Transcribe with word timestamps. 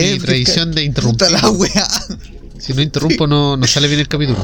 mi 0.00 0.18
tradición 0.18 0.72
de 0.72 0.84
interrumpir. 0.84 1.28
Puta 1.28 1.40
la 1.40 1.50
wea. 1.50 1.88
Si 2.58 2.72
no 2.72 2.82
interrumpo, 2.82 3.26
no, 3.26 3.56
no 3.56 3.66
sale 3.66 3.88
bien 3.88 4.00
el 4.00 4.08
capítulo. 4.08 4.42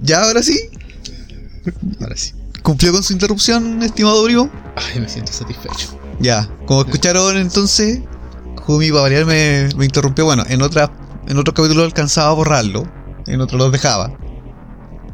Ya 0.00 0.22
ahora 0.22 0.42
sí. 0.42 0.58
Ahora 2.00 2.16
sí. 2.16 2.32
¿Cumplió 2.62 2.92
con 2.92 3.02
su 3.02 3.12
interrupción, 3.12 3.82
estimado 3.82 4.24
primo? 4.24 4.50
Ay, 4.76 5.00
me 5.00 5.08
siento 5.08 5.32
satisfecho. 5.32 5.98
Ya, 6.20 6.48
como 6.66 6.82
escucharon 6.82 7.36
entonces, 7.36 8.00
Jumi 8.56 8.90
para 8.90 9.02
variar 9.02 9.24
me, 9.24 9.68
me 9.76 9.84
interrumpió. 9.84 10.24
Bueno, 10.24 10.44
en 10.48 10.62
otra, 10.62 10.92
en 11.26 11.38
otro 11.38 11.54
capítulo 11.54 11.84
alcanzaba 11.84 12.30
a 12.30 12.34
borrarlo, 12.34 12.90
en 13.26 13.40
otro 13.40 13.58
lo 13.58 13.70
dejaba. 13.70 14.16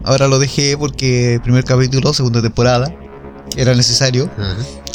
Ahora 0.02 0.28
lo 0.28 0.38
dejé 0.38 0.76
porque 0.76 1.40
primer 1.42 1.64
capítulo, 1.64 2.12
segunda 2.12 2.42
temporada, 2.42 2.94
era 3.56 3.74
necesario. 3.74 4.30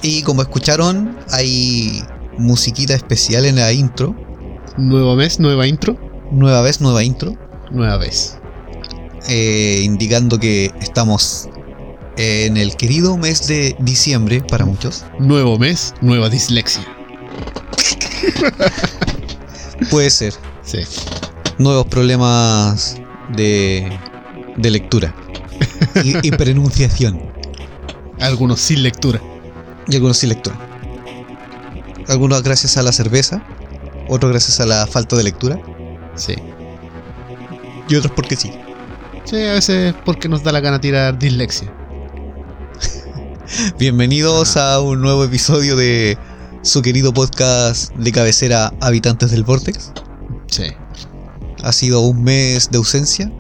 Y 0.02 0.22
como 0.24 0.42
escucharon, 0.42 1.18
hay 1.32 2.04
musiquita 2.40 2.94
especial 2.96 3.46
en 3.46 3.58
la 3.58 3.72
intro. 3.72 4.16
Nuevo 4.78 5.16
mes, 5.16 5.40
nueva 5.40 5.68
intro. 5.68 5.98
Nueva 6.32 6.62
vez, 6.62 6.82
nueva 6.82 7.04
intro. 7.04 7.34
Nueva 7.72 7.98
vez. 7.98 8.38
eh, 9.28 9.82
indicando 9.84 10.40
que 10.40 10.72
estamos 10.82 11.50
en 12.18 12.58
el 12.58 12.76
querido 12.76 13.18
mes 13.18 13.48
de 13.48 13.76
diciembre 13.80 14.42
para 14.42 14.66
muchos. 14.66 15.06
Nuevo 15.20 15.58
mes, 15.60 15.94
nueva 16.02 16.30
dislexia. 16.30 16.84
Puede 19.90 20.10
ser. 20.10 20.34
Sí. 20.64 20.80
Nuevos 21.58 21.86
problemas 21.88 22.98
de, 23.36 23.92
de 24.58 24.72
lectura 24.72 25.14
y, 26.04 26.28
y 26.28 26.32
pronunciación. 26.38 27.22
Algunos 28.20 28.60
sin 28.62 28.84
lectura. 28.84 29.22
Y 29.88 29.96
algunos 29.96 30.18
sin 30.18 30.30
lectura. 30.30 30.60
Algunos 32.10 32.42
gracias 32.42 32.76
a 32.78 32.82
la 32.82 32.92
cerveza, 32.92 33.44
otros 34.08 34.32
gracias 34.32 34.60
a 34.60 34.66
la 34.66 34.88
falta 34.88 35.16
de 35.16 35.24
lectura 35.24 35.62
Sí. 36.16 36.34
y 37.88 37.96
otros 37.96 38.12
porque 38.16 38.36
sí. 38.36 38.52
Sí, 39.26 39.36
a 39.46 39.54
veces 39.54 39.94
porque 40.06 40.28
nos 40.28 40.42
da 40.42 40.52
la 40.52 40.60
gana 40.60 40.82
tirar 40.82 41.20
dislexia. 41.20 41.72
Bienvenidos 43.78 44.58
a 44.58 44.82
un 44.82 45.02
nuevo 45.02 45.24
episodio 45.24 45.76
de 45.76 46.18
su 46.64 46.82
querido 46.82 47.14
podcast 47.14 47.94
de 47.94 48.12
cabecera 48.12 48.74
Habitantes 48.82 49.30
del 49.30 49.44
Vortex. 49.44 49.92
Sí. 50.48 50.64
Ha 51.64 51.72
sido 51.72 52.00
un 52.02 52.24
mes 52.24 52.72
de 52.72 52.80
ausencia. 52.80 53.32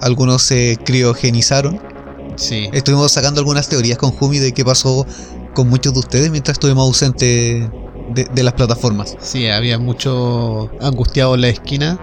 Algunos 0.00 0.42
se 0.42 0.78
criogenizaron. 0.82 1.78
Sí. 2.36 2.70
Estuvimos 2.72 3.12
sacando 3.12 3.40
algunas 3.40 3.68
teorías 3.68 3.98
con 3.98 4.12
Jumi 4.12 4.38
de 4.38 4.52
qué 4.52 4.64
pasó 4.64 5.06
con 5.54 5.68
muchos 5.68 5.92
de 5.94 6.00
ustedes 6.00 6.30
mientras 6.30 6.54
estuvimos 6.56 6.84
ausentes 6.86 7.68
de, 8.14 8.24
de 8.24 8.42
las 8.42 8.54
plataformas. 8.54 9.16
Sí, 9.20 9.48
había 9.48 9.78
mucho 9.78 10.70
angustiado 10.80 11.34
en 11.34 11.40
la 11.42 11.48
esquina. 11.48 11.98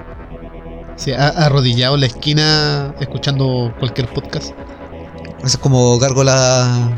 Sí, 0.96 1.12
arrodillado 1.13 1.96
en 1.96 2.02
la 2.02 2.08
esquina 2.08 2.96
escuchando 3.00 3.74
cualquier 3.80 4.08
podcast. 4.08 4.52
Eso 5.40 5.46
es 5.46 5.58
como 5.58 6.00
gárgolas 6.00 6.90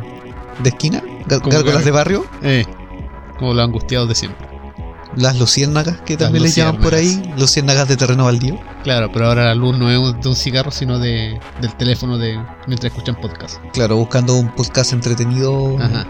de 0.64 0.70
esquina, 0.70 1.02
Como 1.28 1.50
gárgolas 1.52 1.76
gár- 1.76 1.84
de 1.84 1.92
barrio, 1.92 2.26
Eh, 2.42 2.66
como 3.38 3.54
los 3.54 3.64
angustiados 3.66 4.08
de 4.08 4.16
siempre. 4.16 4.48
las 5.16 5.38
luciérnagas 5.38 6.00
que 6.02 6.16
también 6.16 6.44
les 6.44 6.56
llaman 6.56 6.82
por 6.82 6.94
ahí, 6.96 7.34
luciérnagas 7.38 7.88
de 7.90 7.98
terreno 7.98 8.26
baldío. 8.26 8.58
Claro, 8.84 9.10
pero 9.12 9.28
ahora 9.28 9.44
la 9.46 9.56
luz 9.56 9.78
no 9.78 9.90
es 9.90 10.22
de 10.22 10.30
un 10.30 10.36
cigarro, 10.36 10.72
sino 10.72 10.98
de, 11.00 11.38
del 11.60 11.74
teléfono 11.76 12.18
de 12.18 12.40
mientras 12.68 12.94
escuchan 12.94 13.20
podcast. 13.20 13.58
Claro, 13.74 13.98
buscando 13.98 14.36
un 14.36 14.54
podcast 14.56 14.94
entretenido 14.94 15.78
Ajá, 15.80 16.08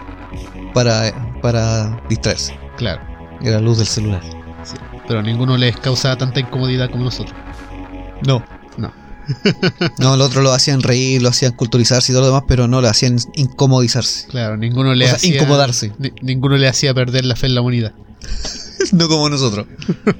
para, 0.74 1.12
para 1.42 2.00
distraerse. 2.08 2.54
claro. 2.76 3.02
Y 3.42 3.48
la 3.48 3.58
luz 3.60 3.78
del 3.78 3.86
celular. 3.86 4.22
sí. 4.64 4.76
Pero 5.08 5.20
a 5.20 5.22
ninguno 5.22 5.56
les 5.56 5.74
causa 5.76 6.14
tanta 6.16 6.40
incomodidad 6.40 6.90
como 6.90 7.04
nosotros. 7.04 7.34
No. 8.26 8.44
No. 8.76 8.92
No, 9.98 10.14
el 10.14 10.20
otro 10.20 10.42
lo 10.42 10.52
hacían 10.52 10.82
reír, 10.82 11.22
lo 11.22 11.28
hacían 11.30 11.52
culturizarse 11.52 12.10
y 12.10 12.14
todo 12.14 12.22
lo 12.22 12.26
demás, 12.28 12.44
pero 12.48 12.66
no, 12.68 12.80
lo 12.80 12.88
hacían 12.88 13.16
incomodizarse. 13.34 14.26
Claro, 14.28 14.56
ninguno 14.56 14.92
le 14.94 15.04
O 15.04 15.08
sea, 15.08 15.16
hacía. 15.16 15.34
incomodarse. 15.36 15.92
ni- 15.98 16.12
ninguno 16.20 16.56
le 16.56 16.66
hacía 16.68 16.92
perder 16.92 17.24
la 17.24 17.36
fe 17.36 17.46
en 17.46 17.54
la 17.54 17.60
humanidad. 17.60 17.92
no 18.92 19.08
como 19.08 19.28
nosotros. 19.30 19.66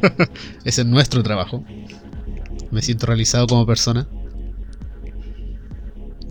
Ese 0.65 0.83
es 0.83 0.87
nuestro 0.87 1.23
trabajo. 1.23 1.65
Me 2.71 2.83
siento 2.83 3.07
realizado 3.07 3.47
como 3.49 3.67
persona. 3.67 4.07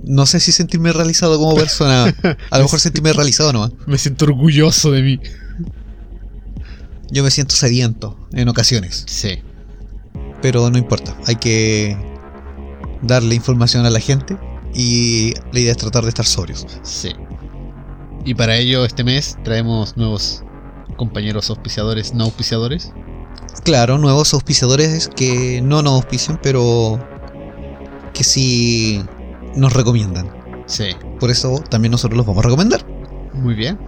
No 0.10 0.26
sé 0.26 0.40
si 0.40 0.52
sentirme 0.52 0.92
realizado 0.92 1.38
como 1.38 1.56
persona. 1.56 2.06
A 2.50 2.58
lo 2.58 2.64
mejor 2.64 2.80
sentirme 2.80 3.14
realizado 3.14 3.54
nomás. 3.54 3.74
Me 3.86 4.00
siento 4.00 4.26
orgulloso 4.26 4.90
de 4.90 5.04
mí. 5.04 5.20
Yo 7.12 7.24
me 7.24 7.30
siento 7.30 7.54
sediento 7.54 8.18
en 8.34 8.50
ocasiones. 8.50 9.04
Sí, 9.08 9.44
Pero 10.42 10.72
no 10.72 10.80
importa. 10.80 11.16
Hay 11.28 11.36
que 11.36 11.96
darle 13.04 13.36
información 13.36 13.86
a 13.86 13.92
la 13.92 14.00
gente. 14.00 14.36
Y 14.74 15.36
la 15.54 15.60
idea 15.60 15.72
es 15.74 15.78
tratar 15.78 16.02
de 16.02 16.10
estar 16.10 16.26
sobrios. 16.26 16.66
sí. 16.82 17.14
Y 18.26 18.34
para 18.34 18.58
ello, 18.58 18.86
este 18.86 19.04
mes 19.04 19.38
traemos 19.44 19.96
nuevos 19.96 20.44
compañeros 20.98 21.52
auspiciadores, 21.52 22.16
no 22.16 22.24
auspiciadores. 22.26 22.92
Claro, 23.64 24.00
nuevos 24.00 24.34
auspiciadores 24.34 25.08
que 25.08 25.62
no 25.62 25.84
nos 25.84 25.94
auspician, 25.94 26.40
pero 26.42 27.00
que 28.14 28.24
sí 28.24 29.02
nos 29.56 29.74
recomiendan. 29.74 30.30
Sí, 30.66 30.90
Por 31.20 31.32
eso 31.32 31.64
también 31.70 31.92
nosotros 31.92 32.16
los 32.18 32.26
vamos 32.26 32.44
a 32.44 32.48
recomendar. 32.48 32.86
muy 33.34 33.54
bien. 33.56 33.80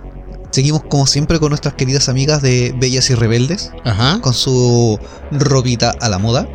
Seguimos 0.52 0.84
como 0.90 1.08
siempre 1.08 1.40
con 1.40 1.50
nuestras 1.50 1.76
queridas 1.76 2.10
amigas 2.10 2.42
de 2.42 2.76
Bellas 2.78 3.10
y 3.10 3.16
Rebeldes, 3.16 3.72
Ajá. 3.86 4.20
con 4.20 4.34
su 4.34 5.00
ropita 5.32 5.94
a 6.02 6.10
la 6.10 6.18
moda. 6.18 6.46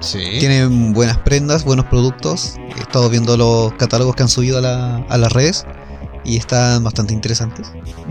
Sí. 0.00 0.18
Tienen 0.40 0.92
buenas 0.92 1.16
prendas, 1.18 1.64
buenos 1.64 1.86
productos. 1.86 2.56
He 2.76 2.80
estado 2.80 3.08
viendo 3.08 3.36
los 3.38 3.72
catálogos 3.74 4.14
que 4.14 4.24
han 4.24 4.28
subido 4.28 4.58
a, 4.58 4.60
la- 4.60 4.96
a 5.08 5.16
las 5.16 5.32
redes 5.32 5.64
y 6.22 6.36
están 6.36 6.84
bastante 6.84 7.14
interesantes. 7.14 7.68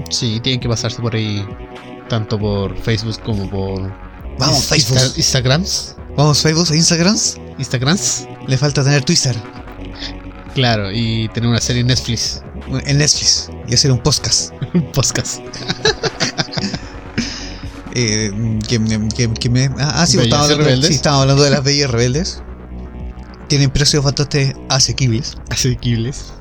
Sí, 0.09 0.39
tienen 0.41 0.59
que 0.59 0.67
pasarse 0.67 0.99
por 0.99 1.13
ahí, 1.13 1.45
tanto 2.09 2.39
por 2.39 2.75
Facebook 2.79 3.21
como 3.23 3.47
por. 3.47 3.81
Vamos, 4.39 4.57
Insta- 4.71 4.75
Facebook. 4.75 5.13
Instagrams. 5.17 5.95
Vamos, 6.17 6.41
Facebook 6.41 6.67
e 6.71 6.75
Instagram. 6.77 7.17
Instagrams. 7.59 8.27
Le 8.47 8.57
falta 8.57 8.83
tener 8.83 9.03
Twitter 9.03 9.35
Claro, 10.55 10.91
y 10.91 11.27
tener 11.33 11.49
una 11.49 11.59
serie 11.61 11.81
en 11.81 11.87
Netflix. 11.87 12.41
en 12.85 12.97
Netflix 12.97 13.49
y 13.67 13.73
hacer 13.75 13.91
un 13.91 13.99
podcast. 13.99 14.51
Un 14.73 14.91
podcast. 14.91 15.39
Eh, 17.97 18.29
que, 18.67 18.77
que- 19.15 19.33
que 19.33 19.49
me, 19.49 19.67
ah, 19.79 20.01
ah, 20.01 20.05
sí, 20.05 20.17
y 20.17 20.29
hablando, 20.33 20.85
sí, 20.85 20.93
estábamos 20.95 21.21
hablando 21.21 21.43
de 21.43 21.49
las 21.49 21.63
Bellas 21.63 21.89
Rebeldes. 21.89 22.41
Tienen 23.47 23.69
precios 23.69 24.03
bastante 24.03 24.53
asequibles, 24.67 25.37
Asequibles. 25.49 26.33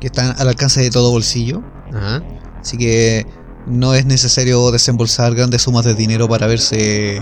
que 0.00 0.06
están 0.06 0.34
al 0.38 0.48
alcance 0.48 0.80
de 0.80 0.88
todo 0.90 1.10
bolsillo. 1.10 1.62
Ajá. 1.92 2.22
Así 2.62 2.78
que 2.78 3.26
no 3.66 3.92
es 3.94 4.06
necesario 4.06 4.70
desembolsar 4.70 5.34
grandes 5.34 5.60
sumas 5.62 5.84
de 5.84 5.92
dinero 5.94 6.28
para 6.30 6.46
verse 6.46 7.20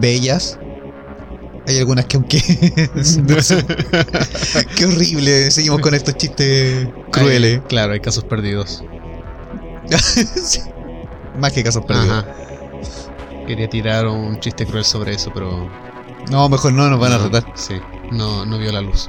bellas. 0.00 0.56
Hay 1.66 1.78
algunas 1.78 2.06
que 2.06 2.16
aunque... 2.16 2.40
Qué 4.76 4.86
horrible, 4.86 5.50
seguimos 5.50 5.80
con 5.80 5.94
estos 5.94 6.16
chistes 6.16 6.88
crueles. 7.12 7.60
Hay- 7.60 7.66
claro, 7.68 7.92
hay 7.92 8.00
casos 8.00 8.24
perdidos. 8.24 8.82
Sí. 10.42 10.60
Más 11.38 11.52
que 11.52 11.62
casos 11.64 11.84
perdidos. 11.84 12.24
Ajá. 12.24 12.34
Quería 13.46 13.68
tirar 13.68 14.06
un 14.06 14.38
chiste 14.40 14.64
cruel 14.66 14.84
sobre 14.84 15.14
eso, 15.14 15.30
pero. 15.34 15.68
No, 16.30 16.48
mejor 16.48 16.72
no, 16.72 16.88
nos 16.88 17.00
van 17.00 17.12
a 17.12 17.18
retar. 17.18 17.44
Sí, 17.56 17.74
no, 18.12 18.46
no 18.46 18.58
vio 18.58 18.70
la 18.70 18.80
luz. 18.80 19.08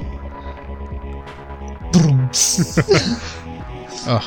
Ah, 4.06 4.20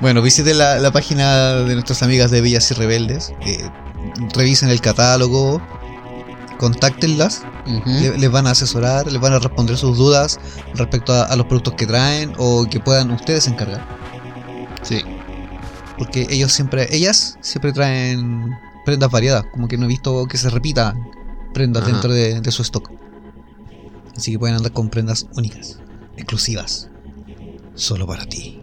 Bueno, 0.00 0.22
visiten 0.22 0.58
la, 0.58 0.78
la 0.78 0.90
página 0.90 1.54
de 1.54 1.74
nuestras 1.74 2.02
amigas 2.02 2.30
de 2.30 2.40
Bellas 2.40 2.70
y 2.70 2.74
Rebeldes. 2.74 3.32
eh, 3.46 3.68
revisen 4.34 4.70
el 4.70 4.80
catálogo. 4.80 5.60
Contáctenlas. 6.60 7.42
le- 7.86 8.18
les 8.18 8.30
van 8.30 8.46
a 8.46 8.50
asesorar, 8.50 9.10
les 9.10 9.20
van 9.20 9.32
a 9.32 9.38
responder 9.38 9.76
sus 9.76 9.96
dudas 9.96 10.38
respecto 10.74 11.12
a, 11.12 11.24
a 11.24 11.36
los 11.36 11.46
productos 11.46 11.74
que 11.74 11.86
traen 11.86 12.32
o 12.38 12.66
que 12.70 12.80
puedan 12.80 13.10
ustedes 13.10 13.46
encargar. 13.48 13.86
Sí, 14.82 15.02
Porque 15.98 16.26
ellos 16.30 16.52
siempre, 16.52 16.86
ellas 16.94 17.36
siempre 17.40 17.72
traen 17.72 18.50
prendas 18.84 19.10
variadas. 19.10 19.44
Como 19.52 19.68
que 19.68 19.76
no 19.78 19.84
he 19.84 19.88
visto 19.88 20.26
que 20.26 20.36
se 20.38 20.48
repitan 20.50 21.02
prendas 21.54 21.82
Ajá. 21.82 21.92
dentro 21.92 22.12
de, 22.12 22.40
de 22.40 22.50
su 22.50 22.62
stock. 22.62 22.90
Así 24.16 24.32
que 24.32 24.38
pueden 24.38 24.56
andar 24.56 24.72
con 24.72 24.88
prendas 24.90 25.26
únicas, 25.34 25.78
exclusivas. 26.16 26.88
Solo 27.74 28.06
para 28.06 28.26
ti. 28.26 28.62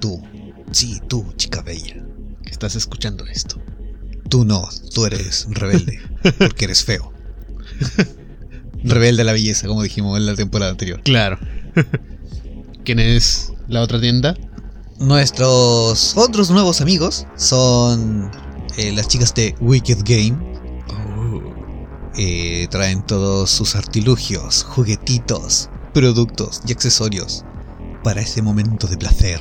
Tú, 0.00 0.22
sí, 0.70 1.00
tú, 1.08 1.32
chica 1.36 1.60
bella. 1.62 1.96
que 2.42 2.50
estás 2.50 2.76
escuchando 2.76 3.24
esto. 3.26 3.60
Tú 4.28 4.44
no, 4.44 4.68
tú 4.94 5.06
eres 5.06 5.46
rebelde, 5.50 6.00
porque 6.38 6.66
eres 6.66 6.84
feo. 6.84 7.12
Rebelde 8.84 9.22
a 9.22 9.24
la 9.24 9.32
belleza, 9.32 9.66
como 9.66 9.82
dijimos 9.82 10.18
en 10.18 10.26
la 10.26 10.34
temporada 10.34 10.70
anterior. 10.70 11.00
Claro. 11.02 11.38
¿Quién 12.84 12.98
es 12.98 13.52
la 13.68 13.82
otra 13.82 14.00
tienda? 14.00 14.36
Nuestros 14.98 16.16
otros 16.16 16.50
nuevos 16.50 16.80
amigos 16.80 17.26
son 17.36 18.30
eh, 18.76 18.92
las 18.92 19.08
chicas 19.08 19.34
de 19.34 19.54
Wicked 19.60 19.98
Game. 20.04 20.36
Eh, 22.16 22.66
traen 22.70 23.06
todos 23.06 23.48
sus 23.50 23.76
artilugios, 23.76 24.64
juguetitos, 24.64 25.70
productos 25.94 26.62
y 26.66 26.72
accesorios 26.72 27.44
para 28.02 28.22
ese 28.22 28.42
momento 28.42 28.88
de 28.88 28.96
placer. 28.96 29.40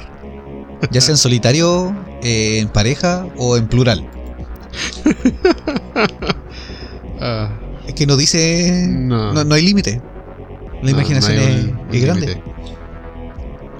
Ya 0.92 1.02
sea 1.02 1.14
en 1.14 1.18
solitario, 1.18 1.96
eh, 2.22 2.60
en 2.60 2.70
pareja 2.70 3.28
o 3.38 3.58
en 3.58 3.68
plural. 3.68 4.08
Ah, 7.20 7.50
Es 7.88 7.94
que 7.96 8.06
no 8.06 8.16
dice. 8.16 8.86
No. 8.88 9.34
No, 9.34 9.44
no 9.44 9.56
hay 9.56 9.64
límite. 9.64 10.02
La 10.84 10.92
imaginación 10.92 11.36
no 11.38 11.42
hay 11.42 11.48
es, 11.48 11.64
un- 11.66 11.80
es 11.90 11.96
un 11.96 12.02
grande. 12.02 12.44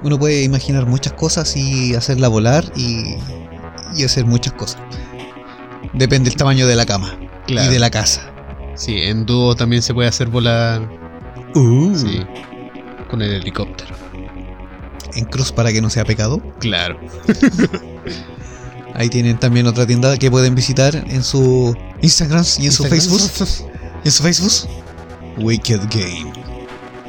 Uno 0.02 0.18
puede 0.18 0.42
imaginar 0.42 0.86
muchas 0.86 1.12
cosas 1.12 1.56
y 1.56 1.94
hacerla 1.94 2.28
volar 2.28 2.64
y, 2.76 3.14
y 3.96 4.04
hacer 4.04 4.24
muchas 4.26 4.54
cosas. 4.54 4.80
Depende 5.92 6.30
del 6.30 6.36
tamaño 6.38 6.66
de 6.66 6.74
la 6.76 6.84
cama 6.86 7.16
Claro. 7.46 7.68
y 7.70 7.72
de 7.72 7.78
la 7.78 7.90
casa. 7.90 8.22
Sí, 8.74 9.02
en 9.02 9.24
dúo 9.26 9.54
también 9.56 9.82
se 9.82 9.94
puede 9.94 10.08
hacer 10.08 10.28
volar. 10.28 10.88
Uh. 11.54 11.94
Sí. 11.96 12.20
Con 13.10 13.22
el 13.22 13.32
helicóptero. 13.34 13.94
En 15.14 15.24
cruz 15.24 15.50
para 15.52 15.72
que 15.72 15.80
no 15.80 15.90
sea 15.90 16.04
pecado. 16.04 16.40
Claro. 16.58 16.98
Ahí 18.98 19.08
tienen 19.08 19.38
también 19.38 19.66
otra 19.66 19.86
tienda 19.86 20.16
que 20.18 20.30
pueden 20.30 20.54
visitar 20.54 20.94
en 20.96 21.22
su 21.22 21.74
Instagram 22.02 22.44
y 22.58 22.66
en 22.66 22.72
su 22.72 22.84
Facebook. 22.84 23.20
En 24.04 24.12
su 24.12 24.22
Facebook. 24.22 24.68
Wicked 25.38 25.80
Game. 25.90 26.32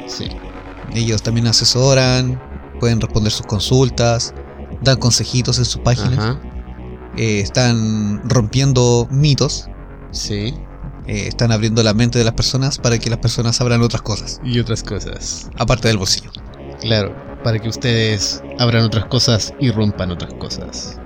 Sí. 0.08 0.28
Ellos 0.94 1.22
también 1.22 1.46
asesoran, 1.46 2.40
pueden 2.80 3.00
responder 3.00 3.32
sus 3.32 3.46
consultas, 3.46 4.34
dan 4.82 4.96
consejitos 4.98 5.58
en 5.58 5.64
su 5.66 5.82
página. 5.82 6.16
Ajá. 6.16 6.40
eh, 7.16 7.40
están 7.40 8.20
rompiendo 8.28 9.06
mitos, 9.10 9.68
Sí. 10.12 10.54
eh, 11.06 11.26
están 11.28 11.50
abriendo 11.52 11.82
la 11.82 11.92
mente 11.94 12.18
de 12.18 12.24
las 12.24 12.34
personas 12.34 12.78
para 12.78 12.98
que 12.98 13.10
las 13.10 13.18
personas 13.20 13.60
abran 13.60 13.82
otras 13.82 14.02
cosas, 14.02 14.40
Y 14.44 14.58
otras 14.60 14.82
cosas. 14.82 15.48
aparte 15.58 15.88
del 15.88 15.98
bolsillo. 15.98 16.30
Claro. 16.80 17.14
Para 17.44 17.58
que 17.58 17.68
ustedes 17.68 18.42
abran 18.58 18.84
otras 18.84 19.06
cosas 19.06 19.54
y 19.60 19.70
rompan 19.70 20.10
otras 20.12 20.34
cosas. 20.34 20.98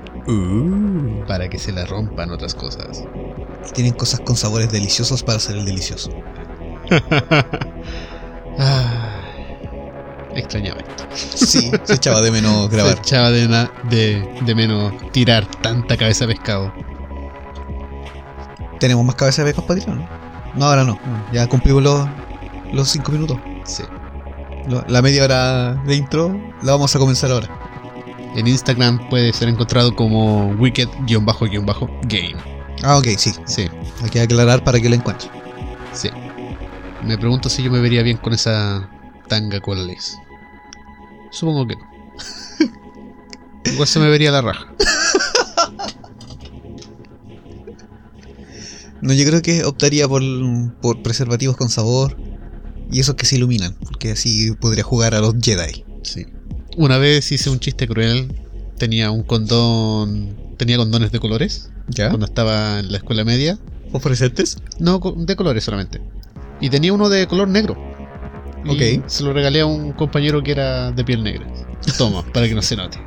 Para 1.27 1.49
que 1.49 1.59
se 1.59 1.73
la 1.73 1.85
rompan 1.85 2.31
otras 2.31 2.55
cosas. 2.55 3.05
Tienen 3.75 3.93
cosas 3.95 4.21
con 4.21 4.37
sabores 4.37 4.71
deliciosos 4.71 5.23
para 5.23 5.37
hacer 5.39 5.57
el 5.57 5.65
delicioso. 5.65 6.11
Ah, 8.57 9.21
extrañaba 10.35 10.81
esto. 10.81 11.05
Sí, 11.15 11.73
se 11.83 11.95
echaba 11.95 12.21
de 12.21 12.31
menos 12.31 12.67
Se 12.71 12.77
grabar. 12.77 12.99
echaba 12.99 13.31
de, 13.31 13.49
de, 13.91 14.29
de 14.45 14.55
menos 14.55 14.93
tirar 15.11 15.45
tanta 15.61 15.97
cabeza 15.97 16.27
de 16.27 16.35
pescado. 16.35 16.73
¿Tenemos 18.79 19.05
más 19.05 19.15
cabeza 19.17 19.43
de 19.43 19.47
becos 19.51 19.65
para 19.65 19.81
tirar, 19.81 19.97
no? 19.97 20.09
No, 20.55 20.67
ahora 20.67 20.85
no. 20.85 20.99
Ya 21.33 21.49
cumplimos 21.49 21.83
los, 21.83 22.09
los 22.73 22.89
cinco 22.89 23.11
minutos. 23.13 23.39
Sí. 23.65 23.83
La 24.89 25.03
media 25.03 25.25
hora 25.25 25.75
de 25.75 25.97
intro 25.97 26.35
la 26.63 26.73
vamos 26.73 26.95
a 26.95 26.99
comenzar 26.99 27.31
ahora. 27.33 27.49
En 28.35 28.47
Instagram 28.49 29.09
puede 29.09 29.33
ser 29.33 29.49
encontrado 29.49 29.95
como 29.95 30.49
wicked-game. 30.59 31.33
Ah, 32.83 32.99
ok, 32.99 33.07
sí. 33.17 33.33
Sí, 33.47 33.69
Hay 34.03 34.11
que 34.11 34.21
aclarar 34.21 34.65
para 34.65 34.81
que 34.81 34.89
la 34.89 34.97
encuentre. 34.97 35.29
sí. 35.93 36.09
Me 37.05 37.19
pregunto 37.19 37.51
si 37.51 37.63
yo 37.63 37.71
me 37.71 37.81
vería 37.81 38.03
bien 38.03 38.17
con 38.17 38.33
esa 38.33 38.89
tanga 39.29 39.61
con 39.61 39.87
lace. 39.87 40.17
Supongo 41.31 41.67
que 41.67 41.77
no. 41.77 41.83
Igual 43.73 43.87
se 43.89 43.99
me 44.01 44.09
vería 44.09 44.31
la 44.31 44.41
raja. 44.41 44.67
No, 49.03 49.13
yo 49.13 49.27
creo 49.27 49.43
que 49.43 49.65
optaría 49.65 50.09
por, 50.09 50.23
por 50.81 51.03
preservativos 51.03 51.57
con 51.59 51.69
sabor 51.69 52.17
y 52.91 53.01
esos 53.01 53.17
que 53.17 53.27
se 53.27 53.37
iluminan, 53.37 53.75
porque 53.85 54.13
así 54.13 54.53
podría 54.53 54.83
jugar 54.83 55.15
a 55.15 55.21
los 55.21 55.35
Jedi. 55.43 55.85
Sí. 56.03 56.25
Una 56.77 56.99
vez 56.99 57.31
hice 57.33 57.51
un 57.51 57.61
chiste 57.61 57.87
cruel. 57.87 58.33
Tenía 58.79 59.11
un 59.11 59.23
condón. 59.23 60.37
Tenía 60.57 60.77
condones 60.77 61.13
de 61.13 61.21
colores. 61.21 61.71
¿Ya? 61.89 62.09
Cuando 62.09 62.27
estaba 62.27 62.81
en 62.81 62.91
la 62.91 62.99
escuela 62.99 63.25
media. 63.25 63.59
¿Ofrecentes? 63.93 64.59
No, 64.79 64.99
de 65.17 65.37
colores 65.37 65.65
solamente. 65.65 66.01
Y 66.61 66.71
tenía 66.71 66.93
uno 66.93 67.09
de 67.09 67.27
color 67.27 67.49
negro. 67.49 67.77
Y 68.65 68.71
Ok. 69.01 69.05
Se 69.09 69.23
lo 69.23 69.33
regalé 69.33 69.61
a 69.61 69.67
un 69.67 69.93
compañero 69.93 70.43
que 70.43 70.53
era 70.53 70.91
de 70.91 71.05
piel 71.05 71.23
negra. 71.23 71.47
Toma, 71.99 72.25
para 72.33 72.49
que 72.49 72.55
no 72.55 72.63
se 72.63 72.77
note. 72.77 72.99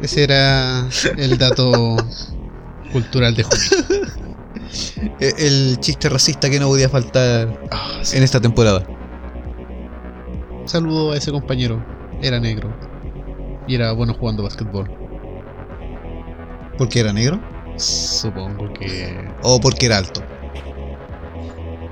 Ese 0.00 0.24
era 0.24 0.88
el 1.16 1.38
dato 1.38 1.96
cultural 2.92 3.34
de 3.34 3.42
Juni. 3.44 3.62
E- 5.20 5.34
El 5.38 5.78
chiste 5.80 6.08
racista 6.08 6.48
que 6.48 6.58
no 6.58 6.68
podía 6.68 6.88
faltar 6.88 7.60
Ah, 7.70 7.98
sí. 8.02 8.16
en 8.16 8.22
esta 8.22 8.40
temporada. 8.40 8.86
Saludo 10.64 11.12
a 11.12 11.16
ese 11.16 11.30
compañero. 11.30 11.84
Era 12.22 12.38
negro. 12.40 12.72
Y 13.66 13.74
era 13.74 13.92
bueno 13.92 14.14
jugando 14.14 14.42
básquetbol. 14.42 14.90
¿Porque 16.78 17.00
era 17.00 17.12
negro? 17.12 17.40
Supongo 17.76 18.72
que. 18.72 19.28
¿O 19.42 19.60
porque 19.60 19.86
era 19.86 19.98
alto? 19.98 20.22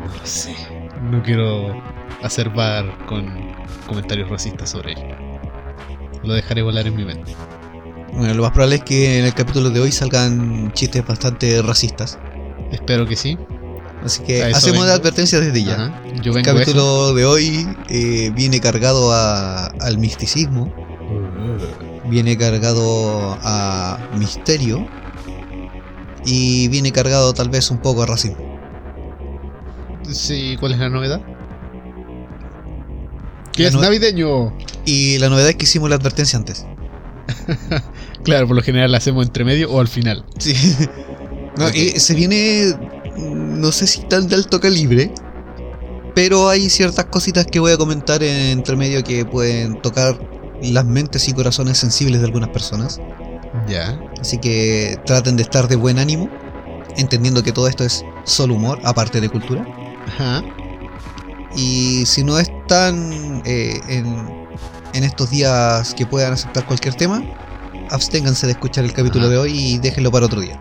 No 0.01 0.07
lo 0.07 0.27
sé. 0.27 0.55
No 1.11 1.23
quiero 1.23 1.75
hacer 2.23 2.51
bar 2.51 3.07
con 3.07 3.27
comentarios 3.87 4.29
racistas 4.29 4.71
sobre 4.71 4.93
él. 4.93 4.99
Lo 6.23 6.35
dejaré 6.35 6.63
volar 6.63 6.87
en 6.87 6.97
mi 6.97 7.05
mente. 7.05 7.35
Bueno, 8.13 8.35
lo 8.35 8.43
más 8.43 8.53
probable 8.53 8.77
es 8.77 8.85
que 8.85 9.19
en 9.19 9.25
el 9.25 9.35
capítulo 9.35 9.71
de 9.71 9.81
hoy 9.81 9.93
salgan 9.93 10.73
chistes 10.73 11.07
bastante 11.07 11.63
racistas. 11.63 12.19
Espero 12.71 13.07
que 13.07 13.17
sí. 13.17 13.39
Así 14.05 14.23
que 14.23 14.43
hacemos 14.45 14.79
la 14.87 14.93
vengo. 14.93 14.97
advertencia 15.03 15.41
desde 15.41 15.63
ya. 15.63 15.75
Ajá. 15.75 16.03
Yo 16.23 16.33
El 16.33 16.39
eso. 16.39 16.53
capítulo 16.55 17.15
de 17.15 17.25
hoy 17.27 17.69
eh, 17.89 18.31
viene 18.35 18.61
cargado 18.61 19.13
a- 19.13 19.67
al 19.67 19.99
misticismo, 19.99 20.73
viene 22.09 22.37
cargado 22.39 23.39
a 23.43 23.99
misterio 24.17 24.87
y 26.25 26.69
viene 26.69 26.93
cargado 26.93 27.33
tal 27.35 27.51
vez 27.51 27.71
un 27.71 27.79
poco 27.79 28.03
a 28.03 28.07
racismo. 28.07 28.39
Sí, 30.11 30.57
¿cuál 30.59 30.73
es 30.73 30.79
la 30.79 30.89
novedad? 30.89 31.21
Que 33.53 33.65
La 33.65 33.69
es 33.69 33.75
navideño. 33.75 34.57
Y 34.85 35.19
la 35.19 35.29
novedad 35.29 35.51
es 35.51 35.57
que 35.57 35.65
hicimos 35.65 35.91
la 35.91 35.97
advertencia 35.97 36.39
antes. 36.39 36.67
Claro, 38.23 38.47
por 38.47 38.55
lo 38.55 38.63
general 38.63 38.93
la 38.93 38.99
hacemos 38.99 39.25
entre 39.25 39.45
medio 39.47 39.71
o 39.73 39.81
al 39.81 39.89
final. 39.89 40.25
Sí. 40.39 40.55
No, 41.57 41.67
Ok. 41.67 41.75
y 41.75 41.99
se 41.99 42.15
viene, 42.15 42.73
no 43.17 43.73
sé 43.73 43.87
si 43.87 44.03
tan 44.03 44.29
de 44.29 44.37
alto 44.37 44.61
calibre, 44.61 45.13
pero 46.15 46.49
hay 46.49 46.69
ciertas 46.71 47.07
cositas 47.07 47.47
que 47.47 47.61
voy 47.61 47.73
a 47.73 47.77
comentar 47.77 48.23
en 48.23 48.59
entre 48.59 48.77
medio 48.77 49.03
que 49.05 49.25
pueden 49.25 49.81
tocar 49.81 50.19
las 50.63 50.85
mentes 50.85 51.29
y 51.29 51.33
corazones 51.33 51.79
sensibles 51.79 52.21
de 52.21 52.27
algunas 52.27 52.51
personas. 52.51 53.01
Ya. 53.69 53.99
Así 54.21 54.39
que 54.39 54.99
traten 55.07 55.37
de 55.37 55.43
estar 55.43 55.69
de 55.69 55.77
buen 55.77 55.99
ánimo, 55.99 56.29
entendiendo 56.97 57.43
que 57.43 57.53
todo 57.53 57.69
esto 57.69 57.85
es 57.85 58.05
solo 58.25 58.55
humor, 58.55 58.79
aparte 58.85 59.21
de 59.21 59.29
cultura. 59.29 59.67
Ajá. 60.07 60.43
Y 61.57 62.05
si 62.07 62.23
no 62.23 62.39
están 62.39 63.43
eh, 63.45 63.81
en, 63.89 64.47
en 64.93 65.05
estos 65.05 65.31
días 65.31 65.95
que 65.95 66.07
puedan 66.07 66.33
aceptar 66.33 66.67
cualquier 66.67 66.95
tema, 66.95 67.23
absténganse 67.91 68.47
de 68.47 68.53
escuchar 68.53 68.85
el 68.85 68.93
capítulo 68.93 69.25
Ajá. 69.25 69.33
de 69.33 69.39
hoy 69.39 69.59
y 69.59 69.79
déjenlo 69.79 70.11
para 70.11 70.27
otro 70.27 70.41
día. 70.41 70.61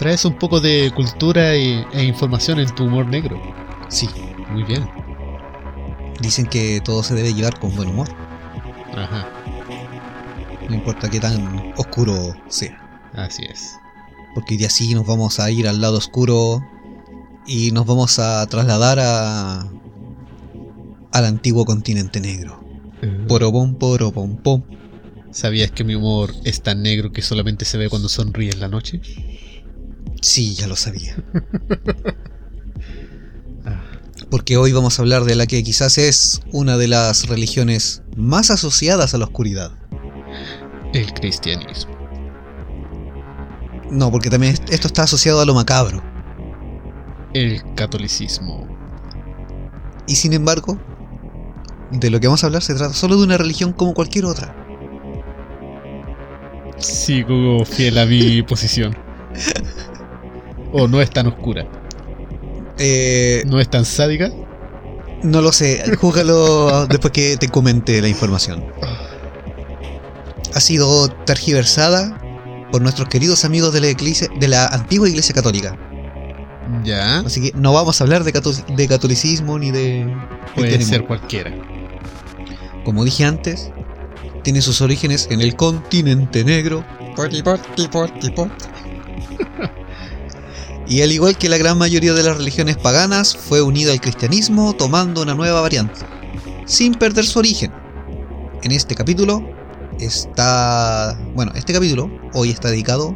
Traes 0.00 0.24
un 0.24 0.32
poco 0.38 0.60
de 0.60 0.90
cultura 0.96 1.56
y- 1.56 1.84
e 1.92 2.02
información 2.04 2.58
en 2.58 2.74
tu 2.74 2.84
humor 2.86 3.06
negro. 3.06 3.38
Sí, 3.88 4.08
Muy 4.50 4.62
bien. 4.64 4.88
dicen 6.20 6.46
que 6.46 6.80
todo 6.82 7.02
se 7.02 7.14
debe 7.14 7.34
llevar 7.34 7.58
con 7.60 7.74
buen 7.76 7.90
humor, 7.90 8.08
Ajá. 8.96 9.28
no 10.68 10.74
importa 10.74 11.08
qué 11.10 11.20
tan 11.20 11.72
oscuro 11.76 12.34
sea. 12.48 12.80
Así 13.12 13.44
es. 13.44 13.74
Porque 14.34 14.54
hoy 14.54 14.58
día 14.58 14.70
sí 14.70 14.94
nos 14.94 15.06
vamos 15.06 15.38
a 15.38 15.50
ir 15.50 15.68
al 15.68 15.80
lado 15.82 15.98
oscuro 15.98 16.62
y 17.46 17.70
nos 17.72 17.84
vamos 17.86 18.18
a 18.18 18.46
trasladar 18.46 18.98
a 19.00 19.60
al 21.12 21.24
antiguo 21.24 21.64
continente 21.66 22.20
negro. 22.20 22.62
Porobom, 23.28 23.74
porobom, 23.74 24.36
pom. 24.36 24.62
¿Sabías 25.32 25.70
que 25.72 25.84
mi 25.84 25.94
humor 25.94 26.32
es 26.44 26.62
tan 26.62 26.82
negro 26.82 27.12
que 27.12 27.20
solamente 27.22 27.64
se 27.66 27.76
ve 27.78 27.88
cuando 27.90 28.08
sonríe 28.08 28.50
en 28.50 28.60
la 28.60 28.68
noche? 28.68 29.00
Sí, 30.20 30.54
ya 30.54 30.66
lo 30.66 30.76
sabía. 30.76 31.16
Porque 34.30 34.56
hoy 34.56 34.70
vamos 34.72 34.98
a 34.98 35.02
hablar 35.02 35.24
de 35.24 35.34
la 35.34 35.46
que 35.46 35.62
quizás 35.64 35.98
es 35.98 36.40
una 36.52 36.76
de 36.76 36.86
las 36.86 37.26
religiones 37.28 38.02
más 38.16 38.50
asociadas 38.50 39.12
a 39.14 39.18
la 39.18 39.24
oscuridad. 39.24 39.72
El 40.94 41.12
cristianismo. 41.14 41.96
No, 43.90 44.12
porque 44.12 44.30
también 44.30 44.52
est- 44.54 44.70
esto 44.70 44.86
está 44.86 45.02
asociado 45.02 45.40
a 45.40 45.44
lo 45.46 45.54
macabro. 45.54 46.00
El 47.34 47.60
catolicismo. 47.74 48.68
Y 50.06 50.14
sin 50.14 50.32
embargo, 50.32 50.78
de 51.90 52.08
lo 52.10 52.20
que 52.20 52.28
vamos 52.28 52.44
a 52.44 52.46
hablar 52.46 52.62
se 52.62 52.74
trata 52.74 52.94
solo 52.94 53.16
de 53.16 53.24
una 53.24 53.36
religión 53.36 53.72
como 53.72 53.94
cualquier 53.94 54.26
otra. 54.26 54.54
Sigo 56.78 57.64
fiel 57.64 57.98
a 57.98 58.06
mi 58.06 58.42
posición. 58.46 58.96
O 60.72 60.86
no 60.88 61.00
es 61.00 61.10
tan 61.10 61.26
oscura. 61.26 61.66
Eh, 62.78 63.42
No 63.46 63.60
es 63.60 63.68
tan 63.68 63.84
sádica. 63.84 64.30
no 65.22 65.42
lo 65.42 65.52
sé, 65.52 65.82
júgalo 65.96 66.86
después 66.86 67.12
que 67.12 67.36
te 67.36 67.48
comente 67.48 68.00
la 68.00 68.08
información. 68.08 68.64
Ha 70.54 70.60
sido 70.60 71.08
tergiversada 71.08 72.18
por 72.72 72.80
nuestros 72.82 73.08
queridos 73.08 73.44
amigos 73.44 73.72
de 73.72 73.80
la 73.80 73.88
iglesia, 73.88 74.28
de 74.38 74.48
la 74.48 74.66
antigua 74.66 75.08
iglesia 75.08 75.34
católica. 75.34 75.76
Ya. 76.84 77.18
Así 77.20 77.40
que 77.42 77.52
no 77.58 77.72
vamos 77.72 78.00
a 78.00 78.04
hablar 78.04 78.24
de, 78.24 78.32
catol- 78.32 78.64
de 78.74 78.88
catolicismo 78.88 79.58
ni 79.58 79.70
de 79.70 80.06
Puede 80.54 80.70
ser 80.84 81.04
cualquiera. 81.06 81.52
Como 82.84 83.04
dije 83.04 83.24
antes, 83.24 83.70
tiene 84.42 84.62
sus 84.62 84.80
orígenes 84.80 85.28
en 85.30 85.40
el 85.42 85.54
continente 85.56 86.44
negro. 86.44 86.84
Y 90.90 91.02
al 91.02 91.12
igual 91.12 91.38
que 91.38 91.48
la 91.48 91.56
gran 91.56 91.78
mayoría 91.78 92.12
de 92.14 92.24
las 92.24 92.36
religiones 92.36 92.76
paganas, 92.76 93.36
fue 93.36 93.62
unido 93.62 93.92
al 93.92 94.00
cristianismo 94.00 94.74
tomando 94.74 95.22
una 95.22 95.36
nueva 95.36 95.60
variante, 95.60 96.00
sin 96.66 96.94
perder 96.94 97.24
su 97.24 97.38
origen. 97.38 97.72
En 98.64 98.72
este 98.72 98.96
capítulo 98.96 99.40
está... 100.00 101.16
Bueno, 101.36 101.52
este 101.54 101.72
capítulo 101.72 102.10
hoy 102.34 102.50
está 102.50 102.70
dedicado 102.70 103.14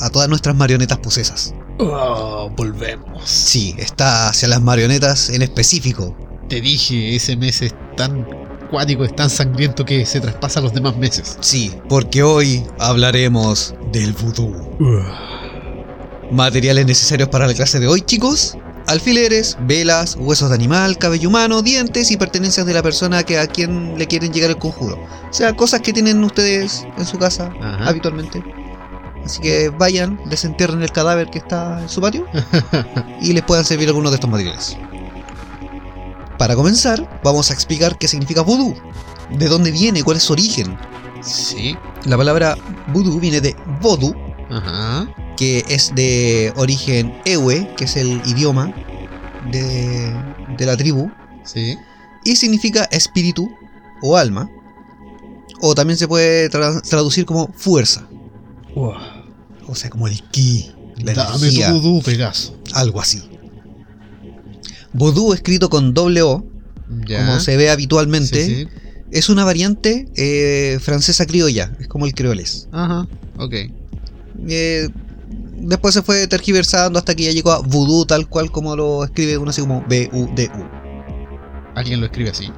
a 0.00 0.10
todas 0.10 0.28
nuestras 0.28 0.56
marionetas 0.56 0.98
posesas. 0.98 1.54
Oh, 1.78 2.50
volvemos. 2.56 3.22
Sí, 3.24 3.72
está 3.78 4.28
hacia 4.28 4.48
las 4.48 4.60
marionetas 4.60 5.30
en 5.30 5.42
específico. 5.42 6.16
Te 6.48 6.60
dije, 6.60 7.14
ese 7.14 7.36
mes 7.36 7.62
es 7.62 7.72
tan 7.96 8.26
cuático, 8.68 9.04
es 9.04 9.14
tan 9.14 9.30
sangriento 9.30 9.84
que 9.84 10.04
se 10.04 10.20
traspasa 10.20 10.58
a 10.58 10.64
los 10.64 10.74
demás 10.74 10.96
meses. 10.96 11.38
Sí, 11.40 11.72
porque 11.88 12.24
hoy 12.24 12.64
hablaremos 12.80 13.76
del 13.92 14.12
vudú. 14.12 14.52
Materiales 16.30 16.86
necesarios 16.86 17.28
para 17.28 17.46
la 17.46 17.54
clase 17.54 17.80
de 17.80 17.88
hoy, 17.88 18.02
chicos. 18.02 18.56
Alfileres, 18.86 19.56
velas, 19.62 20.16
huesos 20.16 20.48
de 20.48 20.54
animal, 20.54 20.96
cabello 20.96 21.28
humano, 21.28 21.62
dientes 21.62 22.10
y 22.10 22.16
pertenencias 22.16 22.66
de 22.66 22.74
la 22.74 22.82
persona 22.82 23.22
que 23.22 23.38
a 23.38 23.46
quien 23.46 23.98
le 23.98 24.06
quieren 24.06 24.32
llegar 24.32 24.50
el 24.50 24.56
conjuro. 24.56 24.96
O 25.28 25.32
sea, 25.32 25.54
cosas 25.54 25.80
que 25.80 25.92
tienen 25.92 26.22
ustedes 26.24 26.86
en 26.96 27.06
su 27.06 27.18
casa 27.18 27.52
Ajá. 27.60 27.88
habitualmente. 27.88 28.42
Así 29.24 29.40
que 29.40 29.68
vayan, 29.68 30.20
desentierren 30.26 30.82
el 30.82 30.90
cadáver 30.92 31.28
que 31.30 31.38
está 31.38 31.82
en 31.82 31.88
su 31.88 32.00
patio 32.00 32.26
y 33.20 33.32
les 33.32 33.42
puedan 33.42 33.64
servir 33.64 33.88
algunos 33.88 34.10
de 34.12 34.16
estos 34.16 34.30
materiales. 34.30 34.76
Para 36.38 36.56
comenzar, 36.56 37.20
vamos 37.22 37.50
a 37.50 37.54
explicar 37.54 37.98
qué 37.98 38.08
significa 38.08 38.40
vudú, 38.40 38.74
de 39.30 39.46
dónde 39.46 39.70
viene, 39.70 40.02
cuál 40.02 40.16
es 40.16 40.22
su 40.22 40.32
origen. 40.32 40.76
Sí. 41.22 41.76
La 42.06 42.16
palabra 42.16 42.56
vudú 42.88 43.20
viene 43.20 43.40
de 43.40 43.54
vodú, 43.80 44.14
Ajá. 44.48 45.06
Que 45.40 45.64
es 45.70 45.92
de 45.94 46.52
origen 46.56 47.14
ewe, 47.24 47.66
que 47.78 47.84
es 47.84 47.96
el 47.96 48.20
idioma 48.26 48.74
de, 49.50 50.12
de 50.58 50.66
la 50.66 50.76
tribu, 50.76 51.10
Sí. 51.46 51.76
y 52.26 52.36
significa 52.36 52.84
espíritu 52.92 53.48
o 54.02 54.18
alma, 54.18 54.50
o 55.62 55.74
también 55.74 55.96
se 55.96 56.06
puede 56.06 56.50
tra- 56.50 56.82
traducir 56.82 57.24
como 57.24 57.50
fuerza, 57.54 58.06
o 58.74 59.74
sea, 59.74 59.88
como 59.88 60.06
el 60.08 60.22
ki, 60.30 60.72
la 60.98 61.14
Dame 61.14 61.38
energía, 61.38 61.68
tu 61.70 61.80
vudú, 61.80 62.02
Pegaso. 62.02 62.54
algo 62.74 63.00
así. 63.00 63.22
Vodú 64.92 65.32
escrito 65.32 65.70
con 65.70 65.94
doble 65.94 66.20
O, 66.22 66.44
Ya. 67.06 67.24
como 67.24 67.40
se 67.40 67.56
ve 67.56 67.70
habitualmente, 67.70 68.44
Sí, 68.44 68.54
sí. 68.64 68.68
es 69.10 69.28
una 69.30 69.44
variante 69.44 70.06
eh, 70.16 70.78
francesa 70.82 71.24
criolla, 71.24 71.72
es 71.80 71.88
como 71.88 72.04
el 72.06 72.14
creoles. 72.14 72.68
Ajá. 72.72 73.06
Ok. 73.38 73.54
Eh, 74.48 74.88
después 75.60 75.94
se 75.94 76.02
fue 76.02 76.26
tergiversando 76.26 76.98
hasta 76.98 77.14
que 77.14 77.24
ya 77.24 77.32
llegó 77.32 77.52
a 77.52 77.60
vudú 77.60 78.06
tal 78.06 78.28
cual 78.28 78.50
como 78.50 78.74
lo 78.76 79.04
escribe 79.04 79.38
uno 79.38 79.50
así 79.50 79.60
como 79.60 79.84
B-U-D-U. 79.88 80.64
Alguien 81.74 82.00
lo 82.00 82.06
escribe 82.06 82.30
así. 82.30 82.50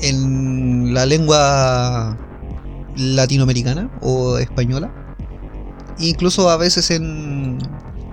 En 0.00 0.94
la 0.94 1.06
lengua 1.06 2.18
latinoamericana 2.96 3.90
o 4.02 4.38
española, 4.38 4.92
incluso 5.98 6.50
a 6.50 6.56
veces 6.56 6.90
en, 6.90 7.58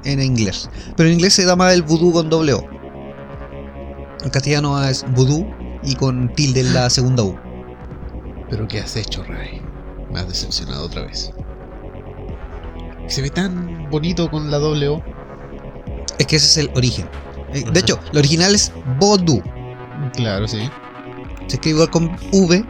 en 0.04 0.22
inglés. 0.22 0.70
Pero 0.96 1.10
en 1.10 1.16
inglés 1.16 1.34
se 1.34 1.46
llama 1.46 1.74
el 1.74 1.84
vudú 1.84 2.14
con 2.14 2.30
doble 2.30 2.54
O. 2.54 2.64
En 4.24 4.30
castellano 4.30 4.84
es 4.84 5.06
vudú 5.14 5.46
y 5.84 5.96
con 5.96 6.34
tilde 6.34 6.62
en 6.62 6.74
la 6.74 6.90
segunda 6.90 7.24
U. 7.24 7.36
Pero 8.50 8.68
¿qué 8.68 8.80
has 8.80 8.96
hecho, 8.96 9.24
Ray? 9.24 9.62
Me 10.12 10.20
has 10.20 10.28
decepcionado 10.28 10.86
otra 10.86 11.04
vez. 11.04 11.32
Se 13.08 13.22
ve 13.22 13.30
tan 13.30 13.90
bonito 13.90 14.30
con 14.30 14.50
la 14.52 14.58
doble 14.58 14.88
O. 14.88 15.04
Es 16.18 16.28
que 16.28 16.36
ese 16.38 16.46
es 16.46 16.58
el 16.58 16.72
origen. 16.76 17.08
Eh. 17.54 17.64
De 17.72 17.80
hecho, 17.80 18.00
lo 18.14 18.20
original 18.20 18.56
es 18.56 18.72
vodú. 19.00 19.42
Claro, 20.16 20.48
sí. 20.48 20.60
Se 21.48 21.56
escribe 21.56 21.76
igual 21.78 21.90
con 21.90 22.18
V, 22.32 22.64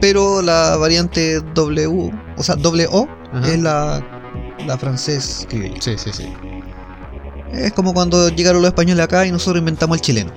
pero 0.00 0.42
la 0.42 0.76
variante 0.76 1.40
W, 1.54 2.10
o 2.36 2.42
sea, 2.42 2.56
doble 2.56 2.86
O, 2.90 3.08
Ajá. 3.32 3.48
es 3.52 3.58
la, 3.60 4.02
la 4.66 4.78
francés 4.78 5.46
criolla. 5.48 5.80
Sí, 5.80 5.96
sí, 5.96 6.10
sí. 6.12 6.32
Es 7.52 7.72
como 7.72 7.94
cuando 7.94 8.28
llegaron 8.30 8.62
los 8.62 8.70
españoles 8.70 9.04
acá 9.04 9.24
y 9.26 9.30
nosotros 9.30 9.60
inventamos 9.60 9.98
el 9.98 10.02
chileno. 10.02 10.32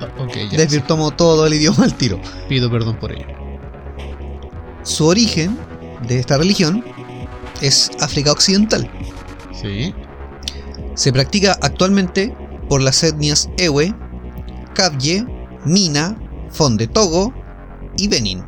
Ah, 0.00 0.08
ok, 0.22 0.34
ya. 0.50 0.58
Desvirtuamos 0.58 1.16
todo 1.16 1.46
el 1.46 1.54
idioma 1.54 1.84
al 1.84 1.94
tiro. 1.94 2.18
sí. 2.22 2.30
Pido 2.48 2.70
perdón 2.70 2.96
por 2.96 3.12
ello. 3.12 3.26
Su 4.82 5.06
origen 5.06 5.58
de 6.06 6.18
esta 6.18 6.38
religión 6.38 6.82
es 7.60 7.90
África 8.00 8.32
Occidental. 8.32 8.90
Sí. 9.60 9.94
Se 10.94 11.12
practica 11.12 11.56
actualmente 11.62 12.34
por 12.68 12.80
las 12.80 13.02
etnias 13.02 13.48
Ewe, 13.56 13.94
Kabye, 14.74 15.24
Mina, 15.64 16.16
Fonde 16.50 16.86
Togo 16.86 17.32
y 17.96 18.08
Benin. 18.08 18.44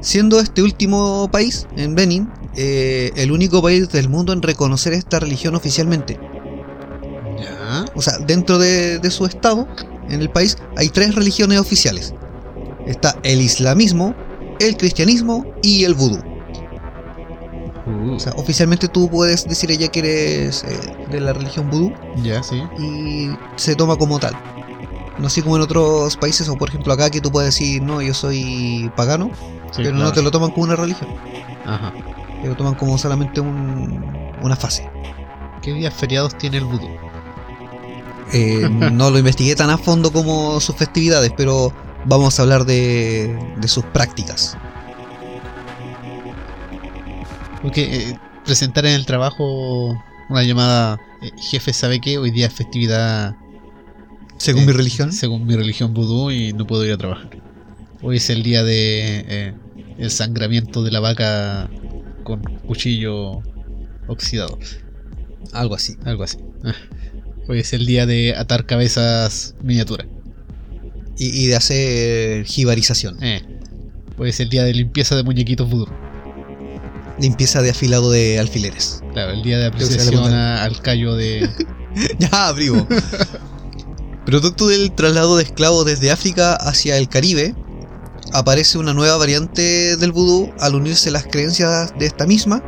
Siendo 0.00 0.40
este 0.40 0.62
último 0.62 1.28
país, 1.30 1.66
en 1.76 1.94
Benin, 1.94 2.30
eh, 2.56 3.12
el 3.16 3.32
único 3.32 3.60
país 3.62 3.88
del 3.90 4.08
mundo 4.08 4.32
en 4.32 4.42
reconocer 4.42 4.92
esta 4.92 5.18
religión 5.18 5.54
oficialmente. 5.54 6.18
Ya. 7.38 7.84
O 7.94 8.02
sea, 8.02 8.18
dentro 8.18 8.58
de, 8.58 8.98
de 8.98 9.10
su 9.10 9.26
estado, 9.26 9.66
en 10.08 10.20
el 10.20 10.30
país, 10.30 10.56
hay 10.76 10.88
tres 10.88 11.14
religiones 11.14 11.58
oficiales. 11.58 12.14
Está 12.86 13.18
el 13.22 13.40
islamismo, 13.40 14.14
el 14.60 14.76
cristianismo 14.76 15.44
y 15.62 15.84
el 15.84 15.94
vudú. 15.94 16.27
O 18.14 18.18
sea, 18.20 18.32
oficialmente 18.36 18.88
tú 18.88 19.08
puedes 19.08 19.48
decir 19.48 19.70
ya 19.78 19.88
que 19.88 19.98
eres 20.00 20.64
eh, 20.64 21.06
de 21.10 21.20
la 21.20 21.32
religión 21.32 21.70
vudú 21.70 21.92
ya, 22.22 22.42
sí. 22.42 22.62
y 22.78 23.30
se 23.56 23.74
toma 23.76 23.96
como 23.96 24.18
tal. 24.18 24.34
No 25.18 25.26
así 25.26 25.42
como 25.42 25.56
en 25.56 25.62
otros 25.62 26.16
países, 26.16 26.48
o 26.48 26.56
por 26.56 26.68
ejemplo 26.68 26.92
acá 26.92 27.10
que 27.10 27.20
tú 27.20 27.30
puedes 27.32 27.48
decir, 27.54 27.82
no, 27.82 28.00
yo 28.02 28.14
soy 28.14 28.90
pagano, 28.96 29.30
Sí, 29.72 29.82
pero 29.82 29.92
no 29.96 30.12
te 30.12 30.22
lo 30.22 30.30
toman 30.30 30.50
como 30.50 30.64
una 30.64 30.76
religión, 30.76 31.10
Ajá. 31.66 31.92
te 32.42 32.48
lo 32.48 32.54
toman 32.56 32.74
como 32.74 32.96
solamente 32.98 33.40
un- 33.40 34.32
una 34.42 34.56
fase. 34.56 34.88
¿Qué 35.62 35.72
días 35.72 35.92
feriados 35.92 36.38
tiene 36.38 36.58
el 36.58 36.64
vudú? 36.64 36.88
Eh, 38.32 38.68
no 38.92 39.10
lo 39.10 39.18
investigué 39.18 39.54
tan 39.56 39.70
a 39.70 39.78
fondo 39.78 40.12
como 40.12 40.60
sus 40.60 40.76
festividades, 40.76 41.32
pero 41.36 41.72
vamos 42.04 42.38
a 42.38 42.42
hablar 42.42 42.64
de, 42.64 43.36
de 43.60 43.68
sus 43.68 43.84
prácticas. 43.86 44.56
Porque 47.62 47.82
eh, 47.82 48.18
presentar 48.44 48.86
en 48.86 48.94
el 48.94 49.06
trabajo 49.06 49.96
una 50.28 50.42
llamada, 50.42 51.00
eh, 51.22 51.30
jefe, 51.50 51.72
¿sabe 51.72 52.00
qué? 52.00 52.18
Hoy 52.18 52.30
día 52.30 52.46
es 52.46 52.52
festividad 52.52 53.34
Según 54.36 54.62
eh, 54.62 54.66
mi 54.66 54.72
religión, 54.72 55.12
Según 55.12 55.46
mi 55.46 55.56
religión 55.56 55.94
vudú 55.94 56.30
y 56.30 56.52
no 56.52 56.66
puedo 56.66 56.84
ir 56.84 56.92
a 56.92 56.98
trabajar. 56.98 57.30
Hoy 58.02 58.18
es 58.18 58.30
el 58.30 58.42
día 58.42 58.62
de 58.62 59.24
eh, 59.28 59.54
el 59.98 60.10
sangramiento 60.10 60.82
de 60.82 60.90
la 60.92 61.00
vaca 61.00 61.68
con 62.22 62.42
cuchillo 62.42 63.42
oxidado, 64.06 64.58
algo 65.52 65.74
así. 65.74 65.96
algo 66.04 66.22
así. 66.22 66.38
Ah. 66.64 66.74
Hoy 67.48 67.60
es 67.60 67.72
el 67.72 67.86
día 67.86 68.06
de 68.06 68.34
atar 68.36 68.66
cabezas 68.66 69.54
miniatura. 69.62 70.06
Y, 71.16 71.44
y 71.44 71.46
de 71.48 71.56
hacer 71.56 72.44
jibarización, 72.44 73.22
Eh. 73.22 73.42
Hoy 74.18 74.30
es 74.30 74.40
el 74.40 74.48
día 74.48 74.64
de 74.64 74.74
limpieza 74.74 75.16
de 75.16 75.22
muñequitos 75.22 75.68
vudú. 75.68 75.86
Limpieza 77.18 77.62
de 77.62 77.70
afilado 77.70 78.10
de 78.10 78.38
alfileres. 78.38 79.02
Claro, 79.12 79.32
el 79.32 79.42
día 79.42 79.58
de 79.58 79.66
apreciación 79.66 80.32
al 80.32 80.80
callo 80.80 81.14
de... 81.14 81.48
ya, 82.18 82.52
primo. 82.54 82.86
Producto 84.26 84.68
del 84.68 84.92
traslado 84.92 85.36
de 85.36 85.44
esclavos 85.44 85.86
desde 85.86 86.10
África 86.10 86.54
hacia 86.54 86.98
el 86.98 87.08
Caribe, 87.08 87.54
aparece 88.32 88.78
una 88.78 88.92
nueva 88.92 89.16
variante 89.16 89.96
del 89.96 90.12
vudú 90.12 90.52
al 90.60 90.74
unirse 90.74 91.10
las 91.10 91.24
creencias 91.24 91.94
de 91.98 92.06
esta 92.06 92.26
misma, 92.26 92.62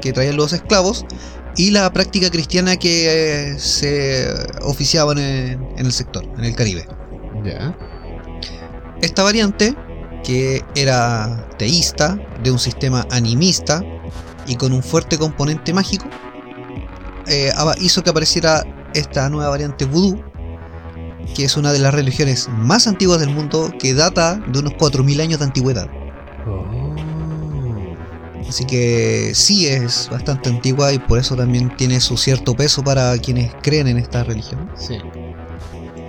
que 0.00 0.12
traían 0.12 0.36
los 0.36 0.52
esclavos 0.52 1.06
y 1.56 1.70
la 1.70 1.92
práctica 1.92 2.30
cristiana 2.30 2.76
que 2.76 3.52
eh, 3.52 3.58
se 3.60 4.28
oficiaba 4.62 5.12
en 5.12 5.20
en 5.76 5.86
el 5.86 5.92
sector, 5.92 6.24
en 6.36 6.44
el 6.44 6.54
Caribe. 6.56 6.86
Ya. 7.44 7.76
Esta 9.02 9.22
variante, 9.22 9.76
que 10.24 10.64
era 10.74 11.46
teísta, 11.58 12.18
de 12.42 12.50
un 12.50 12.58
sistema 12.58 13.06
animista 13.10 13.82
y 14.46 14.56
con 14.56 14.72
un 14.72 14.82
fuerte 14.82 15.18
componente 15.18 15.72
mágico, 15.72 16.06
eh, 17.26 17.52
hizo 17.80 18.02
que 18.02 18.10
apareciera 18.10 18.64
esta 18.94 19.28
nueva 19.28 19.50
variante 19.50 19.84
vudú, 19.84 20.20
que 21.34 21.44
es 21.44 21.56
una 21.56 21.72
de 21.72 21.78
las 21.78 21.94
religiones 21.94 22.48
más 22.48 22.86
antiguas 22.86 23.20
del 23.20 23.30
mundo, 23.30 23.72
que 23.78 23.94
data 23.94 24.34
de 24.34 24.58
unos 24.58 24.74
4.000 24.74 25.20
años 25.20 25.38
de 25.40 25.44
antigüedad. 25.46 25.88
Oh. 26.46 26.94
Así 28.48 28.64
que 28.66 29.32
sí 29.34 29.66
es 29.66 30.08
bastante 30.10 30.50
antigua 30.50 30.92
y 30.92 30.98
por 30.98 31.18
eso 31.18 31.34
también 31.34 31.74
tiene 31.76 32.00
su 32.00 32.16
cierto 32.16 32.54
peso 32.54 32.84
para 32.84 33.16
quienes 33.18 33.52
creen 33.62 33.88
en 33.88 33.98
esta 33.98 34.22
religión. 34.22 34.70
Sí. 34.76 34.98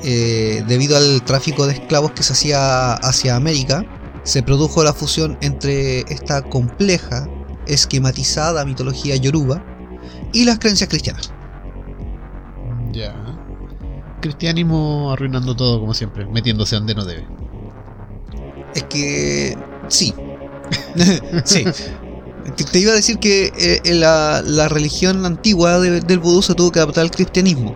Eh, 0.04 0.64
debido 0.68 0.98
al 0.98 1.24
tráfico 1.24 1.66
de 1.66 1.74
esclavos 1.74 2.12
que 2.12 2.24
se 2.24 2.34
hacía 2.34 2.94
hacia 2.94 3.36
América, 3.36 3.86
se 4.24 4.44
produjo 4.44 4.84
la 4.84 4.94
fusión 4.94 5.38
entre 5.42 6.02
esta 6.02 6.42
compleja, 6.42 7.28
esquematizada 7.68 8.66
mitología 8.66 9.16
yoruba 9.16 9.64
y 10.34 10.46
las 10.46 10.60
creencias 10.60 10.90
cristianas. 10.90 11.32
Ya. 12.92 13.14
Cristianismo 14.22 15.12
arruinando 15.12 15.56
todo 15.56 15.80
como 15.80 15.94
siempre, 15.94 16.26
metiéndose 16.26 16.76
donde 16.76 16.96
no 16.96 17.06
debe. 17.06 17.28
Es 18.74 18.84
que 18.84 19.58
sí. 19.88 20.14
sí. 21.46 21.64
Te- 22.72 22.80
iba 22.80 22.92
a 22.92 22.96
decir 22.96 23.18
que 23.20 23.52
eh, 23.58 23.94
la, 23.94 24.42
la 24.46 24.68
religión 24.70 25.26
antigua 25.26 25.80
de- 25.80 26.02
del 26.02 26.20
vudú 26.20 26.42
se 26.42 26.54
tuvo 26.56 26.72
que 26.72 26.80
adaptar 26.80 27.04
al 27.04 27.12
cristianismo. 27.12 27.76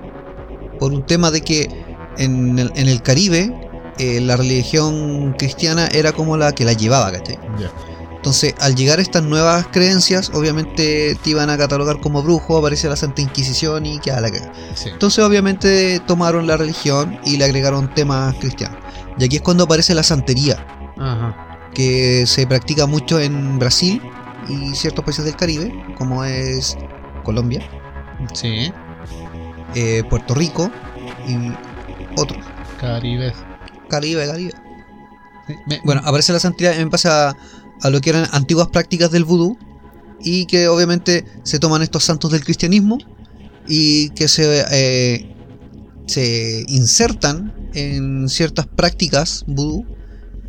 Por 0.79 0.93
un 0.93 1.05
tema 1.05 1.31
de 1.31 1.41
que 1.41 1.69
en 2.17 2.57
el, 2.59 2.71
en 2.75 2.87
el 2.87 3.01
Caribe 3.01 3.53
eh, 3.97 4.21
la 4.21 4.37
religión 4.37 5.33
cristiana 5.37 5.87
era 5.91 6.11
como 6.13 6.37
la 6.37 6.53
que 6.53 6.65
la 6.65 6.73
llevaba, 6.73 7.11
¿cachai? 7.11 7.37
Ya. 7.59 7.71
Entonces, 8.19 8.53
al 8.59 8.75
llegar 8.75 8.99
estas 8.99 9.23
nuevas 9.23 9.67
creencias, 9.71 10.29
obviamente 10.33 11.15
te 11.23 11.29
iban 11.29 11.49
a 11.49 11.57
catalogar 11.57 12.01
como 12.01 12.21
brujo, 12.21 12.57
aparecía 12.57 12.89
la 12.89 12.97
Santa 12.97 13.21
Inquisición 13.21 13.85
y 13.85 13.99
que 13.99 14.11
a 14.11 14.19
la 14.19 14.29
cagada. 14.29 14.51
Sí. 14.75 14.89
Entonces, 14.89 15.23
obviamente, 15.23 16.01
tomaron 16.05 16.45
la 16.45 16.57
religión 16.57 17.17
y 17.23 17.37
le 17.37 17.45
agregaron 17.45 17.93
temas 17.93 18.35
cristianos. 18.35 18.77
Y 19.17 19.23
aquí 19.23 19.37
es 19.37 19.41
cuando 19.41 19.63
aparece 19.63 19.93
la 19.95 20.03
santería, 20.03 20.57
Ajá. 20.97 21.69
que 21.73 22.25
se 22.27 22.45
practica 22.45 22.85
mucho 22.87 23.21
en 23.21 23.57
Brasil 23.57 24.01
y 24.49 24.75
ciertos 24.75 25.05
países 25.05 25.23
del 25.23 25.37
Caribe, 25.37 25.73
como 25.97 26.25
es 26.25 26.77
Colombia, 27.23 27.61
Sí. 28.33 28.69
eh, 29.75 30.03
Puerto 30.09 30.35
Rico 30.35 30.69
y 31.25 31.53
otros. 32.19 32.43
Caribe. 32.81 33.33
Caribe, 33.89 34.27
Caribe. 34.27 34.53
Sí, 35.47 35.55
me- 35.67 35.81
Bueno, 35.83 36.01
aparece 36.05 36.31
la 36.33 36.39
santería 36.39 36.75
en 36.79 36.89
base 36.89 37.07
a, 37.09 37.35
a 37.81 37.89
lo 37.89 38.01
que 38.01 38.09
eran 38.11 38.27
antiguas 38.31 38.67
prácticas 38.69 39.11
del 39.11 39.23
vudú 39.25 39.57
y 40.21 40.45
que 40.47 40.67
obviamente 40.67 41.23
se 41.43 41.59
toman 41.59 41.81
estos 41.81 42.03
santos 42.03 42.31
del 42.31 42.43
cristianismo 42.43 42.97
y 43.67 44.09
que 44.11 44.27
se, 44.27 44.65
eh, 44.71 45.35
se 46.07 46.65
insertan 46.67 47.53
en 47.73 48.27
ciertas 48.29 48.67
prácticas 48.67 49.43
vudú 49.47 49.85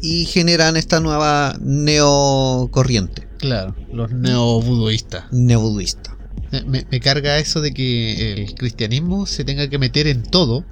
y 0.03 0.25
generan 0.25 0.77
esta 0.77 0.99
nueva 1.01 1.55
neocorriente, 1.61 3.29
Claro, 3.39 3.75
los 3.93 4.11
neo-budoístas. 4.13 5.25
neobuduista. 5.33 6.17
Me, 6.53 6.63
me- 6.65 6.87
me 6.91 7.01
carga 7.01 7.39
eso 7.39 7.61
de 7.61 7.73
que 7.73 8.33
el 8.33 8.55
cristianismo 8.55 9.27
se 9.27 9.45
tenga 9.45 9.69
que 9.69 9.79
meter 9.79 10.07
en 10.07 10.23
todo. 10.23 10.65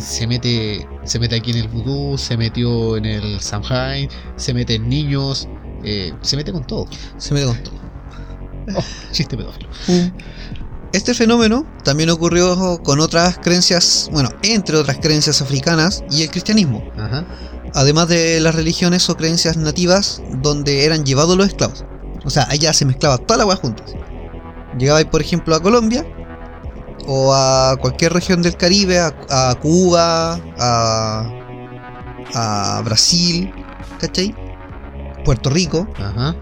Se 0.00 0.26
mete, 0.26 0.86
se 1.04 1.18
mete 1.18 1.36
aquí 1.36 1.50
en 1.50 1.58
el 1.58 1.68
vudú, 1.68 2.18
se 2.18 2.36
metió 2.36 2.96
en 2.96 3.06
el 3.06 3.40
Samhain, 3.40 4.08
se 4.36 4.52
mete 4.52 4.74
en 4.74 4.88
niños, 4.88 5.48
eh, 5.82 6.12
se 6.20 6.36
mete 6.36 6.52
con 6.52 6.66
todo. 6.66 6.86
Se 7.16 7.32
mete 7.34 7.46
con 7.46 7.62
todo. 7.62 7.74
Oh, 8.76 8.84
chiste 9.12 9.36
pedófilo. 9.36 9.68
Este 10.92 11.14
fenómeno 11.14 11.66
también 11.84 12.10
ocurrió 12.10 12.80
con 12.82 13.00
otras 13.00 13.38
creencias, 13.38 14.10
bueno, 14.12 14.28
entre 14.42 14.76
otras 14.76 14.98
creencias 14.98 15.40
africanas 15.40 16.04
y 16.10 16.22
el 16.22 16.30
cristianismo. 16.30 16.84
Ajá. 16.96 17.24
además 17.74 18.08
de 18.08 18.38
las 18.40 18.54
religiones 18.54 19.08
o 19.08 19.16
creencias 19.16 19.56
nativas 19.56 20.22
donde 20.42 20.84
eran 20.84 21.04
llevados 21.04 21.36
los 21.36 21.48
esclavos. 21.48 21.84
O 22.24 22.30
sea, 22.30 22.46
allá 22.50 22.72
se 22.72 22.84
mezclaba 22.84 23.18
toda 23.18 23.38
la 23.38 23.46
hueá 23.46 23.56
juntas. 23.56 23.94
Llegabais, 24.78 25.06
por 25.06 25.22
ejemplo, 25.22 25.54
a 25.54 25.60
Colombia 25.60 26.06
o 27.06 27.32
a 27.34 27.76
cualquier 27.80 28.12
región 28.12 28.42
del 28.42 28.56
Caribe, 28.56 28.98
a, 29.00 29.12
a 29.30 29.54
Cuba, 29.56 30.40
a, 30.58 31.30
a 32.34 32.82
Brasil, 32.84 33.52
¿cachai? 34.00 34.34
Puerto 35.24 35.50
Rico, 35.50 35.86
Ajá. 35.98 36.34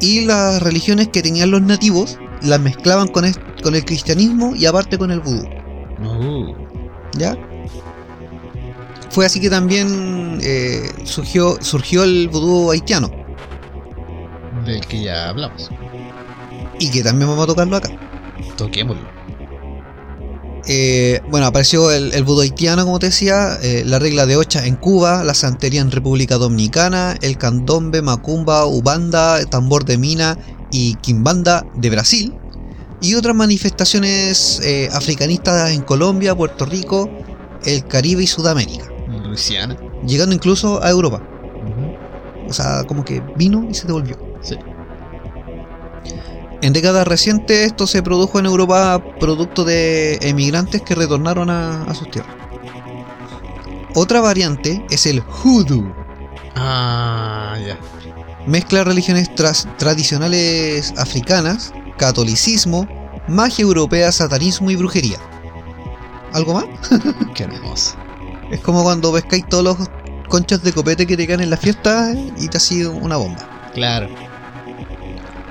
y 0.00 0.24
las 0.24 0.62
religiones 0.62 1.08
que 1.08 1.22
tenían 1.22 1.50
los 1.50 1.62
nativos 1.62 2.18
las 2.42 2.60
mezclaban 2.60 3.08
con, 3.08 3.24
es- 3.24 3.38
con 3.62 3.74
el 3.74 3.84
cristianismo 3.84 4.54
y 4.56 4.66
aparte 4.66 4.98
con 4.98 5.10
el 5.10 5.20
vudú. 5.20 5.44
Uh, 6.04 6.54
¿Ya? 7.16 7.36
Fue 9.10 9.26
así 9.26 9.40
que 9.40 9.50
también 9.50 10.38
eh, 10.42 10.90
surgió, 11.04 11.56
surgió 11.60 12.02
el 12.04 12.28
vudú 12.28 12.70
haitiano. 12.70 13.10
del 14.64 14.80
que 14.86 15.02
ya 15.02 15.28
hablamos. 15.28 15.70
Y 16.78 16.90
que 16.90 17.02
también 17.02 17.28
vamos 17.28 17.44
a 17.44 17.46
tocarlo 17.48 17.76
acá. 17.76 17.90
Toquémoslo. 18.56 19.06
Eh, 20.66 21.20
bueno, 21.30 21.46
apareció 21.46 21.90
el, 21.90 22.12
el 22.12 22.22
vudú 22.24 22.42
haitiano, 22.42 22.84
como 22.84 22.98
te 22.98 23.06
decía, 23.06 23.58
eh, 23.62 23.82
la 23.84 23.98
regla 23.98 24.26
de 24.26 24.36
ocha 24.36 24.64
en 24.66 24.76
Cuba, 24.76 25.24
la 25.24 25.34
santería 25.34 25.80
en 25.80 25.90
República 25.90 26.36
Dominicana, 26.36 27.16
el 27.20 27.36
candombe, 27.36 28.00
macumba, 28.00 28.66
ubanda, 28.66 29.44
tambor 29.46 29.84
de 29.84 29.98
mina 29.98 30.38
y 30.70 30.94
quimbanda 30.96 31.66
de 31.74 31.90
Brasil. 31.90 32.34
Y 33.00 33.16
otras 33.16 33.34
manifestaciones 33.34 34.60
eh, 34.62 34.88
africanistas 34.92 35.72
en 35.72 35.82
Colombia, 35.82 36.36
Puerto 36.36 36.64
Rico, 36.64 37.10
el 37.64 37.84
Caribe 37.86 38.22
y 38.22 38.26
Sudamérica. 38.28 38.86
Luisiana. 39.32 39.76
Llegando 40.06 40.34
incluso 40.34 40.82
a 40.82 40.90
Europa. 40.90 41.22
Ujú. 41.66 42.48
O 42.48 42.52
sea, 42.52 42.84
como 42.84 43.04
que 43.04 43.22
vino 43.36 43.66
y 43.68 43.74
se 43.74 43.86
devolvió. 43.86 44.16
Sí. 44.42 44.56
En 46.62 46.72
décadas 46.72 47.06
recientes 47.08 47.66
esto 47.66 47.88
se 47.88 48.02
produjo 48.02 48.38
en 48.38 48.46
Europa 48.46 49.02
producto 49.18 49.64
de 49.64 50.14
emigrantes 50.22 50.80
que 50.80 50.94
retornaron 50.94 51.50
a, 51.50 51.82
a 51.82 51.94
sus 51.94 52.08
tierras. 52.08 52.34
Otra 53.94 54.20
variante 54.20 54.86
es 54.88 55.04
el 55.06 55.20
hoodoo. 55.20 55.92
Ah, 56.54 57.56
ya. 57.66 57.76
Mezcla 58.46 58.84
religiones 58.84 59.30
tradicionales 59.76 60.94
africanas, 60.96 61.72
catolicismo, 61.98 62.86
magia 63.26 63.62
europea, 63.62 64.12
satanismo 64.12 64.70
y 64.70 64.76
brujería. 64.76 65.18
¿Algo 66.32 66.54
más? 66.54 66.66
Qué 67.34 67.42
hermoso. 67.42 67.96
Es 68.52 68.60
como 68.60 68.84
cuando 68.84 69.12
pescáis 69.12 69.48
todos 69.48 69.64
los 69.64 69.76
conchas 70.28 70.62
de 70.62 70.72
copete 70.72 71.06
que 71.06 71.16
te 71.16 71.26
caen 71.26 71.40
en 71.40 71.50
la 71.50 71.56
fiesta 71.56 72.14
y 72.38 72.48
te 72.48 72.60
sido 72.60 72.92
una 72.92 73.16
bomba. 73.16 73.70
Claro. 73.74 74.08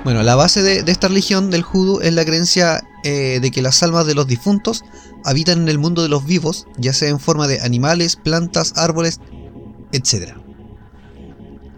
Bueno, 0.04 0.22
la 0.22 0.34
base 0.34 0.62
de, 0.62 0.82
de 0.82 0.92
esta 0.92 1.08
religión 1.08 1.50
del 1.50 1.62
hoodoo 1.62 2.00
es 2.00 2.12
la 2.12 2.24
creencia 2.24 2.82
eh, 3.04 3.40
de 3.40 3.50
que 3.50 3.62
las 3.62 3.82
almas 3.82 4.06
de 4.06 4.14
los 4.14 4.28
difuntos 4.28 4.84
habitan 5.24 5.62
en 5.62 5.68
el 5.68 5.78
mundo 5.78 6.02
de 6.02 6.08
los 6.08 6.24
vivos, 6.24 6.66
ya 6.78 6.92
sea 6.92 7.08
en 7.08 7.18
forma 7.18 7.48
de 7.48 7.60
animales, 7.60 8.16
plantas, 8.16 8.74
árboles, 8.76 9.20
etc. 9.90 10.34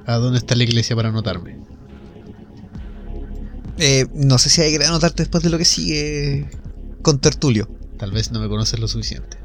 ¿A 0.06 0.16
dónde 0.16 0.38
está 0.38 0.54
la 0.54 0.64
iglesia 0.64 0.94
para 0.96 1.08
anotarme? 1.08 1.58
Eh, 3.78 4.06
no 4.14 4.38
sé 4.38 4.50
si 4.50 4.60
hay 4.60 4.76
que 4.76 4.84
anotarte 4.84 5.22
después 5.22 5.42
de 5.42 5.50
lo 5.50 5.56
que 5.56 5.64
sigue 5.64 6.50
con 7.00 7.20
Tertulio. 7.20 7.68
Tal 7.98 8.12
vez 8.12 8.30
no 8.30 8.40
me 8.40 8.48
conoces 8.48 8.78
lo 8.78 8.87
suficiente. 8.88 9.38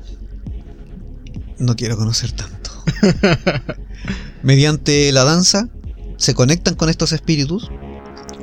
No 1.58 1.76
quiero 1.78 1.98
conocer 1.98 2.34
tanto. 2.34 2.72
Mediante 4.44 5.12
la 5.14 5.24
danza, 5.24 5.70
se 6.18 6.34
conectan 6.34 6.76
con 6.76 6.90
estos 6.90 7.14
espíritus, 7.14 7.70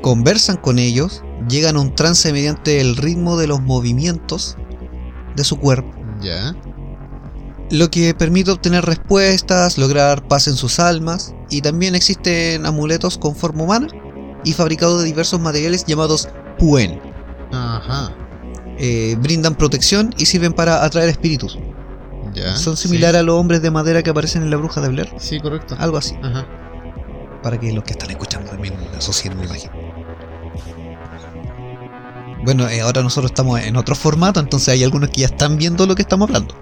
conversan 0.07 0.57
con 0.57 0.79
ellos, 0.79 1.25
llegan 1.49 1.75
a 1.75 1.81
un 1.81 1.93
trance 1.93 2.33
mediante 2.33 2.81
el 2.81 2.97
ritmo 2.97 3.37
de 3.37 3.49
los 3.49 3.61
movimientos 3.61 4.57
de 5.35 5.43
su 5.43 5.59
cuerpo. 5.59 5.91
Ya. 6.23 6.55
lo 7.71 7.91
que 7.91 8.15
permite 8.15 8.53
obtener 8.53 8.85
respuestas, 8.85 9.79
lograr 9.79 10.29
paz 10.29 10.47
en 10.47 10.55
sus 10.55 10.79
almas, 10.79 11.35
y 11.51 11.61
también 11.61 11.97
existen 11.97 12.67
amuletos 12.67 13.19
con 13.19 13.35
forma 13.35 13.65
humana 13.65 13.89
y 14.45 14.53
fabricados 14.53 15.01
de 15.01 15.07
diversos 15.07 15.41
materiales 15.41 15.85
llamados 15.85 16.29
puen. 16.57 17.01
Ajá. 17.53 18.15
Eh, 18.79 19.17
brindan 19.19 19.57
protección 19.57 20.15
y 20.17 20.27
sirven 20.27 20.53
para 20.53 20.85
atraer 20.85 21.09
espíritus. 21.09 21.59
Ya. 22.33 22.55
Son 22.55 22.77
similares 22.77 23.23
a 23.23 23.25
los 23.25 23.35
hombres 23.35 23.61
de 23.61 23.73
madera 23.73 24.05
que 24.05 24.11
aparecen 24.11 24.45
en 24.45 24.51
la 24.51 24.57
bruja 24.57 24.81
de 24.81 24.89
Blair. 24.89 25.09
Sí, 25.19 25.31
sí 25.31 25.41
correcto. 25.41 25.75
Algo 25.81 25.97
así, 25.97 26.15
Ajá. 26.23 26.47
para 27.43 27.59
que 27.59 27.73
los 27.73 27.83
que 27.83 27.91
están 27.91 28.11
escuchando 28.11 28.49
también 28.53 28.75
asocien 28.97 29.37
la 29.37 29.47
imagen. 29.47 29.96
Bueno, 32.45 32.69
eh, 32.69 32.81
ahora 32.81 33.03
nosotros 33.03 33.31
estamos 33.31 33.61
en 33.61 33.77
otro 33.77 33.95
formato, 33.95 34.41
entonces 34.41 34.69
hay 34.69 34.85
algunos 34.85 35.11
que 35.11 35.23
ya 35.23 35.27
están 35.27 35.57
viendo 35.57 35.87
lo 35.87 35.95
que 35.95 36.03
estamos 36.03 36.29
hablando. 36.29 36.55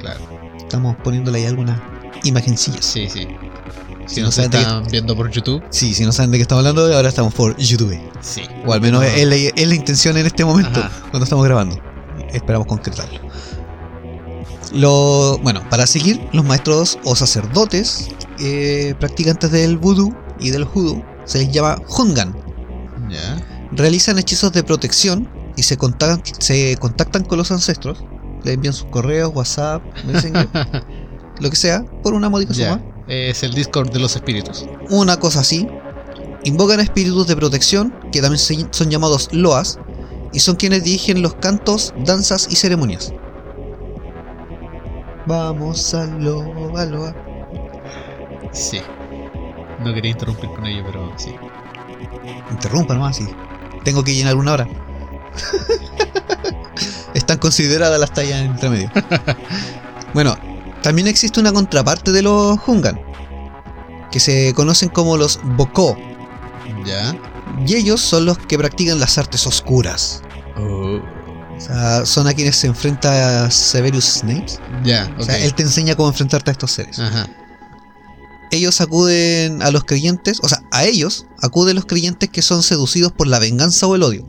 Claro. 0.00 0.20
Estamos 0.58 0.96
poniéndole 1.02 1.38
ahí 1.38 1.46
algunas 1.46 1.80
imagencillas. 2.24 2.84
Sí, 2.84 3.08
sí. 3.08 3.26
Si 4.06 4.16
Si 4.16 4.20
no 4.20 4.30
saben 4.30 4.52
están 4.52 4.84
viendo 4.90 5.16
por 5.16 5.30
YouTube, 5.30 5.62
Sí, 5.70 5.94
si 5.94 6.04
no 6.04 6.12
saben 6.12 6.30
de 6.30 6.36
qué 6.38 6.42
estamos 6.42 6.60
hablando, 6.66 6.94
ahora 6.94 7.08
estamos 7.08 7.32
por 7.32 7.56
YouTube. 7.56 7.98
sí. 8.20 8.42
O 8.66 8.72
al 8.72 8.80
menos 8.82 9.00
No. 9.02 9.06
es, 9.06 9.26
la, 9.26 9.34
es 9.36 9.68
la 9.68 9.74
intención 9.74 10.16
en 10.18 10.26
este 10.26 10.44
momento, 10.44 10.80
Ajá. 10.80 10.90
cuando 11.10 11.24
estamos 11.24 11.44
grabando. 11.44 11.78
Esperamos 12.32 12.66
concretarlo. 12.66 13.20
Lo, 14.72 15.38
bueno, 15.42 15.62
para 15.70 15.86
seguir, 15.86 16.20
los 16.32 16.44
maestros 16.44 16.98
o 17.04 17.14
sacerdotes 17.14 18.08
eh, 18.40 18.94
practicantes 18.98 19.50
del 19.52 19.78
vudú 19.78 20.14
y 20.40 20.50
del 20.50 20.64
hoodoo 20.64 21.02
se 21.24 21.38
les 21.38 21.52
llama 21.52 21.78
Hungan. 21.88 22.34
Ya. 23.08 23.36
Realizan 23.76 24.18
hechizos 24.18 24.52
de 24.52 24.62
protección 24.62 25.28
y 25.56 25.62
se 25.62 25.76
contactan, 25.76 26.22
se 26.38 26.76
contactan 26.76 27.24
con 27.24 27.38
los 27.38 27.50
ancestros. 27.50 28.04
Le 28.44 28.52
envían 28.52 28.74
sus 28.74 28.86
correos, 28.86 29.32
WhatsApp, 29.34 29.82
Messenger, 30.04 30.48
lo 31.40 31.50
que 31.50 31.56
sea, 31.56 31.84
por 32.02 32.14
una 32.14 32.28
módica 32.28 32.54
suma. 32.54 32.82
Es 33.08 33.42
el 33.42 33.52
Discord 33.52 33.90
de 33.90 33.98
los 33.98 34.16
espíritus. 34.16 34.66
una 34.90 35.18
cosa 35.18 35.40
así. 35.40 35.66
Invocan 36.44 36.80
espíritus 36.80 37.26
de 37.26 37.36
protección, 37.36 37.94
que 38.12 38.20
también 38.20 38.68
son 38.70 38.90
llamados 38.90 39.30
loas, 39.32 39.78
y 40.32 40.40
son 40.40 40.56
quienes 40.56 40.84
dirigen 40.84 41.22
los 41.22 41.34
cantos, 41.34 41.94
danzas 42.04 42.48
y 42.50 42.56
ceremonias. 42.56 43.12
Vamos 45.26 45.94
a 45.94 46.04
loa, 46.04 46.84
loa. 46.84 47.14
Sí. 48.52 48.80
No 49.82 49.94
quería 49.94 50.10
interrumpir 50.10 50.50
con 50.50 50.66
ello, 50.66 50.82
pero 50.86 51.12
sí. 51.16 51.34
Interrumpa 52.50 52.94
nomás, 52.94 53.16
sí. 53.16 53.26
Tengo 53.84 54.02
que 54.02 54.14
llenar 54.14 54.36
una 54.36 54.52
hora. 54.52 54.68
Están 57.14 57.38
consideradas 57.38 57.98
las 58.00 58.12
tallas 58.12 58.40
entre 58.42 58.70
medio. 58.70 58.90
bueno, 60.14 60.36
también 60.82 61.08
existe 61.08 61.40
una 61.40 61.52
contraparte 61.52 62.12
de 62.12 62.22
los 62.22 62.58
Hungan, 62.66 63.00
que 64.10 64.20
se 64.20 64.52
conocen 64.54 64.88
como 64.88 65.16
los 65.16 65.38
Boko, 65.42 65.96
Ya. 66.84 67.14
y 67.66 67.74
ellos 67.76 68.00
son 68.00 68.26
los 68.26 68.38
que 68.38 68.58
practican 68.58 68.98
las 68.98 69.16
artes 69.18 69.46
oscuras. 69.46 70.22
Oh. 70.56 71.00
O 71.56 71.60
sea, 71.60 72.04
son 72.04 72.26
a 72.26 72.34
quienes 72.34 72.56
se 72.56 72.66
enfrenta 72.66 73.48
Severus 73.50 74.04
Snape. 74.04 74.46
Ya. 74.82 75.14
O 75.18 75.22
sea, 75.22 75.38
él 75.38 75.54
te 75.54 75.62
enseña 75.62 75.94
cómo 75.94 76.08
enfrentarte 76.08 76.50
a 76.50 76.52
estos 76.52 76.72
seres. 76.72 76.98
Ajá. 76.98 77.28
Ellos 78.54 78.80
acuden 78.80 79.62
a 79.62 79.72
los 79.72 79.82
creyentes, 79.82 80.38
o 80.40 80.48
sea, 80.48 80.62
a 80.70 80.84
ellos 80.84 81.26
acuden 81.42 81.74
los 81.74 81.86
creyentes 81.86 82.30
que 82.30 82.40
son 82.40 82.62
seducidos 82.62 83.10
por 83.10 83.26
la 83.26 83.40
venganza 83.40 83.88
o 83.88 83.96
el 83.96 84.04
odio. 84.04 84.24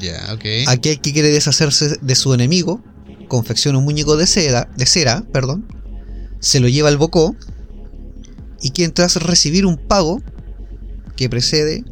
Ya, 0.00 0.34
ok. 0.34 0.44
Aquel 0.66 1.00
que 1.00 1.12
quiere 1.12 1.28
deshacerse 1.28 1.96
de 2.00 2.14
su 2.16 2.34
enemigo, 2.34 2.82
confecciona 3.28 3.78
un 3.78 3.84
muñeco 3.84 4.16
de 4.16 4.26
cera, 4.26 4.68
de 4.76 4.84
cera, 4.84 5.22
perdón, 5.32 5.64
se 6.40 6.58
lo 6.58 6.66
lleva 6.66 6.88
al 6.88 6.96
bocó 6.98 7.36
y 8.60 8.70
quien 8.70 8.92
tras 8.92 9.14
recibir 9.14 9.64
un 9.64 9.76
pago 9.76 10.20
que 11.14 11.30
precede, 11.30 11.84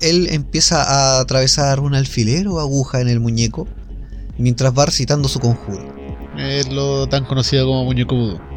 él 0.00 0.26
empieza 0.32 0.82
a 0.82 1.20
atravesar 1.20 1.78
un 1.78 1.94
alfiler 1.94 2.48
o 2.48 2.58
aguja 2.58 3.00
en 3.00 3.08
el 3.08 3.20
muñeco 3.20 3.68
mientras 4.38 4.76
va 4.76 4.86
recitando 4.86 5.28
su 5.28 5.38
conjuro. 5.38 5.94
Es 6.36 6.68
lo 6.72 7.08
tan 7.08 7.24
conocido 7.26 7.66
como 7.66 7.84
muñeco 7.84 8.16
vudú. 8.16 8.47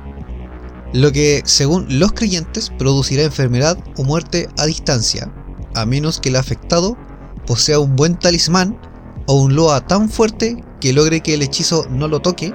Lo 0.93 1.11
que, 1.11 1.41
según 1.45 1.99
los 1.99 2.11
creyentes, 2.13 2.71
producirá 2.77 3.23
enfermedad 3.23 3.77
o 3.97 4.03
muerte 4.03 4.49
a 4.57 4.65
distancia, 4.65 5.31
a 5.73 5.85
menos 5.85 6.19
que 6.19 6.29
el 6.29 6.35
afectado 6.35 6.97
posea 7.47 7.79
un 7.79 7.95
buen 7.95 8.17
talismán 8.19 8.79
o 9.25 9.41
un 9.41 9.55
loa 9.55 9.85
tan 9.87 10.09
fuerte 10.09 10.63
que 10.81 10.91
logre 10.93 11.21
que 11.21 11.33
el 11.35 11.41
hechizo 11.43 11.85
no 11.89 12.07
lo 12.07 12.19
toque, 12.19 12.53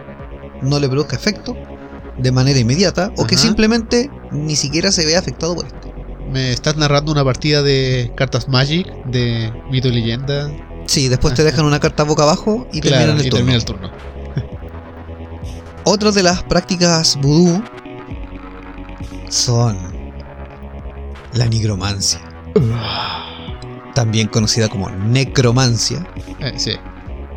no 0.62 0.79
le 0.79 0.88
produzca 0.88 1.16
efecto 1.16 1.57
de 2.18 2.33
manera 2.33 2.59
inmediata 2.59 3.12
o 3.16 3.27
que 3.27 3.37
simplemente 3.37 4.11
ni 4.33 4.57
siquiera 4.57 4.90
se 4.92 5.07
vea 5.07 5.18
afectado 5.18 5.55
por 5.55 5.66
esto. 5.66 5.92
Me 6.31 6.53
estás 6.53 6.77
narrando 6.77 7.12
una 7.12 7.25
partida 7.25 7.62
de 7.62 8.12
cartas 8.16 8.49
Magic, 8.49 8.87
de 9.07 9.53
mito 9.70 9.88
y 9.88 9.92
leyenda. 9.92 10.51
Sí, 10.87 11.09
después 11.09 11.35
te 11.35 11.44
dejan 11.44 11.64
una 11.64 11.81
carta 11.81 12.03
boca 12.03 12.25
abajo 12.25 12.66
y 12.72 12.81
Claro, 12.81 12.96
terminan 12.96 13.20
el 13.20 13.27
y 13.27 13.31
turno. 13.31 13.37
termina 13.38 13.57
el 13.57 13.64
turno. 13.64 13.90
Otra 15.85 16.11
de 16.11 16.22
las 16.22 16.42
prácticas 16.42 17.16
vudú 17.20 17.62
son 19.29 19.77
la 21.33 21.47
nigromancia, 21.47 22.21
también 23.95 24.29
conocida 24.29 24.69
como 24.69 24.89
necromancia, 24.91 26.07
Eh, 26.41 26.53
sí. 26.57 26.73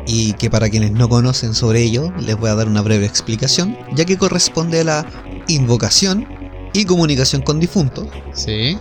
y 0.06 0.32
que 0.34 0.50
para 0.50 0.68
quienes 0.68 0.92
no 0.92 1.08
conocen 1.08 1.54
sobre 1.54 1.82
ello 1.82 2.12
les 2.18 2.36
voy 2.38 2.50
a 2.50 2.54
dar 2.54 2.68
una 2.68 2.80
breve 2.82 3.06
explicación, 3.06 3.76
ya 3.94 4.04
que 4.04 4.16
corresponde 4.18 4.80
a 4.80 4.84
la 4.84 5.06
invocación 5.48 6.26
y 6.72 6.84
comunicación 6.84 7.42
con 7.42 7.60
difuntos, 7.60 8.06
Sí. 8.32 8.78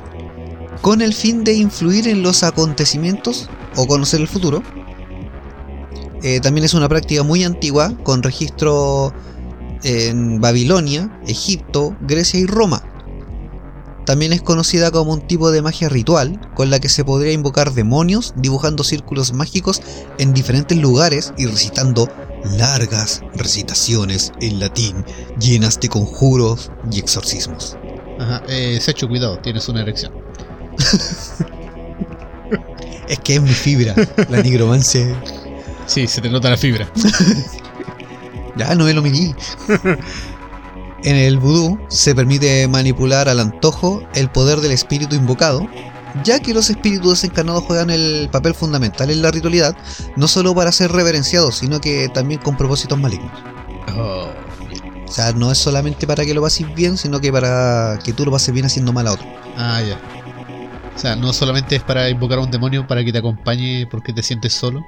con 0.81 1.01
el 1.01 1.13
fin 1.13 1.43
de 1.43 1.53
influir 1.53 2.07
en 2.07 2.21
los 2.23 2.43
acontecimientos 2.43 3.49
o 3.75 3.85
conocer 3.87 4.21
el 4.21 4.27
futuro. 4.27 4.61
Eh, 6.21 6.39
también 6.41 6.65
es 6.65 6.73
una 6.73 6.89
práctica 6.89 7.23
muy 7.23 7.43
antigua, 7.43 7.93
con 8.03 8.21
registro 8.23 9.13
en 9.83 10.41
Babilonia, 10.41 11.09
Egipto, 11.27 11.95
Grecia 12.01 12.39
y 12.39 12.45
Roma. 12.45 12.83
También 14.09 14.33
es 14.33 14.41
conocida 14.41 14.89
como 14.89 15.13
un 15.13 15.21
tipo 15.21 15.51
de 15.51 15.61
magia 15.61 15.87
ritual, 15.87 16.41
con 16.55 16.71
la 16.71 16.79
que 16.79 16.89
se 16.89 17.05
podría 17.05 17.31
invocar 17.31 17.73
demonios 17.73 18.33
dibujando 18.35 18.83
círculos 18.83 19.33
mágicos 19.33 19.83
en 20.17 20.33
diferentes 20.33 20.75
lugares 20.79 21.31
y 21.37 21.45
recitando 21.45 22.09
largas 22.57 23.21
recitaciones 23.35 24.31
en 24.41 24.59
latín 24.59 25.05
llenas 25.39 25.79
de 25.79 25.89
conjuros 25.89 26.71
y 26.91 26.97
exorcismos. 26.97 27.77
Ajá. 28.17 28.41
Eh, 28.47 28.79
Secho, 28.81 29.07
cuidado, 29.07 29.37
tienes 29.37 29.69
una 29.69 29.83
erección. 29.83 30.11
Es 33.07 33.19
que 33.19 33.35
es 33.35 33.41
mi 33.43 33.53
fibra, 33.53 33.93
la 34.27 34.41
nigromancia. 34.41 35.21
Sí, 35.85 36.07
se 36.07 36.19
te 36.19 36.31
nota 36.31 36.49
la 36.49 36.57
fibra. 36.57 36.91
Ya, 38.55 38.73
no 38.75 38.85
me 38.85 38.93
lo 38.93 39.03
mirí. 39.03 39.35
En 41.03 41.15
el 41.15 41.37
vudú 41.37 41.79
se 41.87 42.13
permite 42.13 42.67
manipular 42.67 43.29
al 43.29 43.39
antojo 43.39 44.03
el 44.15 44.29
poder 44.29 44.59
del 44.59 44.71
espíritu 44.71 45.15
invocado, 45.15 45.67
ya 46.23 46.39
que 46.39 46.53
los 46.53 46.69
espíritus 46.69 47.11
desencarnados 47.11 47.63
juegan 47.63 47.89
el 47.89 48.27
papel 48.31 48.53
fundamental 48.53 49.09
en 49.09 49.21
la 49.21 49.31
ritualidad, 49.31 49.77
no 50.17 50.27
solo 50.27 50.53
para 50.53 50.71
ser 50.71 50.91
reverenciados, 50.91 51.55
sino 51.55 51.79
que 51.79 52.09
también 52.09 52.41
con 52.41 52.57
propósitos 52.57 52.99
malignos. 52.99 53.31
Oh. 53.95 54.27
O 55.07 55.11
sea, 55.11 55.31
no 55.33 55.51
es 55.51 55.57
solamente 55.57 56.05
para 56.05 56.25
que 56.25 56.33
lo 56.33 56.41
pases 56.41 56.71
bien, 56.75 56.97
sino 56.97 57.19
que 57.19 57.31
para 57.31 57.97
que 58.03 58.13
tú 58.13 58.25
lo 58.25 58.31
pases 58.31 58.53
bien 58.53 58.65
haciendo 58.65 58.93
mal 58.93 59.07
a 59.07 59.13
otro. 59.13 59.25
Ah, 59.57 59.81
ya. 59.81 59.99
O 60.95 60.99
sea, 60.99 61.15
no 61.15 61.31
solamente 61.31 61.77
es 61.77 61.83
para 61.83 62.09
invocar 62.09 62.39
a 62.39 62.41
un 62.41 62.51
demonio 62.51 62.85
para 62.85 63.03
que 63.05 63.11
te 63.13 63.19
acompañe 63.19 63.87
porque 63.89 64.11
te 64.11 64.21
sientes 64.21 64.51
solo 64.53 64.83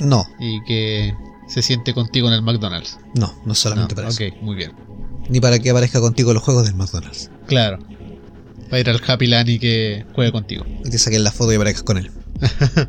No, 0.00 0.24
y 0.38 0.62
que 0.62 1.14
se 1.48 1.62
siente 1.62 1.92
contigo 1.92 2.28
en 2.28 2.34
el 2.34 2.42
McDonald's. 2.42 2.98
no, 3.14 3.34
no 3.44 3.54
solamente 3.54 3.94
No, 3.94 4.02
para 4.02 4.08
ok, 4.14 4.20
eso. 4.20 4.36
muy 4.40 4.54
bien. 4.54 4.72
Ni 5.28 5.40
para 5.40 5.58
que 5.58 5.70
aparezca 5.70 6.00
contigo 6.00 6.30
en 6.30 6.34
los 6.34 6.42
juegos 6.42 6.64
del 6.64 6.74
McDonald's. 6.74 7.30
Claro. 7.46 7.78
Para 8.70 8.80
ir 8.80 8.90
al 8.90 9.00
Happy 9.06 9.26
Land 9.26 9.48
y 9.48 9.58
que 9.58 10.06
juegue 10.14 10.32
contigo. 10.32 10.64
y 10.84 10.90
te 10.90 10.98
saquen 10.98 11.24
la 11.24 11.32
foto 11.32 11.52
y 11.52 11.56
aparezcas 11.56 11.82
con 11.82 11.98
él. 11.98 12.10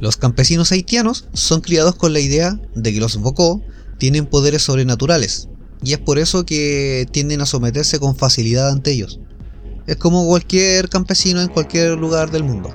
los 0.00 0.16
campesinos 0.16 0.72
haitianos 0.72 1.28
son 1.32 1.60
criados 1.60 1.94
con 1.94 2.12
la 2.12 2.20
idea 2.20 2.60
de 2.74 2.92
que 2.92 3.00
los 3.00 3.16
Bocó 3.16 3.62
tienen 3.98 4.26
poderes 4.26 4.62
sobrenaturales, 4.62 5.48
y 5.82 5.92
es 5.92 5.98
por 5.98 6.18
eso 6.18 6.44
que 6.44 7.06
tienden 7.10 7.40
a 7.40 7.46
someterse 7.46 7.98
con 7.98 8.16
facilidad 8.16 8.70
ante 8.70 8.92
ellos. 8.92 9.20
Es 9.86 9.96
como 9.96 10.26
cualquier 10.26 10.88
campesino 10.88 11.40
en 11.40 11.48
cualquier 11.48 11.96
lugar 11.98 12.30
del 12.30 12.44
mundo. 12.44 12.74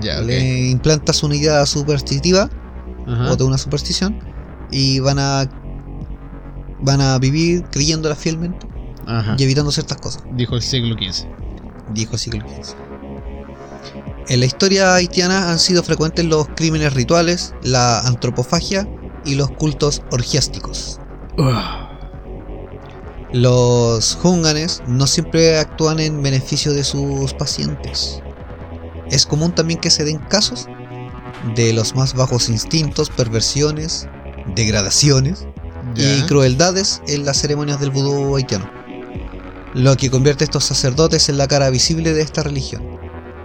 Ya. 0.00 0.20
Le 0.20 0.70
implantas 0.70 1.22
una 1.22 1.36
idea 1.36 1.64
superstitiva 1.66 2.50
Ajá. 3.06 3.32
o 3.32 3.36
de 3.36 3.44
una 3.44 3.58
superstición 3.58 4.18
y 4.70 4.98
van 4.98 5.18
a 5.18 5.50
van 6.84 7.00
a 7.00 7.18
vivir 7.18 7.64
creyéndola 7.70 8.14
fielmente 8.14 8.66
Ajá. 9.06 9.36
y 9.38 9.42
evitando 9.42 9.72
ciertas 9.72 9.98
cosas. 9.98 10.22
Dijo 10.32 10.54
el 10.54 10.62
siglo 10.62 10.94
XV. 10.94 11.26
dijo 11.92 12.16
siglo 12.18 12.40
XV. 12.46 12.74
En 14.28 14.40
la 14.40 14.46
historia 14.46 14.94
haitiana 14.94 15.50
han 15.50 15.58
sido 15.58 15.82
frecuentes 15.82 16.24
los 16.24 16.48
crímenes 16.48 16.94
rituales, 16.94 17.54
la 17.62 18.00
antropofagia 18.00 18.88
y 19.24 19.34
los 19.34 19.50
cultos 19.50 20.02
orgiásticos. 20.10 20.98
Los 23.32 24.18
hunganes 24.22 24.82
no 24.86 25.06
siempre 25.06 25.58
actúan 25.58 26.00
en 26.00 26.22
beneficio 26.22 26.72
de 26.72 26.84
sus 26.84 27.34
pacientes. 27.34 28.22
Es 29.10 29.26
común 29.26 29.54
también 29.54 29.80
que 29.80 29.90
se 29.90 30.04
den 30.04 30.18
casos 30.18 30.68
de 31.54 31.72
los 31.74 31.94
más 31.94 32.14
bajos 32.14 32.48
instintos, 32.48 33.10
perversiones, 33.10 34.08
degradaciones 34.54 35.46
y 35.96 36.22
crueldades 36.22 37.02
en 37.06 37.24
las 37.24 37.38
ceremonias 37.38 37.80
del 37.80 37.90
vudú 37.90 38.36
haitiano. 38.36 38.70
Lo 39.74 39.96
que 39.96 40.10
convierte 40.10 40.44
a 40.44 40.46
estos 40.46 40.64
sacerdotes 40.64 41.28
en 41.28 41.38
la 41.38 41.48
cara 41.48 41.70
visible 41.70 42.12
de 42.12 42.22
esta 42.22 42.42
religión. 42.42 42.82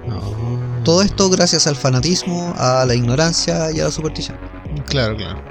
Oh. 0.09 0.83
Todo 0.83 1.01
esto 1.01 1.29
gracias 1.29 1.67
al 1.67 1.75
fanatismo, 1.75 2.53
a 2.57 2.85
la 2.85 2.95
ignorancia 2.95 3.71
y 3.71 3.79
a 3.79 3.85
la 3.85 3.91
superstición. 3.91 4.37
Claro, 4.87 5.15
claro. 5.17 5.41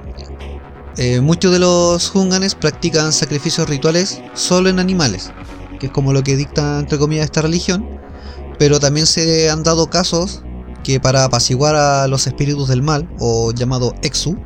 Eh, 0.97 1.21
muchos 1.21 1.53
de 1.53 1.61
los 1.61 2.13
hunganes 2.15 2.55
practican 2.57 3.13
sacrificios 3.13 3.69
rituales 3.69 4.21
solo 4.35 4.69
en 4.69 4.81
animales, 4.81 5.31
que 5.79 5.87
es 5.87 5.93
como 5.93 6.13
lo 6.13 6.25
que 6.25 6.37
dicta 6.37 6.81
entre 6.81 6.99
comillas 6.99 7.27
esta 7.27 7.43
religión, 7.43 7.89
pero 8.59 8.81
también 8.81 9.07
se 9.07 9.49
han 9.49 9.63
dado 9.63 9.89
casos 9.91 10.43
que 10.83 10.99
para 10.99 11.25
apaciguar 11.25 11.77
a 11.77 12.09
los 12.09 12.27
espíritus 12.27 12.69
del 12.69 12.83
mal, 12.83 13.09
o 13.21 13.53
llamado 13.53 13.95
Exu, 14.03 14.37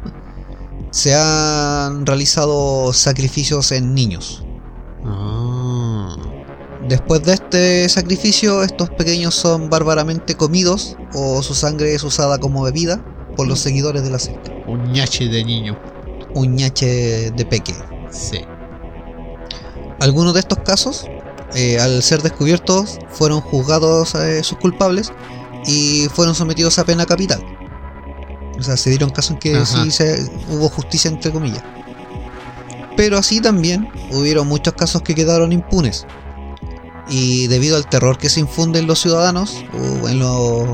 se 0.92 1.14
han 1.14 2.04
realizado 2.04 2.92
sacrificios 2.92 3.72
en 3.72 3.94
niños. 3.94 4.44
Ah. 5.04 6.16
Después 6.86 7.22
de 7.22 7.32
este 7.32 7.88
sacrificio, 7.88 8.62
estos 8.62 8.90
pequeños 8.90 9.34
son 9.34 9.70
bárbaramente 9.70 10.36
comidos 10.36 10.96
o 11.14 11.42
su 11.42 11.54
sangre 11.54 11.94
es 11.94 12.04
usada 12.04 12.38
como 12.38 12.62
bebida 12.62 13.02
por 13.36 13.48
los 13.48 13.58
seguidores 13.60 14.02
de 14.02 14.10
la 14.10 14.18
secta. 14.18 14.52
Un 14.66 14.92
ñache 14.92 15.28
de 15.28 15.44
niño. 15.44 15.78
Un 16.34 16.56
ñache 16.56 17.30
de 17.30 17.46
peque. 17.46 17.74
Sí. 18.10 18.40
Algunos 19.98 20.34
de 20.34 20.40
estos 20.40 20.58
casos, 20.58 21.06
eh, 21.54 21.80
al 21.80 22.02
ser 22.02 22.20
descubiertos, 22.20 22.98
fueron 23.10 23.40
juzgados 23.40 24.14
eh, 24.16 24.42
sus 24.44 24.58
culpables 24.58 25.10
y 25.66 26.06
fueron 26.12 26.34
sometidos 26.34 26.78
a 26.78 26.84
pena 26.84 27.06
capital. 27.06 27.42
O 28.58 28.62
sea, 28.62 28.76
se 28.76 28.90
dieron 28.90 29.10
casos 29.10 29.32
en 29.32 29.38
que 29.38 29.56
Ajá. 29.56 29.66
sí 29.84 29.90
se, 29.90 30.30
hubo 30.50 30.68
justicia 30.68 31.10
entre 31.10 31.30
comillas. 31.32 31.62
Pero 32.96 33.16
así 33.18 33.40
también 33.40 33.88
hubieron 34.12 34.46
muchos 34.48 34.74
casos 34.74 35.02
que 35.02 35.14
quedaron 35.14 35.52
impunes. 35.52 36.06
Y 37.08 37.46
debido 37.48 37.76
al 37.76 37.88
terror 37.88 38.18
que 38.18 38.28
se 38.28 38.40
infunde 38.40 38.78
en 38.78 38.86
los 38.86 39.00
ciudadanos, 39.00 39.64
o 40.02 40.08
en 40.08 40.18
los, 40.18 40.68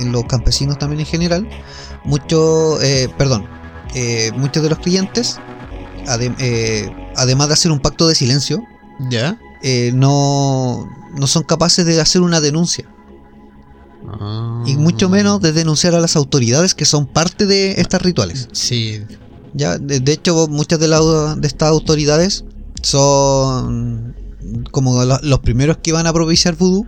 en 0.00 0.12
los 0.12 0.24
campesinos 0.24 0.78
también 0.78 1.00
en 1.00 1.06
general, 1.06 1.48
muchos, 2.04 2.82
eh, 2.82 3.08
perdón, 3.18 3.46
eh, 3.94 4.32
muchos 4.36 4.62
de 4.62 4.70
los 4.70 4.78
clientes, 4.78 5.38
adem- 6.06 6.36
eh, 6.38 6.90
además 7.16 7.48
de 7.48 7.54
hacer 7.54 7.72
un 7.72 7.80
pacto 7.80 8.08
de 8.08 8.14
silencio, 8.14 8.62
¿Ya? 9.10 9.36
eh, 9.62 9.90
no, 9.94 10.88
no 11.14 11.26
son 11.26 11.42
capaces 11.42 11.84
de 11.84 12.00
hacer 12.00 12.22
una 12.22 12.40
denuncia. 12.40 12.87
Ah. 14.20 14.64
Y 14.66 14.76
mucho 14.76 15.08
menos 15.08 15.40
de 15.40 15.52
denunciar 15.52 15.94
a 15.94 16.00
las 16.00 16.16
autoridades 16.16 16.74
que 16.74 16.84
son 16.84 17.06
parte 17.06 17.46
de 17.46 17.72
estos 17.80 18.00
rituales. 18.02 18.48
Sí. 18.52 19.00
Ya, 19.54 19.78
de, 19.78 20.00
de 20.00 20.12
hecho, 20.12 20.46
muchas 20.48 20.78
de, 20.80 20.88
la- 20.88 21.34
de 21.36 21.46
estas 21.46 21.68
autoridades 21.70 22.44
son 22.82 24.14
como 24.70 25.04
lo- 25.04 25.18
los 25.22 25.40
primeros 25.40 25.78
que 25.78 25.92
van 25.92 26.06
a 26.06 26.12
propiciar 26.12 26.54
vudú 26.56 26.86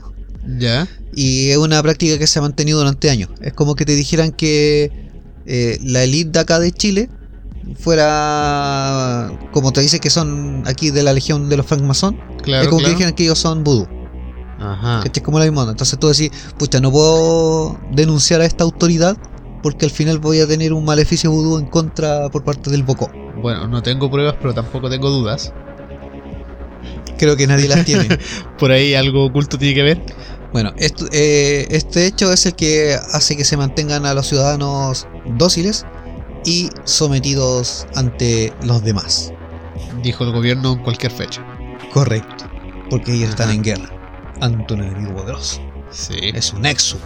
¿Ya? 0.59 0.89
y 1.15 1.49
es 1.51 1.57
una 1.59 1.83
práctica 1.83 2.19
que 2.19 2.27
se 2.27 2.39
ha 2.39 2.43
mantenido 2.43 2.79
durante 2.79 3.11
años. 3.11 3.31
Es 3.41 3.53
como 3.53 3.75
que 3.75 3.85
te 3.85 3.95
dijeran 3.97 4.31
que 4.33 5.11
eh, 5.47 5.79
la 5.83 6.03
elite 6.05 6.31
de 6.31 6.39
acá 6.41 6.59
de 6.61 6.71
Chile 6.73 7.09
fuera, 7.79 9.31
como 9.53 9.73
te 9.73 9.81
dice 9.81 10.01
que 10.01 10.11
son 10.11 10.63
aquí 10.67 10.91
de 10.91 11.03
la 11.03 11.13
legión 11.13 11.49
de 11.49 11.57
los 11.57 11.67
francmasón, 11.67 12.19
Claro, 12.43 12.63
es 12.63 12.69
como 12.69 12.83
que 12.83 12.91
dijeran 12.91 13.15
que 13.15 13.25
ellos 13.25 13.39
son 13.39 13.65
vudú. 13.65 13.87
Ajá. 14.61 15.01
¿Cachai? 15.03 15.23
Como 15.23 15.39
la 15.39 15.47
misma 15.47 15.63
onda. 15.63 15.73
Entonces 15.73 15.99
tú 15.99 16.09
decís, 16.09 16.31
pucha, 16.59 16.81
no 16.81 16.93
puedo 16.93 17.79
denunciar 17.91 18.41
a 18.43 18.45
esta 18.45 18.65
autoridad 18.65 19.17
porque 19.63 19.87
al 19.87 19.91
final 19.91 20.19
voy 20.19 20.41
a 20.41 20.47
tener 20.47 20.73
un 20.73 20.85
maleficio 20.85 21.31
vudú 21.31 21.59
en 21.59 21.67
contra 21.67 22.29
por 22.31 22.45
parte 22.45 22.71
del 22.71 22.83
Bocó. 22.83 23.11
Bueno, 23.37 23.67
no 23.67 23.83
tengo 23.83 24.11
pruebas, 24.11 24.37
pero 24.41 24.55
tampoco 24.55 24.89
tengo 24.91 25.11
dudas. 25.11 25.53
Creo 27.19 27.37
que 27.37 27.47
nadie 27.47 27.69
las 27.69 27.85
tiene. 27.85 28.09
Por 28.59 28.73
ahí 28.73 28.95
algo 28.95 29.27
oculto 29.27 29.59
tiene 29.59 29.75
que 29.75 29.83
ver. 29.83 30.03
bueno, 30.53 30.73
esto, 30.79 31.07
eh, 31.13 31.67
este 31.71 32.07
hecho 32.07 32.33
es 32.33 32.47
el 32.47 32.55
que 32.55 32.95
hace 33.13 33.37
que 33.37 33.45
se 33.45 33.57
mantengan 33.57 34.07
a 34.07 34.15
los 34.15 34.27
ciudadanos 34.27 35.07
dóciles 35.37 35.85
y 36.47 36.71
sometidos 36.85 37.87
ante 37.95 38.55
los 38.63 38.83
demás. 38.83 39.33
Dijo 40.03 40.25
el 40.25 40.33
gobierno 40.33 40.73
en 40.73 40.79
cualquier 40.83 41.13
fecha. 41.13 41.45
Correcto. 41.93 42.47
Porque 42.89 43.13
ellos 43.13 43.31
están 43.31 43.51
en 43.51 43.63
guerra 43.63 44.00
ante 44.41 44.75
un 44.75 44.83
enemigo 44.83 45.17
poderoso. 45.17 45.61
Sí. 45.91 46.15
Es 46.35 46.53
un 46.53 46.65
exo. 46.67 46.99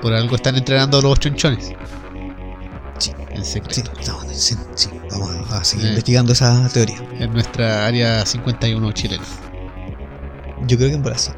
Por 0.00 0.12
algo 0.12 0.36
están 0.36 0.56
entrenando 0.56 0.98
a 0.98 1.02
los 1.02 1.20
chonchones. 1.20 1.72
Sí. 2.98 3.12
En 3.30 3.44
secreto. 3.44 3.90
Sí, 4.00 4.10
no, 4.10 4.20
sí, 4.32 4.54
sí, 4.74 4.88
vamos 5.10 5.30
a, 5.50 5.58
a 5.58 5.64
seguir 5.64 5.86
Eh. 5.86 5.88
investigando 5.90 6.32
esa 6.32 6.68
teoría. 6.68 6.98
En 7.18 7.32
nuestra 7.32 7.86
área 7.86 8.24
51 8.26 8.92
chilena. 8.92 9.24
Yo 10.66 10.76
creo 10.76 10.90
que 10.90 10.94
en 10.96 11.02
Brasil. 11.02 11.34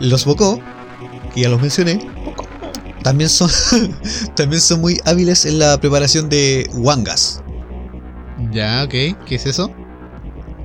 Los 0.00 0.24
Bocó, 0.24 0.60
que 1.34 1.42
ya 1.42 1.48
los 1.48 1.60
mencioné, 1.60 2.06
también 3.02 3.28
son, 3.30 3.50
también 4.36 4.60
son 4.60 4.80
muy 4.80 5.00
hábiles 5.04 5.44
en 5.44 5.58
la 5.58 5.78
preparación 5.78 6.28
de 6.28 6.68
wangas. 6.74 7.42
Ya, 8.52 8.82
ok. 8.84 8.90
¿Qué 9.26 9.34
es 9.34 9.46
eso? 9.46 9.72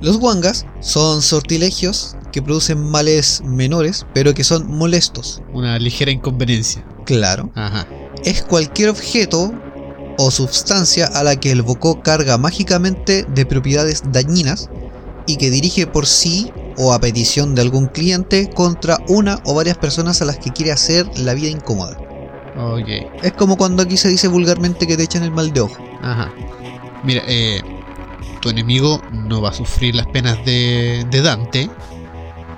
Los 0.04 0.16
wangas 0.16 0.66
son 0.80 1.22
sortilegios 1.22 2.14
que 2.30 2.42
producen 2.42 2.90
males 2.90 3.40
menores, 3.42 4.04
pero 4.12 4.34
que 4.34 4.44
son 4.44 4.70
molestos. 4.70 5.40
Una 5.54 5.78
ligera 5.78 6.10
inconveniencia. 6.10 6.84
Claro, 7.06 7.50
Ajá. 7.54 7.86
es 8.22 8.42
cualquier 8.42 8.90
objeto 8.90 9.54
o 10.18 10.30
sustancia 10.30 11.06
a 11.06 11.24
la 11.24 11.36
que 11.36 11.50
el 11.52 11.62
Bocó 11.62 12.02
carga 12.02 12.36
mágicamente 12.36 13.24
de 13.34 13.46
propiedades 13.46 14.02
dañinas 14.12 14.68
y 15.26 15.38
que 15.38 15.48
dirige 15.48 15.86
por 15.86 16.04
sí 16.04 16.52
o 16.76 16.92
a 16.92 17.00
petición 17.00 17.54
de 17.54 17.62
algún 17.62 17.86
cliente 17.86 18.50
contra 18.50 18.98
una 19.08 19.40
o 19.46 19.54
varias 19.54 19.78
personas 19.78 20.20
a 20.20 20.26
las 20.26 20.36
que 20.36 20.50
quiere 20.50 20.72
hacer 20.72 21.08
la 21.18 21.32
vida 21.32 21.48
incómoda. 21.48 21.96
Ok. 22.58 23.22
Es 23.22 23.32
como 23.32 23.56
cuando 23.56 23.82
aquí 23.82 23.96
se 23.96 24.08
dice 24.08 24.28
vulgarmente 24.28 24.86
que 24.86 24.98
te 24.98 25.04
echan 25.04 25.22
el 25.22 25.30
mal 25.30 25.50
de 25.54 25.62
ojo. 25.62 25.82
Ajá. 26.02 26.30
Mira, 27.04 27.22
eh, 27.26 27.62
tu 28.44 28.50
enemigo 28.50 29.00
no 29.10 29.40
va 29.40 29.48
a 29.48 29.54
sufrir 29.54 29.94
las 29.94 30.06
penas 30.06 30.36
de, 30.44 31.06
de 31.10 31.22
Dante, 31.22 31.70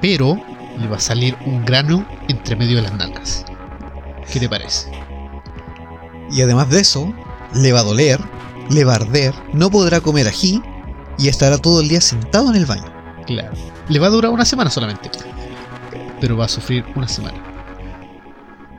pero 0.01 0.37
le 0.81 0.89
va 0.89 0.97
a 0.97 1.01
salir 1.01 1.37
un 1.47 1.65
grano 1.65 2.05
entre 2.27 2.57
medio 2.57 2.79
de 2.79 2.83
las 2.83 2.95
nalgas. 2.95 3.45
¿Qué 4.33 4.41
te 4.41 4.49
parece? 4.49 4.91
Y 6.33 6.43
además 6.43 6.71
de 6.71 6.81
eso, 6.81 7.15
le 7.55 7.73
va 7.73 7.81
a 7.81 7.85
doler, 7.85 8.19
le 8.69 8.85
va 8.85 8.95
a 8.95 8.97
arder, 8.97 9.33
no 9.53 9.71
podrá 9.71 10.01
comer 10.01 10.27
ají 10.27 10.61
y 11.19 11.29
estará 11.29 11.57
todo 11.57 11.81
el 11.81 11.89
día 11.89 12.01
sentado 12.01 12.51
en 12.51 12.57
el 12.57 12.67
baño. 12.67 12.93
Claro. 13.25 13.57
Le 13.89 14.01
va 14.01 14.09
a 14.09 14.11
durar 14.11 14.33
una 14.33 14.45
semana 14.45 14.71
solamente, 14.71 15.09
pero 16.21 16.37
va 16.37 16.47
a 16.47 16.49
sufrir 16.49 16.85
una 16.97 17.07
semana. 17.07 17.41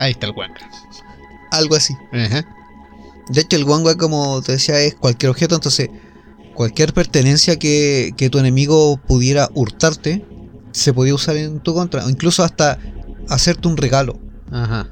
Ahí 0.02 0.12
está 0.12 0.26
el 0.26 0.34
guanga. 0.34 0.60
Algo 1.52 1.76
así. 1.76 1.96
Ajá. 2.12 2.46
De 3.30 3.42
hecho, 3.42 3.56
el 3.56 3.64
wangwa, 3.64 3.96
como 3.96 4.42
te 4.42 4.52
decía, 4.52 4.78
es 4.82 4.96
cualquier 4.96 5.30
objeto, 5.30 5.56
entonces 5.56 5.90
cualquier 6.58 6.92
pertenencia 6.92 7.58
que, 7.60 8.14
que 8.18 8.32
tu 8.32 8.40
enemigo 8.40 8.98
pudiera 9.08 9.50
hurtarte, 9.54 10.26
se 10.72 10.92
podía 10.92 11.14
usar 11.14 11.38
en 11.38 11.60
tu 11.60 11.76
contra, 11.76 12.04
o 12.04 12.10
incluso 12.10 12.44
hasta 12.44 12.80
hacerte 13.30 13.68
un 13.68 13.78
regalo. 13.78 14.18
Ajá. 14.52 14.88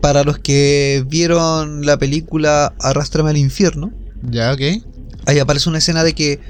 Para 0.00 0.24
los 0.24 0.38
que 0.38 1.04
vieron 1.06 1.84
la 1.84 1.98
película 1.98 2.72
Arrástrame 2.80 3.28
al 3.30 3.36
infierno, 3.36 3.92
Ya, 4.30 4.52
ok. 4.54 4.60
ahí 5.26 5.38
aparece 5.38 5.68
una 5.68 5.78
escena 5.78 6.02
de 6.02 6.14
que 6.14 6.40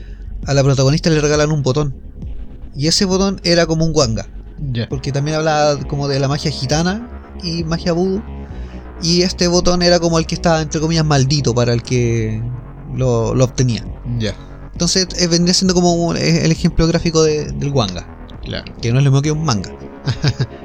a 0.47 0.55
la 0.55 0.63
protagonista 0.63 1.11
le 1.11 1.21
regalan 1.21 1.51
un 1.51 1.65
botón. 1.65 1.97
Y 2.77 2.87
ese 2.87 3.05
botón 3.05 3.41
era 3.43 3.67
como 3.67 3.85
un 3.85 3.91
wanga, 3.95 4.29
Ya. 4.73 4.89
porque 4.89 5.11
también 5.11 5.39
hablaba 5.39 5.77
como 5.89 6.07
de 6.07 6.21
la 6.21 6.29
magia 6.29 6.53
gitana 6.53 7.35
y 7.43 7.65
magia 7.65 7.93
voodoo. 7.95 8.23
Y 9.03 9.23
este 9.23 9.49
botón 9.49 9.83
era 9.83 9.99
como 9.99 10.21
el 10.21 10.27
que 10.27 10.37
estaba, 10.37 10.63
entre 10.63 10.81
comillas, 10.81 11.05
maldito 11.05 11.53
para 11.53 11.73
el 11.73 11.83
que 11.83 12.41
lo, 12.95 13.35
lo 13.35 13.45
obtenía. 13.45 13.85
Ya. 14.19 14.35
Entonces 14.73 15.09
eh, 15.19 15.27
vendría 15.27 15.55
siendo 15.55 15.75
como 15.75 16.14
eh, 16.14 16.45
el 16.45 16.53
ejemplo 16.53 16.87
gráfico 16.87 17.23
de- 17.23 17.47
del 17.53 17.71
wanga, 17.73 18.07
Claro. 18.42 18.64
que 18.81 18.92
no 18.92 18.99
es 18.99 19.05
lo 19.05 19.11
mismo 19.11 19.23
que 19.23 19.33
un 19.33 19.45
manga. 19.45 19.71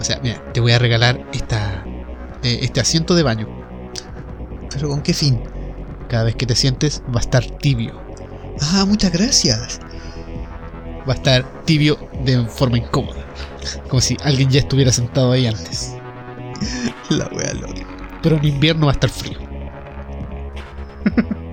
O 0.00 0.04
sea, 0.04 0.20
mira, 0.22 0.42
te 0.52 0.60
voy 0.60 0.72
a 0.72 0.78
regalar 0.78 1.24
esta, 1.32 1.82
eh, 2.42 2.58
este 2.62 2.80
asiento 2.80 3.14
de 3.14 3.22
baño. 3.22 3.48
Pero 4.70 4.88
¿con 4.90 5.00
qué 5.00 5.14
fin? 5.14 5.40
Cada 6.08 6.24
vez 6.24 6.36
que 6.36 6.44
te 6.44 6.54
sientes 6.54 7.02
va 7.08 7.18
a 7.18 7.20
estar 7.20 7.42
tibio. 7.46 7.98
Ah, 8.60 8.84
muchas 8.86 9.12
gracias. 9.12 9.80
Va 11.08 11.12
a 11.14 11.16
estar 11.16 11.64
tibio 11.64 11.96
de 12.22 12.44
forma 12.46 12.76
incómoda. 12.78 13.24
Como 13.88 14.02
si 14.02 14.16
alguien 14.24 14.50
ya 14.50 14.60
estuviera 14.60 14.92
sentado 14.92 15.32
ahí 15.32 15.46
antes. 15.46 15.94
La 17.08 17.26
wea 17.28 17.54
loca. 17.54 17.86
Pero 18.22 18.36
en 18.36 18.44
invierno 18.44 18.86
va 18.86 18.92
a 18.92 18.94
estar 18.96 19.08
frío. 19.10 19.38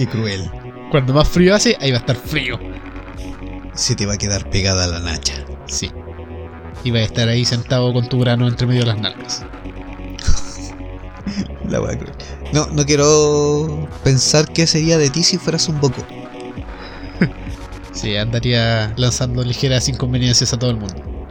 Qué 0.00 0.06
cruel. 0.06 0.50
Cuando 0.90 1.12
más 1.12 1.28
frío 1.28 1.54
hace, 1.54 1.76
ahí 1.78 1.90
va 1.90 1.98
a 1.98 2.00
estar 2.00 2.16
frío. 2.16 2.58
Se 3.74 3.94
te 3.94 4.06
va 4.06 4.14
a 4.14 4.16
quedar 4.16 4.48
pegada 4.48 4.86
la 4.86 4.98
nacha. 4.98 5.44
Sí. 5.66 5.92
Y 6.84 6.90
va 6.90 7.00
a 7.00 7.02
estar 7.02 7.28
ahí 7.28 7.44
sentado 7.44 7.92
con 7.92 8.08
tu 8.08 8.18
grano 8.18 8.48
entre 8.48 8.66
medio 8.66 8.80
de 8.80 8.86
las 8.86 8.98
nalgas. 8.98 9.44
La 11.68 11.82
wea 11.82 11.98
cruel. 11.98 12.14
No, 12.54 12.66
no 12.68 12.86
quiero 12.86 13.86
pensar 14.02 14.50
qué 14.50 14.66
sería 14.66 14.96
de 14.96 15.10
ti 15.10 15.22
si 15.22 15.36
fueras 15.36 15.68
un 15.68 15.78
boco. 15.78 16.02
Sí, 17.92 18.16
andaría 18.16 18.94
lanzando 18.96 19.44
ligeras 19.44 19.86
inconveniencias 19.90 20.54
a 20.54 20.58
todo 20.58 20.70
el 20.70 20.78
mundo. 20.78 21.28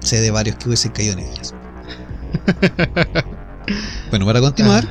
sé 0.00 0.20
de 0.20 0.32
varios 0.32 0.56
que 0.56 0.66
hubiesen 0.66 0.90
caído 0.90 1.12
en 1.12 1.20
ellas. 1.20 1.54
bueno, 4.10 4.26
para 4.26 4.40
continuar, 4.40 4.88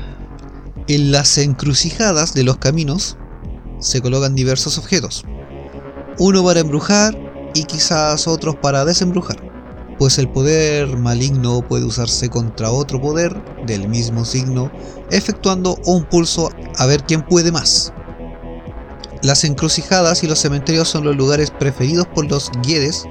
en 0.87 1.11
las 1.11 1.37
encrucijadas 1.37 2.33
de 2.33 2.43
los 2.43 2.57
caminos 2.57 3.17
se 3.79 4.01
colocan 4.01 4.35
diversos 4.35 4.77
objetos. 4.77 5.23
Uno 6.19 6.43
para 6.43 6.59
embrujar 6.59 7.17
y 7.53 7.63
quizás 7.63 8.27
otros 8.27 8.55
para 8.55 8.85
desembrujar, 8.85 9.37
pues 9.97 10.17
el 10.17 10.29
poder 10.29 10.97
maligno 10.97 11.61
puede 11.67 11.85
usarse 11.85 12.29
contra 12.29 12.71
otro 12.71 13.01
poder 13.01 13.43
del 13.65 13.87
mismo 13.87 14.25
signo, 14.25 14.71
efectuando 15.09 15.77
un 15.85 16.03
pulso 16.03 16.51
a 16.77 16.85
ver 16.85 17.03
quién 17.03 17.23
puede 17.23 17.51
más. 17.51 17.91
Las 19.23 19.43
encrucijadas 19.43 20.23
y 20.23 20.27
los 20.27 20.39
cementerios 20.39 20.87
son 20.87 21.03
los 21.03 21.15
lugares 21.15 21.49
preferidos 21.49 22.05
por 22.07 22.29
los 22.29 22.51
guedes, 22.65 23.05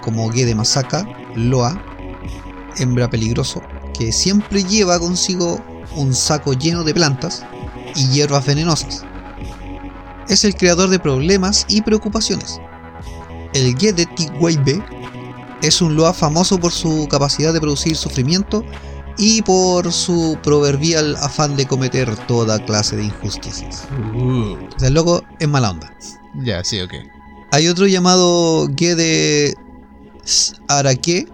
como 0.00 0.30
Guede 0.30 0.54
Masaka, 0.54 1.04
Loa, 1.34 1.82
hembra 2.78 3.10
peligroso, 3.10 3.62
que 3.98 4.12
siempre 4.12 4.62
lleva 4.62 5.00
consigo 5.00 5.60
un 5.96 6.14
saco 6.14 6.52
lleno 6.52 6.84
de 6.84 6.94
plantas 6.94 7.44
y 7.94 8.08
hierbas 8.08 8.46
venenosas. 8.46 9.04
Es 10.28 10.44
el 10.44 10.54
creador 10.54 10.88
de 10.90 10.98
problemas 10.98 11.64
y 11.68 11.82
preocupaciones. 11.82 12.60
El 13.54 13.74
Guede 13.76 14.06
Tigweibe 14.06 14.82
es 15.62 15.80
un 15.80 15.96
Loa 15.96 16.12
famoso 16.12 16.58
por 16.58 16.72
su 16.72 17.06
capacidad 17.10 17.52
de 17.52 17.60
producir 17.60 17.96
sufrimiento 17.96 18.64
y 19.18 19.40
por 19.42 19.90
su 19.92 20.36
proverbial 20.42 21.16
afán 21.16 21.56
de 21.56 21.66
cometer 21.66 22.14
toda 22.26 22.62
clase 22.64 22.96
de 22.96 23.04
injusticias. 23.04 23.84
Uh, 24.14 24.52
O 24.74 24.78
sea, 24.78 24.88
el 24.88 24.94
loco 24.94 25.22
es 25.38 25.48
mala 25.48 25.70
onda. 25.70 25.90
ya, 26.42 26.62
sí, 26.62 26.80
ok. 26.80 26.92
Hay 27.52 27.68
otro 27.68 27.86
llamado 27.86 28.68
Gede 28.76 29.54
Arake 30.68 31.26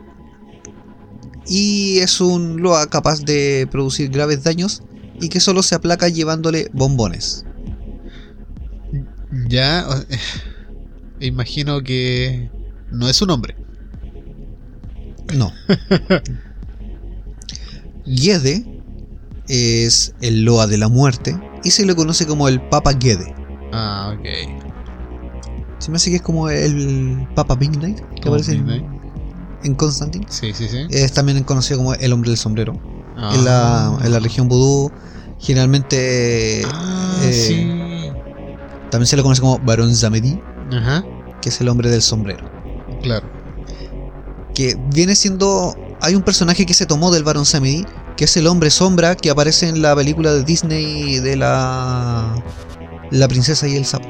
y 1.46 1.98
es 1.98 2.20
un 2.20 2.62
Loa 2.62 2.86
capaz 2.86 3.22
de 3.22 3.66
producir 3.70 4.10
graves 4.10 4.44
daños 4.44 4.82
y 5.20 5.28
que 5.28 5.40
solo 5.40 5.62
se 5.62 5.74
aplaca 5.74 6.08
llevándole 6.08 6.68
bombones. 6.72 7.44
Ya, 9.48 9.86
imagino 11.20 11.82
que 11.82 12.50
no 12.90 13.08
es 13.08 13.22
un 13.22 13.30
hombre. 13.30 13.56
No. 15.34 15.52
Gede 18.04 18.82
es 19.48 20.14
el 20.20 20.44
Loa 20.44 20.66
de 20.66 20.78
la 20.78 20.88
muerte 20.88 21.38
y 21.64 21.70
se 21.70 21.86
le 21.86 21.94
conoce 21.94 22.26
como 22.26 22.48
el 22.48 22.60
Papa 22.68 22.92
Gede. 22.98 23.34
Ah, 23.72 24.14
ok. 24.18 24.26
Se 25.78 25.90
me 25.90 25.96
hace 25.96 26.10
que 26.10 26.16
es 26.16 26.22
como 26.22 26.48
el 26.48 27.26
Papa 27.34 27.56
Midnight 27.56 28.00
que 28.20 28.28
aparece 28.28 28.52
en. 28.52 29.01
En 29.64 29.74
Constantine. 29.74 30.26
Sí, 30.28 30.52
sí, 30.52 30.68
sí. 30.68 30.86
Es 30.90 31.12
también 31.12 31.42
conocido 31.44 31.78
como 31.78 31.94
el 31.94 32.12
hombre 32.12 32.30
del 32.30 32.38
sombrero. 32.38 32.74
Ah. 33.16 33.32
En, 33.34 33.44
la, 33.44 33.98
en 34.04 34.12
la 34.12 34.18
región 34.20 34.48
vudú, 34.48 34.90
generalmente 35.38 36.62
Ah, 36.66 37.20
eh, 37.24 37.32
sí. 37.32 38.10
también 38.90 39.06
se 39.06 39.16
le 39.16 39.22
conoce 39.22 39.40
como 39.40 39.58
Barón 39.58 39.94
Zamedi, 39.94 40.40
Ajá, 40.72 41.04
que 41.40 41.48
es 41.50 41.60
el 41.60 41.68
hombre 41.68 41.90
del 41.90 42.02
sombrero. 42.02 42.48
claro. 43.02 43.26
Que 44.54 44.76
viene 44.92 45.14
siendo. 45.14 45.74
Hay 46.02 46.14
un 46.14 46.20
personaje 46.22 46.66
que 46.66 46.74
se 46.74 46.84
tomó 46.84 47.10
del 47.10 47.22
Barón 47.24 47.46
Zamedi, 47.46 47.86
que 48.18 48.24
es 48.26 48.36
el 48.36 48.46
hombre 48.46 48.70
sombra 48.70 49.14
que 49.14 49.30
aparece 49.30 49.66
en 49.68 49.80
la 49.80 49.96
película 49.96 50.32
de 50.34 50.42
Disney 50.44 51.18
de 51.20 51.36
la. 51.36 52.34
La 53.10 53.28
princesa 53.28 53.66
y 53.66 53.76
el 53.76 53.86
sapo. 53.86 54.08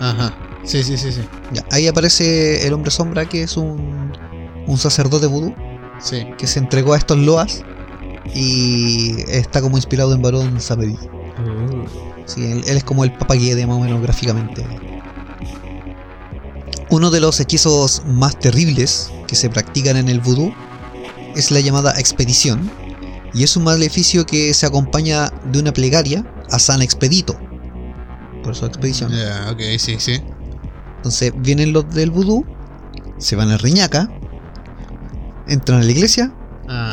Ajá. 0.00 0.32
Sí, 0.64 0.82
sí, 0.84 0.96
sí, 0.96 1.10
sí. 1.12 1.22
Ya, 1.52 1.64
ahí 1.72 1.86
aparece 1.88 2.66
el 2.66 2.72
hombre 2.72 2.90
sombra, 2.92 3.26
que 3.26 3.42
es 3.42 3.56
un, 3.56 4.12
un 4.68 4.78
sacerdote 4.78 5.26
vudú 5.26 5.52
Sí. 6.00 6.26
que 6.38 6.46
se 6.46 6.60
entregó 6.60 6.92
a 6.92 6.96
estos 6.96 7.18
loas 7.18 7.64
y 8.34 9.16
está 9.28 9.60
como 9.60 9.76
inspirado 9.76 10.14
en 10.14 10.22
Barón 10.22 10.60
Zamedi. 10.60 10.96
Sí, 12.26 12.44
él, 12.44 12.62
él 12.68 12.76
es 12.76 12.84
como 12.84 13.02
el 13.02 13.12
Papagede 13.12 13.66
más 13.66 13.76
o 13.78 13.80
menos 13.80 14.00
gráficamente. 14.00 14.64
Uno 16.90 17.10
de 17.10 17.20
los 17.20 17.40
hechizos 17.40 18.02
más 18.06 18.38
terribles 18.38 19.10
que 19.26 19.34
se 19.34 19.50
practican 19.50 19.96
en 19.96 20.08
el 20.08 20.20
vudú 20.20 20.52
es 21.34 21.50
la 21.50 21.60
llamada 21.60 21.98
expedición, 21.98 22.70
y 23.34 23.44
es 23.44 23.56
un 23.56 23.64
maleficio 23.64 24.24
que 24.24 24.54
se 24.54 24.66
acompaña 24.66 25.30
de 25.52 25.58
una 25.58 25.72
plegaria 25.72 26.24
a 26.50 26.58
San 26.58 26.80
Expedito. 26.80 27.38
Por 28.42 28.52
eso 28.52 28.66
expedición. 28.66 29.12
Ya, 29.12 29.50
ok, 29.50 29.60
sí, 29.78 29.96
sí. 29.98 30.22
Entonces 30.96 31.32
vienen 31.36 31.72
los 31.72 31.88
del 31.90 32.10
vudú, 32.10 32.44
se 33.18 33.36
van 33.36 33.50
a 33.50 33.58
Riñaca, 33.58 34.08
entran 35.48 35.80
a 35.80 35.84
la 35.84 35.90
iglesia 35.90 36.32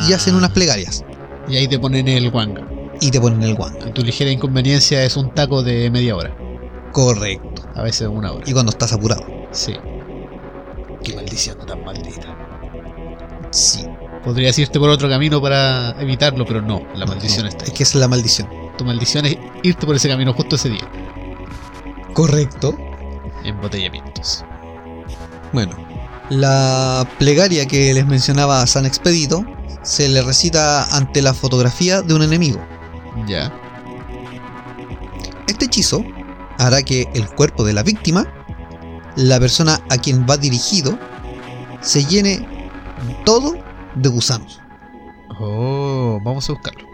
y 0.08 0.14
hacen 0.14 0.36
Ah, 0.36 0.38
unas 0.38 0.52
plegarias. 0.52 1.04
Y 1.48 1.58
ahí 1.58 1.68
te 1.68 1.78
ponen 1.80 2.08
el 2.08 2.30
wanga. 2.30 2.66
Y 3.02 3.12
te 3.12 3.20
ponen 3.20 3.44
el 3.44 3.56
guante. 3.56 3.92
Tu 3.92 4.02
ligera 4.04 4.32
inconveniencia 4.32 5.04
es 5.04 5.18
un 5.18 5.34
taco 5.34 5.62
de 5.64 5.90
media 5.92 6.16
hora. 6.16 6.36
Correcto. 6.92 7.64
A 7.76 7.84
veces 7.84 8.08
una 8.08 8.32
hora. 8.32 8.44
Y 8.48 8.54
cuando 8.54 8.72
estás 8.72 8.94
apurado. 8.94 9.26
Sí. 9.52 9.74
Qué 11.04 11.14
maldición 11.14 11.58
tan 11.68 11.84
maldita. 11.84 12.36
Sí. 13.52 13.86
Podrías 14.24 14.58
irte 14.58 14.80
por 14.80 14.90
otro 14.90 15.08
camino 15.10 15.42
para 15.42 15.92
evitarlo, 16.02 16.46
pero 16.46 16.62
no. 16.62 16.82
La 16.96 17.06
maldición 17.06 17.44
No, 17.44 17.50
está 17.50 17.66
Es 17.66 17.70
ahí. 17.72 17.76
que 17.78 17.84
esa 17.84 17.98
es 17.98 18.02
la 18.02 18.08
maldición. 18.08 18.48
Tu 18.78 18.86
maldición 18.86 19.26
es 19.26 19.38
irte 19.62 19.86
por 19.86 19.96
ese 19.96 20.08
camino 20.10 20.34
justo 20.34 20.56
ese 20.56 20.70
día. 20.70 20.90
Correcto. 22.14 22.76
Embotellamientos. 23.44 24.44
Bueno, 25.54 25.76
la 26.30 27.08
plegaria 27.20 27.66
que 27.66 27.94
les 27.94 28.06
mencionaba 28.06 28.62
a 28.62 28.68
San 28.68 28.86
Expedito 28.86 29.46
se 29.84 30.10
le 30.10 30.22
recita 30.22 30.84
ante 30.96 31.22
la 31.22 31.34
fotografía 31.34 32.02
de 32.02 32.14
un 32.14 32.24
enemigo. 32.24 32.60
Ya. 33.28 33.54
Este 35.48 35.66
hechizo 35.66 36.04
hará 36.58 36.82
que 36.82 37.08
el 37.14 37.28
cuerpo 37.28 37.64
de 37.64 37.74
la 37.74 37.84
víctima, 37.84 38.26
la 39.16 39.40
persona 39.40 39.80
a 39.90 39.98
quien 39.98 40.26
va 40.28 40.38
dirigido, 40.38 40.98
se 41.82 42.04
llene 42.06 42.48
todo 43.26 43.56
de 43.96 44.10
gusanos. 44.10 44.60
Oh, 45.40 46.20
vamos 46.24 46.50
a 46.50 46.54
buscarlo. 46.54 46.88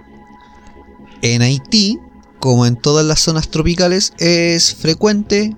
En 1.22 1.42
Haití, 1.42 2.00
como 2.40 2.66
en 2.66 2.76
todas 2.76 3.06
las 3.06 3.20
zonas 3.20 3.50
tropicales, 3.50 4.14
es 4.18 4.76
frecuente 4.76 5.56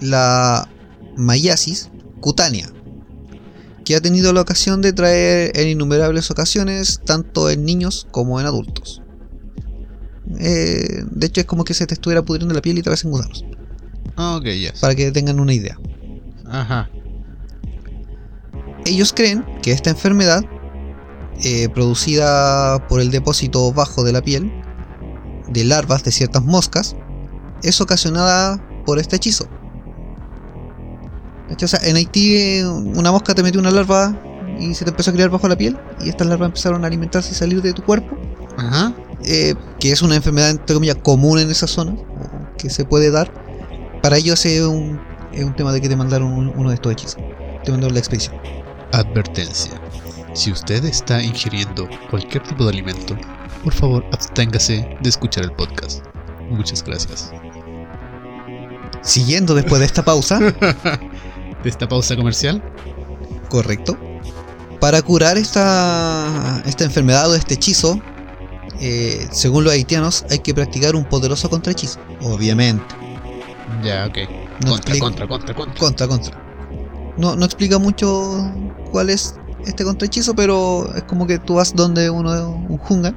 la 0.00 0.68
mayasis 1.16 1.90
cutánea, 2.20 2.70
que 3.90 3.96
ha 3.96 4.00
tenido 4.00 4.32
la 4.32 4.42
ocasión 4.42 4.82
de 4.82 4.92
traer 4.92 5.50
en 5.58 5.66
innumerables 5.66 6.30
ocasiones, 6.30 7.00
tanto 7.04 7.50
en 7.50 7.64
niños 7.64 8.06
como 8.12 8.38
en 8.38 8.46
adultos. 8.46 9.02
Eh, 10.38 11.02
de 11.10 11.26
hecho, 11.26 11.40
es 11.40 11.46
como 11.48 11.64
que 11.64 11.74
se 11.74 11.88
te 11.88 11.94
estuviera 11.94 12.22
pudriendo 12.22 12.54
la 12.54 12.62
piel 12.62 12.78
y 12.78 12.82
te 12.82 12.90
en 12.90 13.10
gusanos, 13.10 13.44
Ah, 14.14 14.36
ok, 14.36 14.44
yes. 14.44 14.78
para 14.80 14.94
que 14.94 15.10
tengan 15.10 15.40
una 15.40 15.52
idea. 15.52 15.76
Ajá. 16.46 16.88
Ellos 18.86 19.12
creen 19.12 19.44
que 19.60 19.72
esta 19.72 19.90
enfermedad, 19.90 20.44
eh, 21.42 21.68
producida 21.68 22.86
por 22.86 23.00
el 23.00 23.10
depósito 23.10 23.72
bajo 23.72 24.04
de 24.04 24.12
la 24.12 24.22
piel 24.22 24.52
de 25.48 25.64
larvas 25.64 26.04
de 26.04 26.12
ciertas 26.12 26.44
moscas, 26.44 26.94
es 27.64 27.80
ocasionada 27.80 28.64
por 28.86 29.00
este 29.00 29.16
hechizo. 29.16 29.48
O 31.62 31.68
sea, 31.68 31.80
en 31.82 31.96
Haití 31.96 32.36
eh, 32.36 32.66
una 32.66 33.10
mosca 33.12 33.34
te 33.34 33.42
metió 33.42 33.60
una 33.60 33.70
larva 33.70 34.14
y 34.58 34.74
se 34.74 34.84
te 34.84 34.90
empezó 34.90 35.10
a 35.10 35.14
criar 35.14 35.30
bajo 35.30 35.48
la 35.48 35.56
piel 35.56 35.78
y 36.04 36.08
estas 36.08 36.26
larvas 36.26 36.48
empezaron 36.48 36.84
a 36.84 36.86
alimentarse 36.86 37.32
y 37.32 37.34
salir 37.34 37.60
de 37.62 37.72
tu 37.72 37.82
cuerpo, 37.82 38.16
Ajá. 38.56 38.92
eh, 39.24 39.54
que 39.78 39.90
es 39.92 40.00
una 40.02 40.16
enfermedad 40.16 40.50
entre 40.50 40.74
comillas 40.74 40.96
común 41.02 41.38
en 41.38 41.50
esa 41.50 41.66
zona, 41.66 41.94
que 42.58 42.70
se 42.70 42.84
puede 42.84 43.10
dar. 43.10 43.30
Para 44.02 44.16
ellos 44.16 44.44
es 44.46 44.62
un, 44.62 45.00
es 45.32 45.44
un 45.44 45.54
tema 45.56 45.72
de 45.72 45.80
que 45.80 45.88
te 45.88 45.96
mandaron 45.96 46.32
un- 46.32 46.52
uno 46.56 46.68
de 46.70 46.74
estos 46.76 46.92
hechizos, 46.92 47.16
te 47.64 47.70
mandaron 47.72 47.94
la 47.94 48.00
expedición. 48.00 48.34
Advertencia. 48.92 49.72
Si 50.34 50.50
usted 50.52 50.84
está 50.84 51.22
ingiriendo 51.22 51.88
cualquier 52.10 52.42
tipo 52.44 52.64
de 52.64 52.70
alimento, 52.70 53.16
por 53.64 53.72
favor 53.72 54.04
absténgase 54.12 54.96
de 55.00 55.08
escuchar 55.08 55.44
el 55.44 55.52
podcast. 55.52 56.04
Muchas 56.50 56.82
gracias. 56.84 57.30
Siguiendo 59.02 59.54
después 59.54 59.80
de 59.80 59.86
esta 59.86 60.04
pausa, 60.04 60.38
De 61.62 61.68
esta 61.70 61.88
pausa 61.88 62.16
comercial. 62.16 62.62
correcto, 63.48 63.96
para 64.80 65.02
curar 65.02 65.36
esta, 65.36 66.62
esta 66.64 66.84
enfermedad 66.84 67.30
o 67.30 67.34
este 67.34 67.54
hechizo, 67.54 68.00
eh, 68.80 69.26
según 69.30 69.64
los 69.64 69.72
haitianos, 69.72 70.24
hay 70.30 70.38
que 70.38 70.54
practicar 70.54 70.94
un 70.96 71.04
poderoso 71.04 71.50
contrahechizo. 71.50 71.98
Obviamente. 72.22 72.84
Ya, 73.84 74.06
ok. 74.06 74.16
No 74.64 74.70
contra, 74.70 74.94
explica- 74.94 75.00
contra, 75.04 75.28
contra, 75.28 75.54
contra. 75.54 75.78
Contra, 75.78 76.08
contra. 76.08 76.42
No, 77.18 77.36
no 77.36 77.44
explica 77.44 77.78
mucho 77.78 78.50
cuál 78.90 79.10
es 79.10 79.34
este 79.66 79.84
contrahechizo, 79.84 80.34
pero 80.34 80.90
es 80.94 81.02
como 81.02 81.26
que 81.26 81.38
tú 81.38 81.54
vas 81.56 81.74
donde 81.74 82.08
uno, 82.08 82.30
un 82.68 82.78
junga, 82.78 83.12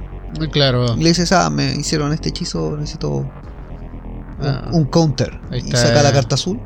Claro. 0.52 0.96
y 0.96 1.02
le 1.02 1.08
dices, 1.10 1.30
ah, 1.32 1.48
me 1.48 1.74
hicieron 1.76 2.12
este 2.12 2.28
hechizo, 2.30 2.76
necesito 2.76 3.08
un, 3.08 3.30
Ah, 4.42 4.68
un 4.72 4.84
counter. 4.86 5.40
Ahí 5.50 5.60
Y 5.60 5.66
está. 5.66 5.76
saca 5.78 6.02
la 6.02 6.12
carta 6.12 6.34
azul. 6.34 6.60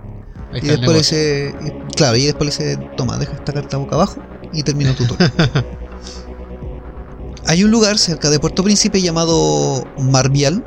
Ahí 0.52 0.60
Y 0.62 0.66
después 0.68 1.12
le 1.12 1.48
y- 1.50 1.94
claro, 1.94 2.16
y 2.16 2.26
después 2.26 2.58
le 2.58 2.66
dice, 2.66 2.88
toma, 2.96 3.18
deja 3.18 3.32
esta 3.32 3.52
carta 3.52 3.76
boca 3.76 3.94
abajo 3.96 4.16
y 4.52 4.62
termina 4.62 4.94
tu 4.94 5.06
turno. 5.06 5.26
Hay 7.46 7.64
un 7.64 7.70
lugar 7.70 7.98
cerca 7.98 8.28
de 8.30 8.38
Puerto 8.38 8.62
Príncipe 8.62 9.00
llamado 9.00 9.82
Marbial, 9.98 10.62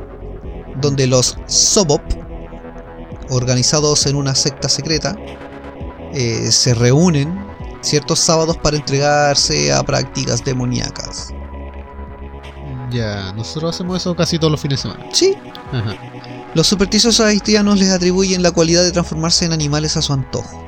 donde 0.81 1.05
los 1.05 1.37
Sobop, 1.45 2.01
organizados 3.29 4.07
en 4.07 4.15
una 4.15 4.33
secta 4.33 4.67
secreta, 4.67 5.15
eh, 6.13 6.51
se 6.51 6.73
reúnen 6.73 7.39
ciertos 7.81 8.19
sábados 8.19 8.57
para 8.57 8.77
entregarse 8.77 9.71
a 9.71 9.83
prácticas 9.83 10.43
demoníacas. 10.43 11.29
Ya, 12.91 13.31
nosotros 13.33 13.75
hacemos 13.75 13.97
eso 13.97 14.15
casi 14.15 14.37
todos 14.37 14.51
los 14.51 14.59
fines 14.61 14.83
de 14.83 14.89
semana. 14.89 15.05
Sí, 15.13 15.35
Ajá. 15.71 15.95
Los 16.53 16.67
supersticiosos 16.67 17.25
haitianos 17.25 17.79
les 17.79 17.89
atribuyen 17.91 18.43
la 18.43 18.51
cualidad 18.51 18.83
de 18.83 18.91
transformarse 18.91 19.45
en 19.45 19.53
animales 19.53 19.97
a 19.97 20.01
su 20.01 20.13
antojo. 20.13 20.65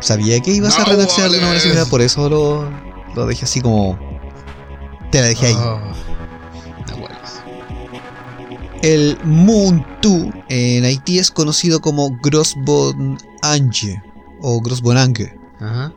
Sabía 0.00 0.40
que 0.40 0.52
ibas 0.52 0.78
a 0.78 0.82
No, 0.84 0.90
redaccionar 0.90 1.30
de 1.30 1.38
una 1.38 1.46
manera 1.48 1.62
similar, 1.62 1.86
por 1.88 2.00
eso 2.00 2.28
lo, 2.28 2.68
lo 3.14 3.26
dejé 3.26 3.44
así 3.44 3.60
como. 3.60 3.98
Te 5.10 5.20
la 5.20 5.26
dejé 5.28 5.46
ahí. 5.48 5.54
Oh, 5.56 5.78
Nahuales. 6.88 7.18
El 8.82 9.16
Muntu 9.24 10.32
en 10.48 10.84
Haití 10.84 11.18
es 11.18 11.30
conocido 11.30 11.80
como 11.80 12.18
Grosbonange 12.22 14.02
o 14.40 14.60
Grosbonange. 14.60 15.34
Ajá. 15.60 15.92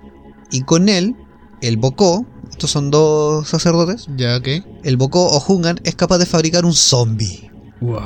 Y 0.52 0.62
con 0.62 0.88
él, 0.90 1.16
el 1.62 1.78
Bocó, 1.78 2.26
estos 2.52 2.70
son 2.72 2.92
dos 2.92 3.48
sacerdotes, 3.50 4.08
Ya, 4.16 4.38
ok. 4.38 4.48
el 4.84 4.98
Bocó 4.98 5.26
o 5.26 5.40
Jungan 5.40 5.80
es 5.84 5.96
capaz 5.96 6.20
de 6.20 6.26
fabricar 6.28 6.64
un 6.66 6.74
zombie. 6.74 7.50
Wow. 7.82 8.02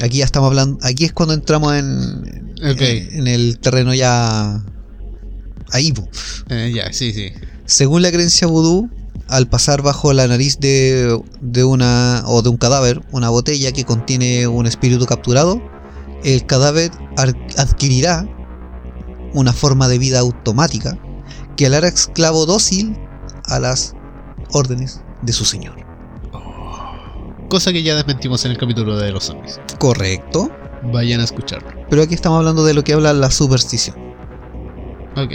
Aquí 0.00 0.18
ya 0.18 0.24
estamos 0.24 0.48
hablando, 0.48 0.78
aquí 0.82 1.04
es 1.04 1.12
cuando 1.12 1.34
entramos 1.34 1.74
en, 1.74 2.54
en, 2.62 2.82
en 2.82 3.26
el 3.26 3.58
terreno 3.58 3.92
ya 3.94 4.62
ahí. 5.72 5.92
Eh, 6.48 6.72
ya, 6.74 6.92
sí, 6.92 7.12
sí. 7.12 7.32
Según 7.66 8.02
la 8.02 8.10
creencia 8.10 8.46
vudú, 8.46 8.88
al 9.28 9.48
pasar 9.48 9.82
bajo 9.82 10.12
la 10.12 10.26
nariz 10.26 10.58
de, 10.58 11.20
de 11.40 11.64
una 11.64 12.22
o 12.26 12.42
de 12.42 12.48
un 12.48 12.56
cadáver, 12.56 13.00
una 13.12 13.28
botella 13.28 13.72
que 13.72 13.84
contiene 13.84 14.46
un 14.48 14.66
espíritu 14.66 15.06
capturado, 15.06 15.62
el 16.24 16.44
cadáver 16.46 16.90
adquirirá 17.56 18.28
una 19.32 19.52
forma 19.52 19.88
de 19.88 19.98
vida 19.98 20.18
automática 20.18 20.98
que 21.56 21.66
hará 21.66 21.86
esclavo 21.86 22.46
dócil 22.46 22.96
a 23.44 23.60
las 23.60 23.94
órdenes 24.52 25.00
de 25.22 25.32
su 25.32 25.44
señor. 25.44 25.89
Cosa 27.50 27.72
que 27.72 27.82
ya 27.82 27.96
desmentimos 27.96 28.44
en 28.44 28.52
el 28.52 28.58
capítulo 28.58 28.96
de 28.96 29.10
los 29.10 29.24
zombies. 29.24 29.60
Correcto. 29.78 30.50
Vayan 30.84 31.20
a 31.20 31.24
escucharlo. 31.24 31.68
Pero 31.90 32.02
aquí 32.02 32.14
estamos 32.14 32.38
hablando 32.38 32.64
de 32.64 32.74
lo 32.74 32.84
que 32.84 32.92
habla 32.92 33.12
la 33.12 33.30
superstición. 33.30 33.96
Ok. 35.16 35.32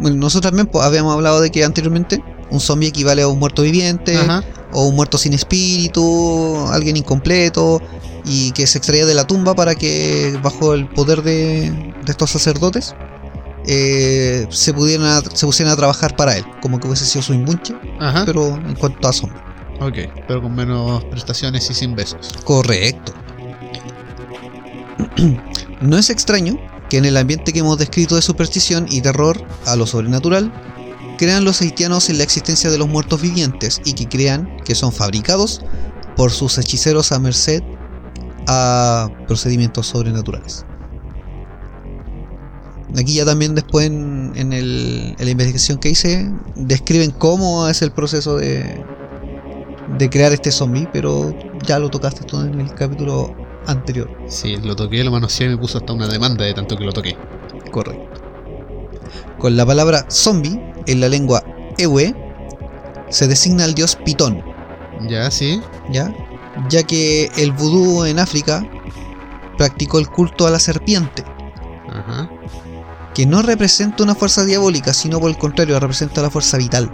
Bueno, 0.00 0.16
nosotros 0.16 0.50
también 0.50 0.66
pues, 0.66 0.84
habíamos 0.84 1.14
hablado 1.14 1.40
de 1.40 1.50
que 1.50 1.64
anteriormente 1.64 2.22
un 2.50 2.58
zombie 2.58 2.88
equivale 2.88 3.22
a 3.22 3.28
un 3.28 3.38
muerto 3.38 3.62
viviente, 3.62 4.16
Ajá. 4.16 4.42
o 4.72 4.88
un 4.88 4.96
muerto 4.96 5.18
sin 5.18 5.34
espíritu, 5.34 6.66
alguien 6.70 6.96
incompleto, 6.96 7.80
y 8.24 8.50
que 8.50 8.66
se 8.66 8.78
extraía 8.78 9.06
de 9.06 9.14
la 9.14 9.26
tumba 9.26 9.54
para 9.54 9.76
que 9.76 10.36
bajo 10.42 10.74
el 10.74 10.88
poder 10.88 11.22
de, 11.22 11.70
de 12.04 12.10
estos 12.10 12.30
sacerdotes 12.30 12.94
eh, 13.66 14.46
se 14.50 14.74
pudieran 14.74 15.22
se 15.32 15.46
pusieran 15.46 15.72
a 15.72 15.76
trabajar 15.76 16.16
para 16.16 16.36
él, 16.36 16.44
como 16.60 16.80
que 16.80 16.88
hubiese 16.88 17.04
sido 17.04 17.22
su 17.22 17.34
imbunche, 17.34 17.74
Ajá. 18.00 18.24
pero 18.26 18.56
en 18.56 18.74
cuanto 18.74 19.06
a 19.06 19.12
zombie. 19.12 19.49
Ok. 19.80 19.96
Pero 20.28 20.42
con 20.42 20.54
menos 20.54 21.02
prestaciones 21.04 21.68
y 21.70 21.74
sin 21.74 21.94
besos. 21.94 22.32
Correcto. 22.44 23.12
No 25.80 25.96
es 25.96 26.10
extraño 26.10 26.58
que 26.90 26.98
en 26.98 27.06
el 27.06 27.16
ambiente 27.16 27.54
que 27.54 27.60
hemos 27.60 27.78
descrito 27.78 28.14
de 28.14 28.20
superstición 28.20 28.84
y 28.90 29.00
terror 29.00 29.42
a 29.64 29.76
lo 29.76 29.86
sobrenatural, 29.86 30.52
crean 31.16 31.44
los 31.44 31.62
haitianos 31.62 32.10
en 32.10 32.18
la 32.18 32.24
existencia 32.24 32.68
de 32.70 32.76
los 32.76 32.86
muertos 32.86 33.22
vivientes 33.22 33.80
y 33.86 33.94
que 33.94 34.06
crean 34.06 34.58
que 34.64 34.74
son 34.74 34.92
fabricados 34.92 35.62
por 36.16 36.32
sus 36.32 36.58
hechiceros 36.58 37.12
a 37.12 37.18
merced 37.18 37.62
a 38.46 39.08
procedimientos 39.26 39.86
sobrenaturales. 39.86 40.66
Aquí 42.98 43.14
ya 43.14 43.24
también 43.24 43.54
después 43.54 43.86
en, 43.86 44.32
en 44.34 44.52
el- 44.52 45.14
en 45.18 45.24
la 45.24 45.30
investigación 45.30 45.78
que 45.78 45.88
hice 45.90 46.30
describen 46.56 47.10
cómo 47.12 47.68
es 47.68 47.80
el 47.80 47.92
proceso 47.92 48.36
de, 48.36 48.84
de 49.98 50.08
crear 50.10 50.32
este 50.32 50.50
zombie, 50.50 50.88
pero 50.92 51.34
ya 51.64 51.78
lo 51.78 51.88
tocaste 51.90 52.24
todo 52.24 52.44
en 52.44 52.60
el 52.60 52.74
capítulo 52.74 53.34
anterior. 53.66 54.10
Sí, 54.28 54.56
lo 54.56 54.74
toqué, 54.76 55.02
lo 55.04 55.10
manoseé 55.10 55.46
y 55.46 55.50
me 55.50 55.56
puso 55.58 55.78
hasta 55.78 55.92
una 55.92 56.08
demanda 56.08 56.44
de 56.44 56.54
tanto 56.54 56.76
que 56.76 56.84
lo 56.84 56.92
toqué. 56.92 57.16
Correcto. 57.70 58.20
Con 59.38 59.56
la 59.56 59.64
palabra 59.66 60.06
zombie 60.10 60.60
en 60.86 61.00
la 61.00 61.08
lengua 61.08 61.42
ewe 61.78 62.14
se 63.08 63.26
designa 63.26 63.64
al 63.64 63.74
dios 63.74 63.96
Pitón, 63.96 64.42
Ya, 65.08 65.30
sí. 65.30 65.60
¿ya? 65.90 66.12
Ya 66.68 66.82
que 66.82 67.30
el 67.36 67.52
vudú 67.52 68.04
en 68.04 68.18
África 68.18 68.62
practicó 69.56 69.98
el 69.98 70.08
culto 70.08 70.46
a 70.46 70.50
la 70.50 70.58
serpiente, 70.58 71.24
Ajá. 71.88 72.30
que 73.14 73.26
no 73.26 73.42
representa 73.42 74.02
una 74.02 74.14
fuerza 74.14 74.44
diabólica, 74.44 74.92
sino 74.94 75.20
por 75.20 75.30
el 75.30 75.38
contrario, 75.38 75.78
representa 75.80 76.22
la 76.22 76.30
fuerza 76.30 76.56
vital, 76.58 76.90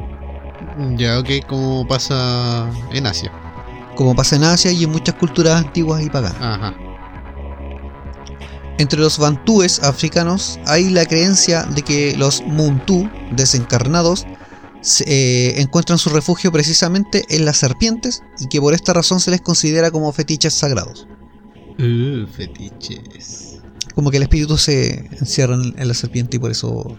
Ya, 0.97 1.19
ok, 1.19 1.29
como 1.47 1.87
pasa 1.89 2.71
en 2.93 3.07
Asia. 3.07 3.33
como 3.97 4.15
pasa 4.15 4.37
en 4.37 4.45
Asia 4.45 4.71
y 4.73 4.85
en 4.85 4.91
muchas 4.91 5.15
culturas 5.15 5.65
antiguas 5.65 6.03
y 6.05 6.11
paganas. 6.11 6.37
Ajá. 6.41 6.75
Entre 8.79 9.01
los 9.01 9.19
bantúes 9.19 9.83
africanos 9.83 10.59
hay 10.67 10.91
la 10.91 11.07
creencia 11.07 11.63
de 11.63 11.81
que 11.83 12.15
los 12.17 12.43
Muntu 12.43 13.09
desencarnados 13.33 14.27
se- 14.83 15.05
eh, 15.07 15.61
encuentran 15.63 15.97
su 15.99 16.11
refugio 16.11 16.53
precisamente 16.53 17.25
en 17.31 17.47
las 17.47 17.57
serpientes 17.57 18.23
y 18.39 18.49
que 18.49 18.61
por 18.61 18.75
esta 18.75 18.93
razón 18.93 19.19
se 19.21 19.31
les 19.31 19.41
considera 19.41 19.91
como 19.91 20.13
fetiches 20.13 20.53
sagrados. 20.53 21.07
Uh, 21.79 22.27
fetiches. 22.27 23.61
Como 23.95 24.11
que 24.11 24.19
el 24.19 24.25
espíritu 24.25 24.59
se 24.59 25.07
encierra 25.21 25.55
en, 25.55 25.75
en 25.79 25.89
la 25.89 25.95
serpiente 25.95 26.37
y 26.37 26.41
por 26.41 26.51
eso 26.51 26.95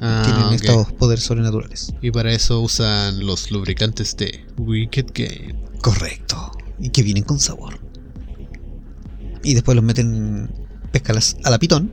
Ah, 0.00 0.22
tienen 0.24 0.52
estos 0.54 0.92
poderes 0.94 1.24
sobrenaturales. 1.24 1.92
Y 2.02 2.10
para 2.10 2.32
eso 2.32 2.60
usan 2.60 3.24
los 3.26 3.50
lubricantes 3.50 4.16
de 4.16 4.44
Wicked 4.58 5.06
Game. 5.14 5.54
Correcto. 5.80 6.52
Y 6.78 6.90
que 6.90 7.02
vienen 7.02 7.24
con 7.24 7.38
sabor. 7.38 7.78
Y 9.42 9.54
después 9.54 9.74
los 9.76 9.84
meten 9.84 10.50
pescalas 10.92 11.36
a 11.44 11.50
la 11.50 11.58
pitón, 11.58 11.92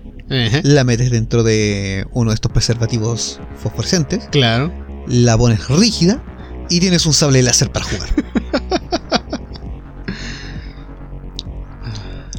la 0.64 0.84
metes 0.84 1.12
dentro 1.12 1.44
de 1.44 2.08
uno 2.12 2.32
de 2.32 2.36
estos 2.36 2.52
preservativos 2.52 3.40
fosforescentes 3.62 4.28
Claro. 4.32 4.74
la 5.08 5.38
pones 5.38 5.68
rígida 5.68 6.24
y 6.70 6.80
tienes 6.80 7.06
un 7.06 7.14
sable 7.14 7.44
láser 7.44 7.72
para 7.72 7.86
jugar. 7.86 8.10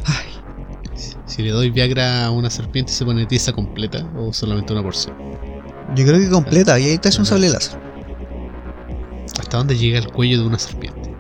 Ay, 0.05 0.27
Si 1.27 1.43
le 1.43 1.51
doy 1.51 1.71
Viagra 1.71 2.27
a 2.27 2.31
una 2.31 2.51
serpiente, 2.51 2.93
¿se 2.93 3.05
pone 3.05 3.27
tiesa 3.27 3.53
completa 3.53 4.05
o 4.17 4.33
solamente 4.33 4.73
una 4.73 4.83
porción? 4.83 5.15
Yo 5.95 6.05
creo 6.05 6.21
que 6.21 6.31
completa, 6.31 6.79
y 6.79 6.89
ahí 6.89 6.99
te 6.99 7.09
es 7.09 7.19
un 7.19 7.27
sable 7.27 7.49
láser. 7.49 7.79
¿Hasta 9.39 9.57
dónde 9.57 9.77
llega 9.77 9.99
el 9.99 10.09
cuello 10.09 10.41
de 10.41 10.47
una 10.47 10.59
serpiente? 10.59 11.15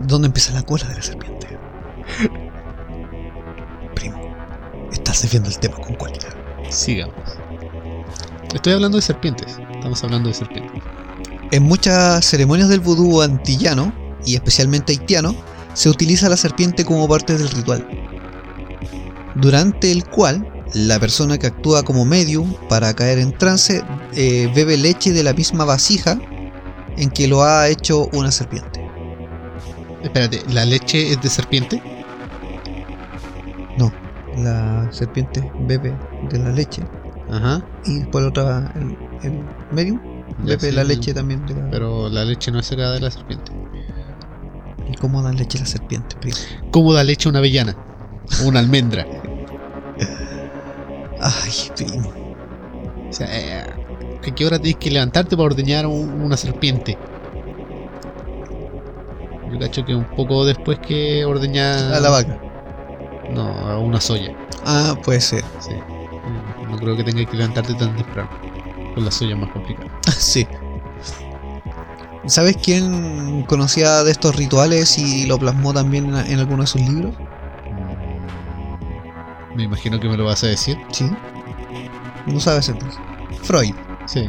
¿Dónde 0.00 0.26
empieza 0.26 0.52
la 0.52 0.62
cola 0.62 0.84
de 0.84 0.94
la 0.94 1.02
serpiente? 1.02 1.58
Primo, 3.94 4.16
estás 4.92 5.22
desviando 5.22 5.48
el 5.48 5.58
tema 5.58 5.76
con 5.76 5.94
cualidad. 5.94 6.34
Sigamos. 6.70 7.14
Estoy 8.54 8.72
hablando 8.72 8.98
de 8.98 9.02
serpientes. 9.02 9.58
Estamos 9.74 10.02
hablando 10.04 10.28
de 10.28 10.34
serpientes. 10.34 10.82
En 11.50 11.62
muchas 11.62 12.24
ceremonias 12.24 12.68
del 12.68 12.80
vudú 12.80 13.22
antillano, 13.22 13.92
y 14.24 14.34
especialmente 14.34 14.92
haitiano, 14.92 15.34
se 15.74 15.88
utiliza 15.88 16.28
la 16.28 16.36
serpiente 16.36 16.84
como 16.84 17.06
parte 17.06 17.36
del 17.36 17.50
ritual, 17.50 17.86
durante 19.34 19.92
el 19.92 20.04
cual 20.04 20.55
la 20.74 20.98
persona 20.98 21.38
que 21.38 21.46
actúa 21.46 21.82
como 21.82 22.04
medium 22.04 22.54
para 22.68 22.94
caer 22.94 23.18
en 23.18 23.32
trance 23.32 23.82
eh, 24.14 24.50
bebe 24.54 24.76
leche 24.76 25.12
de 25.12 25.22
la 25.22 25.32
misma 25.32 25.64
vasija 25.64 26.18
en 26.96 27.10
que 27.10 27.28
lo 27.28 27.42
ha 27.42 27.68
hecho 27.68 28.08
una 28.12 28.30
serpiente. 28.30 28.84
Espérate, 30.02 30.42
¿la 30.52 30.64
leche 30.64 31.10
es 31.10 31.20
de 31.20 31.28
serpiente? 31.28 31.82
No, 33.78 33.92
la 34.38 34.88
serpiente 34.92 35.50
bebe 35.60 35.94
de 36.30 36.38
la 36.38 36.50
leche 36.50 36.82
Ajá. 37.30 37.64
y 37.84 38.00
después 38.00 38.22
la 38.22 38.28
otra, 38.28 38.72
el, 38.76 38.96
el 39.22 39.44
medium, 39.72 40.00
bebe 40.38 40.70
sí, 40.70 40.72
la 40.72 40.84
leche 40.84 41.12
también 41.12 41.44
de 41.46 41.54
la... 41.54 41.70
Pero 41.70 42.08
la 42.08 42.24
leche 42.24 42.50
no 42.50 42.58
es 42.58 42.66
sacada 42.66 42.94
de 42.94 43.00
la 43.00 43.10
serpiente. 43.10 43.52
¿Y 44.88 44.94
cómo 44.96 45.22
da 45.22 45.32
leche 45.32 45.58
la 45.58 45.66
serpiente, 45.66 46.16
primo? 46.16 46.36
¿Cómo 46.70 46.92
da 46.92 47.02
leche 47.02 47.28
una 47.28 47.38
avellana? 47.38 47.76
O 48.42 48.48
una 48.48 48.60
almendra. 48.60 49.06
Ay, 51.26 51.52
primo. 51.76 52.12
O 53.08 53.12
sea, 53.12 53.26
eh, 53.30 53.62
¿a 54.26 54.34
qué 54.34 54.46
hora 54.46 54.58
tienes 54.58 54.78
que 54.78 54.90
levantarte 54.90 55.36
para 55.36 55.46
ordeñar 55.46 55.86
un- 55.86 56.20
una 56.22 56.36
serpiente? 56.36 56.96
Yo 59.52 59.58
cacho 59.58 59.84
que 59.84 59.94
un 59.94 60.04
poco 60.16 60.44
después 60.44 60.78
que 60.80 61.24
ordeñar. 61.24 61.92
A 61.94 62.00
la 62.00 62.10
vaca. 62.10 62.38
No, 63.32 63.42
a 63.48 63.78
una 63.78 64.00
soya. 64.00 64.34
Ah, 64.64 64.94
puede 65.04 65.20
ser. 65.20 65.44
Sí. 65.60 65.72
No 66.68 66.76
creo 66.76 66.96
que 66.96 67.04
tengas 67.04 67.26
que 67.26 67.36
levantarte 67.36 67.74
tan 67.74 67.94
temprano. 67.96 68.28
Con 68.94 69.04
las 69.04 69.14
suyas 69.14 69.38
más 69.38 69.50
complicadas. 69.50 69.92
sí. 70.18 70.46
¿Sabes 72.26 72.56
quién 72.56 73.44
conocía 73.44 74.02
de 74.02 74.10
estos 74.10 74.34
rituales 74.34 74.98
y 74.98 75.26
lo 75.26 75.38
plasmó 75.38 75.72
también 75.72 76.06
en, 76.16 76.26
en 76.32 76.38
alguno 76.40 76.62
de 76.62 76.66
sus 76.66 76.80
libros? 76.82 77.14
Me 79.56 79.64
imagino 79.64 79.98
que 79.98 80.08
me 80.08 80.16
lo 80.16 80.24
vas 80.26 80.44
a 80.44 80.48
decir. 80.48 80.76
Sí. 80.92 81.10
No 82.26 82.38
sabes 82.40 82.68
entonces. 82.68 83.00
Freud. 83.42 83.74
Sí. 84.06 84.28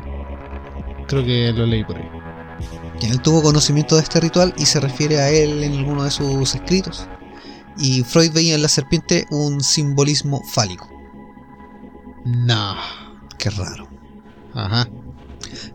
Creo 1.08 1.24
que 1.26 1.52
lo 1.52 1.66
leí 1.66 1.84
por 1.84 1.98
ahí. 1.98 2.10
Él 3.02 3.22
tuvo 3.22 3.44
conocimiento 3.44 3.96
de 3.96 4.02
este 4.02 4.20
ritual 4.20 4.54
y 4.58 4.66
se 4.66 4.80
refiere 4.80 5.20
a 5.20 5.30
él 5.30 5.64
en 5.64 5.74
alguno 5.74 6.04
de 6.04 6.12
sus 6.12 6.56
escritos. 6.56 7.08
Y 7.78 8.04
Freud 8.04 8.32
veía 8.32 8.56
en 8.56 8.62
la 8.62 8.70
serpiente 8.70 9.26
un 9.30 9.62
simbolismo 9.62 10.42
fálico. 10.52 10.90
No. 12.26 12.76
Qué 13.38 13.50
raro. 13.52 13.88
Ajá. 14.54 14.88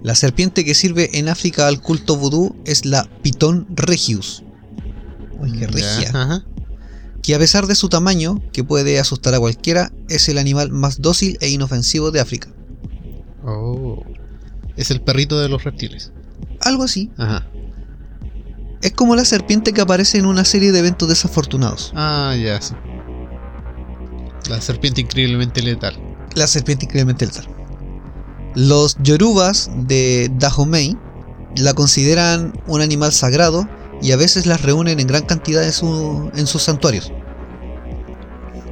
La 0.03 0.15
serpiente 0.15 0.65
que 0.65 0.75
sirve 0.75 1.19
en 1.19 1.29
África 1.29 1.69
al 1.69 1.81
culto 1.81 2.17
vudú 2.17 2.57
es 2.65 2.85
la 2.85 3.05
Pitón 3.23 3.67
regius. 3.71 4.43
Uy, 5.39 5.53
qué 5.53 5.61
Ya, 5.61 5.67
regia. 5.69 6.11
Ajá. 6.11 6.45
Que 7.23 7.35
a 7.35 7.39
pesar 7.39 7.67
de 7.67 7.77
su 7.77 7.89
tamaño, 7.89 8.43
que 8.53 8.65
puede 8.65 8.99
asustar 8.99 9.35
a 9.35 9.41
cualquiera, 9.41 9.93
es 10.09 10.29
el 10.29 10.39
animal 10.39 10.71
más 10.71 11.01
dócil 11.01 11.39
e 11.41 11.49
inofensivo 11.49 12.11
de 12.11 12.21
África. 12.21 12.49
Oh. 13.45 14.03
Es 14.77 14.91
el 14.91 15.01
perrito 15.01 15.39
de 15.39 15.49
los 15.49 15.63
reptiles. 15.63 16.13
Algo 16.61 16.83
así. 16.83 17.11
Ajá. 17.19 17.47
Es 18.83 18.93
como 18.93 19.15
la 19.15 19.25
serpiente 19.25 19.73
que 19.73 19.81
aparece 19.81 20.19
en 20.19 20.27
una 20.27 20.45
serie 20.45 20.73
de 20.73 20.81
eventos 20.81 21.09
desafortunados. 21.09 21.93
Ah, 21.95 22.35
ya, 22.37 22.61
sí. 22.61 22.75
La 24.51 24.61
serpiente 24.61 25.03
increíblemente 25.03 25.63
letal. 25.63 25.97
La 26.35 26.49
serpiente 26.49 26.87
increíblemente 26.87 27.27
letal. 27.27 27.47
Los 28.57 28.97
yorubas 29.01 29.71
de 29.75 30.31
Dahomey 30.35 30.97
la 31.57 31.75
consideran 31.75 32.53
un 32.67 32.81
animal 32.81 33.13
sagrado 33.13 33.69
y 34.03 34.13
a 34.13 34.17
veces 34.17 34.47
las 34.47 34.63
reúnen 34.63 34.99
en 35.01 35.07
gran 35.07 35.25
cantidad 35.25 35.65
en, 35.65 35.73
su- 35.73 36.31
en 36.35 36.47
sus 36.47 36.63
santuarios. 36.63 37.13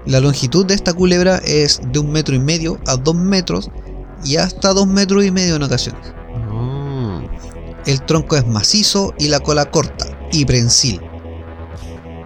La 0.06 0.20
longitud 0.20 0.66
de 0.66 0.74
esta 0.74 0.92
culebra 0.92 1.36
es 1.44 1.80
de 1.92 1.98
un 1.98 2.10
metro 2.10 2.34
y 2.34 2.38
medio 2.40 2.78
a 2.86 2.96
dos 2.96 3.14
metros 3.14 3.70
y 4.24 4.36
hasta 4.36 4.72
dos 4.72 4.86
metros 4.86 5.24
y 5.24 5.30
medio 5.30 5.56
en 5.56 5.62
ocasiones. 5.62 6.00
Oh. 6.52 7.20
El 7.86 8.02
tronco 8.02 8.36
es 8.36 8.46
macizo 8.46 9.14
y 9.18 9.28
la 9.28 9.40
cola 9.40 9.70
corta 9.70 10.06
y 10.32 10.44
prensil. 10.44 11.00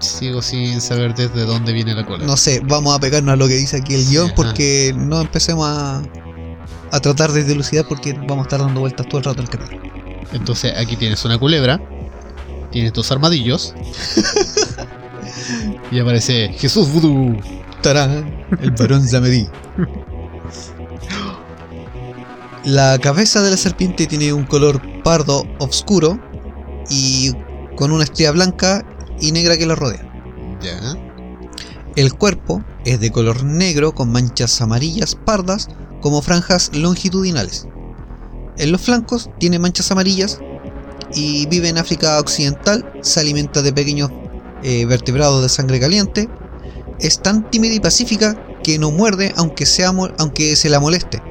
Sigo 0.01 0.43
sin 0.43 0.81
saber 0.81 1.15
desde 1.15 1.45
dónde 1.45 1.73
viene 1.73 1.95
la 1.95 2.05
cola. 2.05 2.25
No 2.25 2.37
sé, 2.37 2.61
vamos 2.65 2.95
a 2.95 3.01
pegarnos 3.01 3.33
a 3.33 3.37
lo 3.37 3.49
que 3.49 3.55
dice 3.55 3.79
aquí 3.79 3.95
el 3.95 4.07
guion 4.07 4.27
Ajá. 4.27 4.35
porque 4.35 4.93
no 4.97 5.21
empecemos 5.21 5.67
a, 5.69 6.03
a 6.91 7.01
tratar 7.01 7.33
de 7.33 7.43
dilucidar 7.45 7.87
porque 7.89 8.13
vamos 8.13 8.39
a 8.41 8.43
estar 8.43 8.61
dando 8.61 8.81
vueltas 8.81 9.09
todo 9.09 9.19
el 9.19 9.25
rato 9.25 9.41
el 9.43 9.49
capítulo. 9.49 9.81
Entonces 10.33 10.73
aquí 10.77 10.97
tienes 10.97 11.25
una 11.25 11.39
culebra, 11.39 11.81
tienes 12.75 12.93
dos 12.93 13.13
armadillos 13.13 13.73
y 15.93 16.01
aparece 16.01 16.53
Jesús 16.59 16.91
Vudú. 16.91 17.39
¡Tarán! 17.83 18.47
El 18.61 18.73
varón 18.73 19.07
Zamedí. 19.07 19.47
La 22.65 22.99
cabeza 22.99 23.43
de 23.43 23.53
la 23.53 23.57
serpiente 23.57 24.09
tiene 24.09 24.33
un 24.33 24.45
color 24.45 24.83
pardo 25.05 25.47
oscuro 25.61 26.19
y 26.91 27.31
con 27.77 27.93
una 27.93 28.03
estrella 28.03 28.33
blanca 28.33 28.85
y 29.21 29.31
negra 29.31 29.57
que 29.57 29.67
la 29.67 29.77
rodea. 29.77 30.11
Ya. 30.61 30.97
El 31.95 32.13
cuerpo 32.15 32.65
es 32.85 32.99
de 32.99 33.13
color 33.13 33.45
negro 33.45 33.95
con 33.95 34.11
manchas 34.11 34.61
amarillas 34.61 35.15
pardas 35.15 35.69
como 36.01 36.23
franjas 36.23 36.73
longitudinales. 36.75 37.69
En 38.57 38.73
los 38.73 38.81
flancos 38.81 39.31
tiene 39.39 39.61
manchas 39.61 39.93
amarillas 39.93 40.41
y 41.15 41.47
vive 41.47 41.69
en 41.69 41.79
África 41.79 42.19
Occidental, 42.19 42.85
se 43.03 43.21
alimenta 43.21 43.63
de 43.63 43.73
pequeños 43.73 44.11
eh, 44.63 44.85
vertebrados 44.87 45.43
de 45.43 45.49
sangre 45.49 45.81
caliente, 45.81 46.29
es 47.01 47.21
tan 47.21 47.51
tímida 47.51 47.75
y 47.75 47.81
pacífica 47.81 48.37
que 48.63 48.79
no 48.79 48.91
muerde 48.91 49.33
aunque, 49.37 49.67
sea 49.67 49.93
aunque 50.19 50.57
se 50.57 50.69
la 50.69 50.81
moleste. 50.81 51.23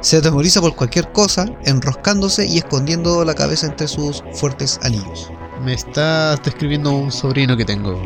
Se 0.00 0.18
atemoriza 0.18 0.60
por 0.60 0.76
cualquier 0.76 1.10
cosa, 1.12 1.46
enroscándose 1.64 2.46
y 2.46 2.58
escondiendo 2.58 3.24
la 3.24 3.34
cabeza 3.34 3.66
entre 3.66 3.88
sus 3.88 4.22
fuertes 4.34 4.78
anillos. 4.82 5.30
Me 5.64 5.74
estás 5.74 6.40
describiendo 6.44 6.92
un 6.92 7.10
sobrino 7.10 7.56
que 7.56 7.64
tengo. 7.64 8.00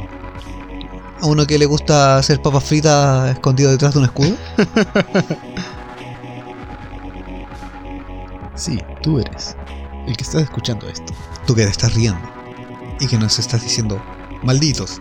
A 1.20 1.26
uno 1.26 1.46
que 1.46 1.58
le 1.58 1.66
gusta 1.66 2.16
hacer 2.16 2.40
papas 2.40 2.64
fritas 2.64 3.30
escondido 3.30 3.70
detrás 3.70 3.92
de 3.94 3.98
un 3.98 4.04
escudo. 4.06 4.36
Sí, 8.54 8.78
tú 9.02 9.18
eres 9.18 9.56
el 10.06 10.16
que 10.16 10.24
estás 10.24 10.42
escuchando 10.42 10.88
esto. 10.88 11.12
tú 11.46 11.54
que 11.54 11.64
te 11.64 11.70
estás 11.70 11.94
riendo 11.94 12.20
y 13.00 13.06
que 13.06 13.18
nos 13.18 13.38
estás 13.38 13.62
diciendo 13.62 14.02
malditos. 14.42 14.98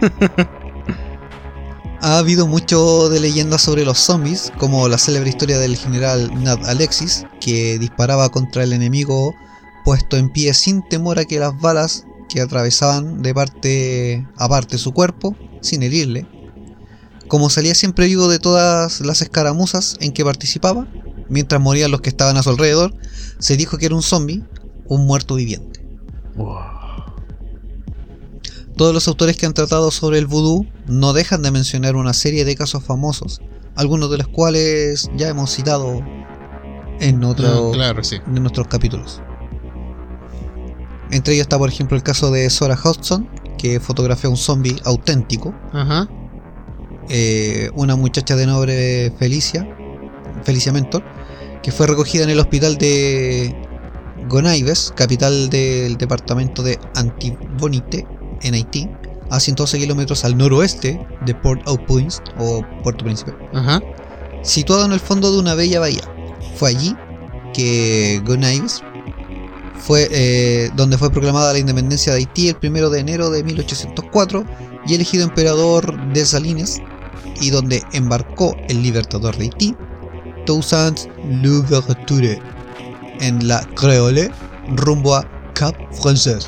ha 2.02 2.18
habido 2.18 2.46
mucho 2.46 3.08
de 3.08 3.20
leyendas 3.20 3.62
sobre 3.62 3.84
los 3.84 3.98
zombies, 3.98 4.52
como 4.58 4.88
la 4.88 4.98
célebre 4.98 5.30
historia 5.30 5.58
del 5.58 5.76
general 5.76 6.30
Nad 6.42 6.64
Alexis, 6.66 7.26
que 7.40 7.78
disparaba 7.78 8.30
contra 8.30 8.64
el 8.64 8.72
enemigo 8.72 9.34
puesto 9.84 10.16
en 10.16 10.30
pie 10.30 10.54
sin 10.54 10.82
temor 10.88 11.18
a 11.18 11.24
que 11.24 11.38
las 11.38 11.58
balas 11.60 12.04
que 12.28 12.40
atravesaban 12.40 13.22
de 13.22 13.34
parte 13.34 14.26
a 14.36 14.48
parte 14.48 14.78
su 14.78 14.92
cuerpo, 14.92 15.36
sin 15.60 15.82
herirle. 15.82 16.26
Como 17.28 17.50
salía 17.50 17.74
siempre 17.74 18.06
vivo 18.06 18.28
de 18.28 18.38
todas 18.38 19.00
las 19.00 19.22
escaramuzas 19.22 19.96
en 20.00 20.12
que 20.12 20.24
participaba, 20.24 20.88
mientras 21.30 21.60
morían 21.60 21.90
los 21.90 22.02
que 22.02 22.10
estaban 22.10 22.36
a 22.36 22.42
su 22.42 22.50
alrededor, 22.50 22.94
se 23.38 23.56
dijo 23.56 23.78
que 23.78 23.86
era 23.86 23.94
un 23.94 24.02
zombie, 24.02 24.44
un 24.86 25.06
muerto 25.06 25.36
viviente. 25.36 25.80
Todos 28.76 28.94
los 28.94 29.08
autores 29.08 29.36
que 29.36 29.46
han 29.46 29.54
tratado 29.54 29.90
sobre 29.90 30.18
el 30.18 30.26
vudú 30.26 30.66
no 30.86 31.12
dejan 31.12 31.42
de 31.42 31.50
mencionar 31.50 31.96
una 31.96 32.12
serie 32.12 32.44
de 32.44 32.56
casos 32.56 32.82
famosos, 32.82 33.40
algunos 33.76 34.10
de 34.10 34.18
los 34.18 34.28
cuales 34.28 35.10
ya 35.16 35.28
hemos 35.28 35.50
citado 35.50 36.02
en, 37.00 37.24
otro, 37.24 37.70
claro, 37.72 38.02
sí. 38.02 38.16
en 38.26 38.42
nuestros 38.42 38.66
capítulos. 38.68 39.22
Entre 41.10 41.34
ellos 41.34 41.44
está, 41.44 41.58
por 41.58 41.68
ejemplo, 41.68 41.96
el 41.96 42.02
caso 42.02 42.30
de 42.30 42.48
Sora 42.50 42.78
Hodgson, 42.82 43.28
que 43.58 43.80
fotografió 43.80 44.30
un 44.30 44.36
zombie 44.36 44.76
auténtico, 44.84 45.54
Ajá. 45.72 46.08
eh, 47.08 47.70
una 47.74 47.96
muchacha 47.96 48.36
de 48.36 48.46
nombre 48.46 49.12
Felicia, 49.18 49.68
Felicia 50.44 50.72
Mentor, 50.72 51.02
que 51.62 51.72
fue 51.72 51.86
recogida 51.86 52.24
en 52.24 52.30
el 52.30 52.40
hospital 52.40 52.78
de 52.78 53.54
Gonaives, 54.28 54.92
capital 54.96 55.50
del 55.50 55.96
departamento 55.96 56.62
de 56.62 56.78
Antibonite, 56.94 58.06
en 58.42 58.54
Haití, 58.54 58.88
a 59.30 59.38
112 59.38 59.78
kilómetros 59.78 60.24
al 60.24 60.36
noroeste 60.36 61.06
de 61.24 61.34
Port-au-Prince 61.34 62.20
o 62.38 62.62
Puerto 62.82 63.04
Príncipe, 63.04 63.32
Ajá. 63.52 63.80
situado 64.42 64.84
en 64.84 64.92
el 64.92 65.00
fondo 65.00 65.32
de 65.32 65.38
una 65.38 65.54
bella 65.54 65.80
bahía. 65.80 66.02
Fue 66.56 66.70
allí 66.70 66.96
que 67.52 68.22
Gonaives 68.26 68.82
fue 69.80 70.08
eh, 70.10 70.70
donde 70.76 70.98
fue 70.98 71.10
proclamada 71.10 71.52
la 71.52 71.58
independencia 71.58 72.12
de 72.12 72.20
Haití 72.20 72.48
el 72.48 72.56
1 72.62 72.90
de 72.90 73.00
enero 73.00 73.30
de 73.30 73.42
1804 73.42 74.44
y 74.86 74.94
elegido 74.94 75.24
emperador 75.24 76.12
de 76.12 76.24
Salines 76.26 76.80
y 77.40 77.50
donde 77.50 77.82
embarcó 77.92 78.54
el 78.68 78.82
libertador 78.82 79.36
de 79.36 79.44
Haití, 79.44 79.74
Toussaint 80.46 81.08
Louverture, 81.42 82.38
en 83.20 83.46
la 83.46 83.60
Creole 83.74 84.30
rumbo 84.76 85.14
a 85.14 85.24
Cap 85.54 85.74
Français. 85.92 86.46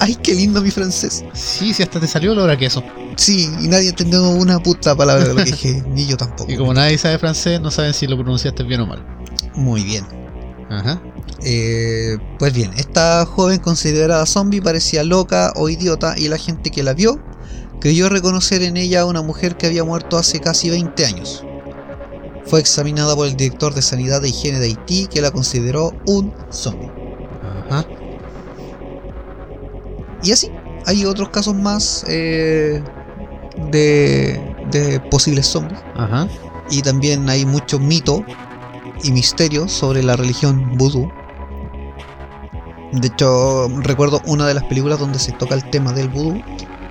¡Ay, 0.00 0.14
qué 0.16 0.34
lindo 0.34 0.60
mi 0.60 0.70
francés! 0.70 1.24
Sí, 1.32 1.72
sí, 1.72 1.82
hasta 1.82 1.98
te 1.98 2.06
salió 2.06 2.32
olor 2.32 2.50
a 2.50 2.56
queso. 2.56 2.82
Sí, 3.16 3.48
y 3.60 3.68
nadie 3.68 3.88
entendió 3.88 4.28
una 4.28 4.58
puta 4.58 4.94
palabra 4.94 5.24
de 5.24 5.34
lo 5.34 5.36
que 5.36 5.50
dije, 5.50 5.82
ni 5.88 6.06
yo 6.06 6.16
tampoco. 6.16 6.52
Y 6.52 6.56
como 6.56 6.74
nadie 6.74 6.98
sabe 6.98 7.18
francés, 7.18 7.60
no 7.60 7.70
saben 7.70 7.94
si 7.94 8.06
lo 8.06 8.16
pronunciaste 8.16 8.62
bien 8.62 8.80
o 8.80 8.86
mal. 8.86 9.04
Muy 9.54 9.82
bien. 9.84 10.04
Ajá. 10.68 11.00
Eh, 11.42 12.18
pues 12.38 12.52
bien, 12.52 12.72
esta 12.76 13.24
joven 13.24 13.58
considerada 13.58 14.26
zombie 14.26 14.60
parecía 14.60 15.02
loca 15.02 15.52
o 15.56 15.68
idiota 15.68 16.14
y 16.16 16.28
la 16.28 16.38
gente 16.38 16.70
que 16.70 16.82
la 16.82 16.92
vio 16.92 17.22
creyó 17.80 18.08
reconocer 18.08 18.62
en 18.62 18.76
ella 18.76 19.02
a 19.02 19.04
una 19.06 19.22
mujer 19.22 19.56
que 19.56 19.66
había 19.66 19.84
muerto 19.84 20.18
hace 20.18 20.40
casi 20.40 20.70
20 20.70 21.06
años. 21.06 21.45
Fue 22.46 22.60
examinada 22.60 23.14
por 23.14 23.26
el 23.26 23.36
director 23.36 23.74
de 23.74 23.82
Sanidad 23.82 24.24
e 24.24 24.28
Higiene 24.28 24.58
de 24.58 24.66
Haití 24.66 25.06
que 25.06 25.20
la 25.20 25.30
consideró 25.30 25.92
un 26.06 26.32
zombie. 26.50 26.90
Ajá. 27.68 27.84
Y 30.22 30.32
así, 30.32 30.50
hay 30.86 31.04
otros 31.04 31.28
casos 31.30 31.54
más 31.54 32.04
eh, 32.08 32.82
de, 33.70 34.40
de 34.70 35.00
posibles 35.10 35.46
zombies. 35.46 35.80
Ajá. 35.96 36.28
Y 36.70 36.82
también 36.82 37.28
hay 37.28 37.44
mucho 37.44 37.78
mito 37.78 38.24
y 39.02 39.10
misterio 39.12 39.68
sobre 39.68 40.02
la 40.02 40.16
religión 40.16 40.76
vudú. 40.76 41.10
De 42.92 43.08
hecho, 43.08 43.68
recuerdo 43.80 44.20
una 44.26 44.46
de 44.46 44.54
las 44.54 44.64
películas 44.64 44.98
donde 44.98 45.18
se 45.18 45.32
toca 45.32 45.54
el 45.54 45.68
tema 45.70 45.92
del 45.92 46.08
vudú. 46.08 46.40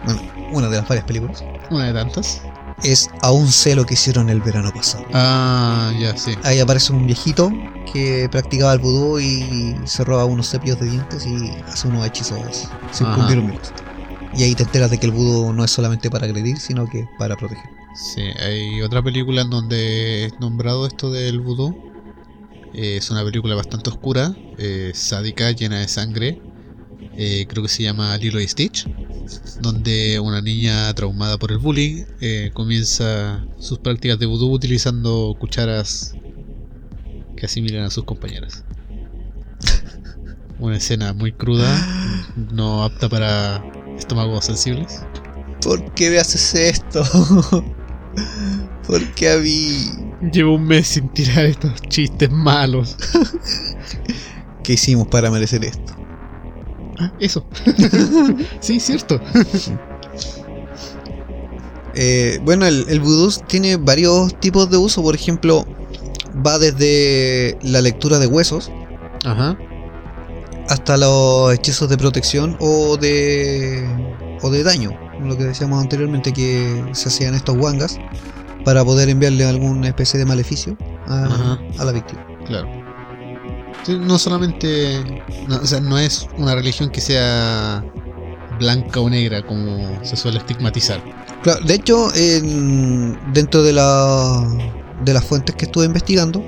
Bueno, 0.05 0.21
una 0.51 0.69
de 0.69 0.77
las 0.77 0.87
varias 0.87 1.05
películas. 1.05 1.43
Una 1.71 1.87
de 1.87 1.93
tantas. 1.93 2.41
Es 2.83 3.09
Aún 3.21 3.51
sé 3.51 3.75
lo 3.75 3.85
que 3.85 3.93
hicieron 3.93 4.29
el 4.29 4.41
verano 4.41 4.71
pasado. 4.73 5.05
Ah, 5.13 5.91
ya, 5.99 6.15
sí. 6.17 6.33
Ahí 6.43 6.59
aparece 6.59 6.93
un 6.93 7.05
viejito 7.05 7.51
que 7.91 8.27
practicaba 8.29 8.73
el 8.73 8.79
vudú 8.79 9.19
y 9.19 9.75
se 9.85 10.03
roba 10.03 10.25
unos 10.25 10.49
cepillos 10.49 10.79
de 10.79 10.89
dientes 10.89 11.25
y 11.25 11.51
hace 11.67 11.87
unos 11.87 12.05
hechizos 12.05 12.69
sin 12.91 13.07
cumplir 13.13 13.39
un 13.39 13.47
minuto. 13.47 13.69
Y 14.35 14.43
ahí 14.43 14.53
te 14.53 14.63
enteras 14.63 14.91
de 14.91 14.97
que 14.97 15.05
el 15.05 15.13
vudú 15.13 15.53
no 15.53 15.63
es 15.63 15.71
solamente 15.71 16.09
para 16.09 16.25
agredir, 16.25 16.59
sino 16.59 16.87
que 16.87 17.07
para 17.17 17.37
proteger. 17.37 17.69
Sí, 17.95 18.21
hay 18.21 18.81
otra 18.81 19.01
película 19.01 19.43
en 19.43 19.49
donde 19.49 20.25
es 20.25 20.39
nombrado 20.39 20.85
esto 20.85 21.09
del 21.11 21.39
vudú. 21.39 21.73
Eh, 22.73 22.97
es 22.97 23.09
una 23.09 23.23
película 23.23 23.55
bastante 23.55 23.89
oscura, 23.89 24.35
eh, 24.57 24.91
sádica, 24.93 25.51
llena 25.51 25.79
de 25.79 25.87
sangre. 25.87 26.41
Eh, 27.17 27.45
creo 27.47 27.63
que 27.63 27.69
se 27.69 27.83
llama 27.83 28.17
Lilo 28.17 28.39
y 28.39 28.47
Stitch. 28.47 28.87
Donde 29.61 30.19
una 30.19 30.41
niña 30.41 30.93
traumada 30.93 31.37
por 31.37 31.51
el 31.51 31.57
bullying 31.57 32.03
eh, 32.21 32.51
comienza 32.53 33.45
sus 33.57 33.79
prácticas 33.79 34.19
de 34.19 34.25
vudú 34.25 34.51
utilizando 34.51 35.35
cucharas 35.39 36.13
que 37.35 37.45
asimilan 37.45 37.85
a 37.85 37.89
sus 37.89 38.03
compañeras. 38.03 38.63
Una 40.59 40.77
escena 40.77 41.13
muy 41.13 41.31
cruda, 41.31 41.67
no 42.53 42.83
apta 42.83 43.09
para 43.09 43.63
estómagos 43.97 44.45
sensibles. 44.45 45.01
¿Por 45.61 45.93
qué 45.93 46.09
me 46.11 46.19
haces 46.19 46.53
esto? 46.53 47.03
¿Por 48.87 49.13
qué 49.15 49.31
a 49.31 49.37
mí? 49.37 49.89
Llevo 50.31 50.55
un 50.55 50.65
mes 50.65 50.87
sin 50.87 51.09
tirar 51.09 51.45
estos 51.45 51.81
chistes 51.89 52.31
malos. 52.31 52.95
¿Qué 54.63 54.73
hicimos 54.73 55.07
para 55.07 55.29
merecer 55.31 55.65
esto? 55.65 56.04
Ah, 56.99 57.11
eso. 57.19 57.45
sí, 58.59 58.79
cierto. 58.79 59.19
Eh, 61.97 62.41
bueno, 62.43 62.65
el, 62.65 62.85
el 62.89 62.99
vudú 62.99 63.31
tiene 63.47 63.77
varios 63.77 64.37
tipos 64.41 64.69
de 64.69 64.75
uso. 64.75 65.01
Por 65.01 65.15
ejemplo, 65.15 65.65
va 66.45 66.59
desde 66.59 67.57
la 67.61 67.81
lectura 67.81 68.19
de 68.19 68.27
huesos 68.27 68.71
Ajá. 69.23 69.57
hasta 70.67 70.97
los 70.97 71.53
hechizos 71.53 71.89
de 71.89 71.97
protección 71.97 72.57
o 72.59 72.97
de 72.97 73.87
o 74.41 74.49
de 74.49 74.63
daño, 74.63 74.91
lo 75.23 75.37
que 75.37 75.45
decíamos 75.45 75.81
anteriormente 75.81 76.33
que 76.33 76.83
se 76.91 77.07
hacían 77.07 77.33
estos 77.33 77.55
wangas 77.55 77.97
para 78.65 78.83
poder 78.83 79.09
enviarle 79.09 79.45
alguna 79.45 79.87
especie 79.87 80.19
de 80.19 80.25
maleficio 80.25 80.77
a, 81.07 81.57
a 81.77 81.85
la 81.85 81.91
víctima. 81.93 82.25
Claro. 82.45 82.84
No 83.87 84.17
solamente. 84.17 85.23
no, 85.47 85.57
o 85.57 85.65
sea, 85.65 85.79
no 85.79 85.97
es 85.99 86.27
una 86.37 86.55
religión 86.55 86.89
que 86.89 87.01
sea 87.01 87.83
blanca 88.59 88.99
o 88.99 89.09
negra 89.09 89.45
como 89.45 89.99
se 90.03 90.15
suele 90.15 90.37
estigmatizar. 90.39 91.01
Claro, 91.43 91.63
de 91.65 91.73
hecho, 91.75 92.13
en- 92.15 93.17
dentro 93.33 93.61
de, 93.63 93.73
la, 93.73 94.47
de 95.03 95.13
las 95.13 95.23
fuentes 95.25 95.55
que 95.55 95.65
estuve 95.65 95.85
investigando, 95.85 96.43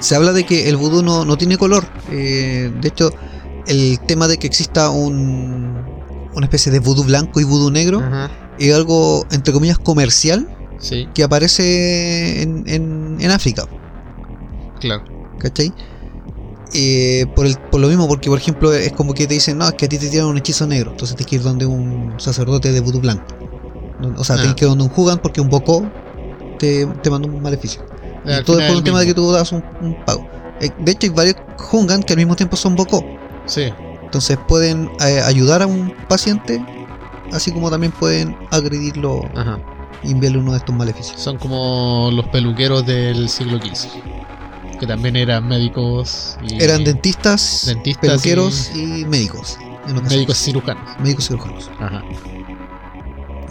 se 0.00 0.14
habla 0.16 0.32
de 0.32 0.44
que 0.44 0.68
el 0.68 0.76
vudú 0.76 1.02
no, 1.02 1.24
no 1.24 1.38
tiene 1.38 1.56
color. 1.56 1.84
Eh, 2.10 2.70
de 2.80 2.88
hecho, 2.88 3.10
el 3.66 4.00
tema 4.00 4.28
de 4.28 4.38
que 4.38 4.46
exista 4.46 4.90
un, 4.90 5.78
una 6.34 6.44
especie 6.46 6.70
de 6.72 6.80
vudú 6.80 7.04
blanco 7.04 7.40
y 7.40 7.44
vudú 7.44 7.70
negro 7.70 8.02
es 8.58 8.74
algo, 8.74 9.26
entre 9.30 9.52
comillas, 9.52 9.78
comercial 9.78 10.48
Sí, 10.78 11.08
que 11.14 11.22
aparece 11.22 12.42
en, 12.42 12.64
en- 12.66 13.16
en 13.20 13.30
África, 13.30 13.66
claro. 14.80 15.04
¿cachai? 15.38 15.72
Eh, 16.72 17.26
por, 17.34 17.46
el, 17.46 17.56
por 17.56 17.80
lo 17.80 17.88
mismo, 17.88 18.06
porque 18.06 18.28
por 18.30 18.38
ejemplo 18.38 18.72
es 18.72 18.92
como 18.92 19.12
que 19.14 19.26
te 19.26 19.34
dicen, 19.34 19.58
no, 19.58 19.66
es 19.66 19.74
que 19.74 19.86
a 19.86 19.88
ti 19.88 19.98
te 19.98 20.08
tiran 20.08 20.26
un 20.28 20.38
hechizo 20.38 20.66
negro, 20.66 20.92
entonces 20.92 21.16
tienes 21.16 21.28
que 21.30 21.36
ir 21.36 21.42
donde 21.42 21.66
un 21.66 22.14
sacerdote 22.18 22.70
de 22.72 22.80
vudú 22.80 23.00
blanco. 23.00 23.24
O 24.16 24.24
sea, 24.24 24.36
Ah. 24.36 24.38
tienes 24.38 24.54
que 24.54 24.64
ir 24.64 24.68
donde 24.70 24.84
un 24.84 24.90
Jugan 24.90 25.18
porque 25.18 25.40
un 25.40 25.48
Bocó 25.48 25.90
te, 26.58 26.86
te 26.86 27.10
manda 27.10 27.28
un 27.28 27.42
maleficio. 27.42 27.82
Eh, 28.24 28.38
y 28.40 28.44
todo 28.44 28.60
es 28.60 28.68
por 28.68 28.76
un 28.76 28.84
tema 28.84 29.00
de 29.00 29.06
que 29.06 29.14
tú 29.14 29.30
das 29.32 29.50
un, 29.52 29.64
un 29.80 29.94
pago. 30.04 30.26
Eh, 30.60 30.70
de 30.78 30.92
hecho, 30.92 31.06
hay 31.06 31.08
varios 31.10 31.36
Hungan 31.72 32.02
que 32.02 32.12
al 32.12 32.18
mismo 32.18 32.36
tiempo 32.36 32.56
son 32.56 32.76
Bocó. 32.76 33.04
Sí, 33.46 33.72
Entonces 34.04 34.38
pueden 34.46 34.90
eh, 35.04 35.20
ayudar 35.24 35.62
a 35.62 35.66
un 35.66 35.92
paciente, 36.08 36.64
así 37.32 37.50
como 37.50 37.70
también 37.70 37.92
pueden 37.92 38.36
agredirlo 38.50 39.22
ajá. 39.34 39.58
y 40.04 40.12
enviarle 40.12 40.38
uno 40.38 40.52
de 40.52 40.58
estos 40.58 40.74
maleficios. 40.74 41.20
Son 41.20 41.36
como 41.38 42.10
los 42.12 42.26
peluqueros 42.28 42.86
del 42.86 43.28
siglo 43.28 43.58
XV. 43.58 43.88
Que 44.80 44.86
también 44.86 45.14
eran 45.14 45.46
médicos 45.46 46.38
y. 46.42 46.62
Eran 46.62 46.82
dentistas, 46.84 47.64
dentistas 47.66 48.10
peluqueros 48.10 48.70
y, 48.74 49.04
médicos. 49.04 49.58
en 49.60 49.68
ocasiones. 49.68 50.10
médicos 50.10 50.38
cirujanos. 50.38 51.00
médicos 51.00 51.26
cirujanos. 51.26 51.70
Ajá. 51.78 52.02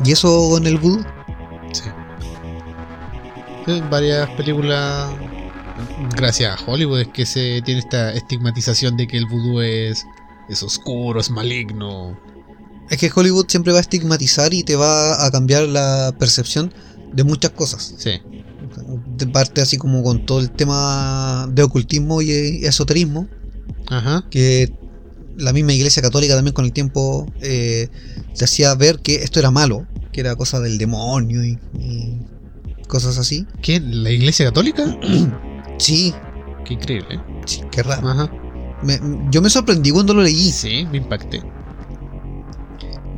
Y 0.04 0.12
eso 0.12 0.58
en 0.58 0.66
el 0.66 0.78
vudú. 0.78 1.06
Sí. 1.72 1.84
Sí, 3.68 3.84
varias 3.92 4.30
películas. 4.32 5.12
Gracias 6.16 6.60
a 6.60 6.66
Hollywood 6.66 7.02
es 7.02 7.08
que 7.10 7.26
se 7.26 7.62
tiene 7.62 7.80
esta 7.80 8.12
estigmatización 8.14 8.98
de 8.98 9.08
que 9.08 9.18
el 9.18 9.28
vudú 9.28 9.62
es, 9.62 10.06
es 10.50 10.64
oscuro, 10.64 11.20
es 11.20 11.30
maligno. 11.30 12.20
Es 12.90 12.98
que 12.98 13.12
Hollywood 13.14 13.46
siempre 13.48 13.72
va 13.72 13.78
a 13.78 13.82
estigmatizar 13.82 14.54
y 14.54 14.64
te 14.64 14.76
va 14.76 15.24
a 15.26 15.32
cambiar 15.32 15.68
la 15.68 16.14
percepción 16.18 16.74
de 17.14 17.24
muchas 17.24 17.52
cosas. 17.52 17.94
Sí, 17.98 18.20
parte 19.32 19.62
así 19.62 19.78
como 19.78 20.04
con 20.04 20.26
todo 20.26 20.40
el 20.40 20.52
tema 20.52 21.48
de 21.52 21.64
ocultismo 21.64 22.22
y 22.22 22.32
esoterismo, 22.66 23.28
ajá, 23.88 24.26
que 24.30 24.72
la 25.38 25.54
misma 25.54 25.74
iglesia 25.74 26.02
católica 26.02 26.36
también 26.36 26.54
con 26.54 26.66
el 26.66 26.74
tiempo 26.74 27.26
eh, 27.42 27.88
te 28.38 28.46
hacía 28.46 28.74
ver 28.76 29.00
que 29.00 29.16
esto 29.24 29.40
era 29.40 29.52
malo, 29.52 29.86
que 30.12 30.20
era 30.22 30.36
cosa 30.36 30.60
del 30.60 30.78
demonio 30.78 31.44
y, 31.46 31.58
y 31.80 32.18
cosas 32.88 33.18
así. 33.18 33.46
¿Qué? 33.62 33.80
¿La 33.80 34.10
iglesia 34.12 34.46
católica? 34.46 34.84
Sí, 35.78 36.14
Qué 36.66 36.74
increíble. 36.74 37.22
sí, 37.46 37.62
qué 37.72 37.82
raro. 37.84 38.06
Ajá. 38.10 38.30
Me- 38.84 39.00
yo 39.32 39.42
me 39.42 39.50
sorprendí 39.50 39.92
cuando 39.92 40.14
lo 40.14 40.22
leí, 40.24 40.52
Sí, 40.52 40.86
me 40.92 40.98
impacté. 40.98 41.42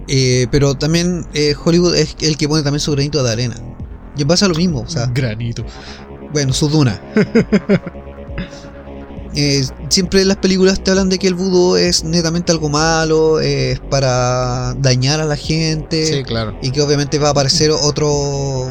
eh, 0.08 0.48
pero 0.52 0.76
también 0.76 1.26
eh, 1.34 1.56
Hollywood 1.64 1.96
es 1.96 2.16
el 2.22 2.38
que 2.38 2.48
pone 2.48 2.64
también 2.64 2.80
su 2.82 2.92
granito 2.92 3.24
de 3.24 3.32
arena. 3.32 3.56
Y 4.18 4.26
pasa 4.26 4.48
lo 4.48 4.56
mismo, 4.56 4.82
o 4.82 4.88
sea, 4.88 5.08
Granito. 5.08 5.66
bueno, 6.32 6.54
su 6.54 6.70
duna. 6.70 7.00
Eh, 9.34 9.66
siempre 9.88 10.22
en 10.24 10.28
las 10.28 10.36
películas 10.36 10.84
te 10.84 10.92
hablan 10.92 11.08
de 11.08 11.18
que 11.18 11.28
el 11.28 11.36
vudú 11.36 11.78
es 11.78 12.04
netamente 12.04 12.52
algo 12.52 12.68
malo, 12.68 13.40
es 13.40 13.80
para 13.80 14.74
dañar 14.74 15.22
a 15.22 15.26
la 15.26 15.38
gente. 15.38 16.06
Sí, 16.06 16.24
claro. 16.24 16.58
Y 16.62 16.72
que 16.72 16.82
obviamente 16.82 17.18
va 17.18 17.30
a 17.30 17.32
aparecer 17.32 17.72
otro 17.72 18.68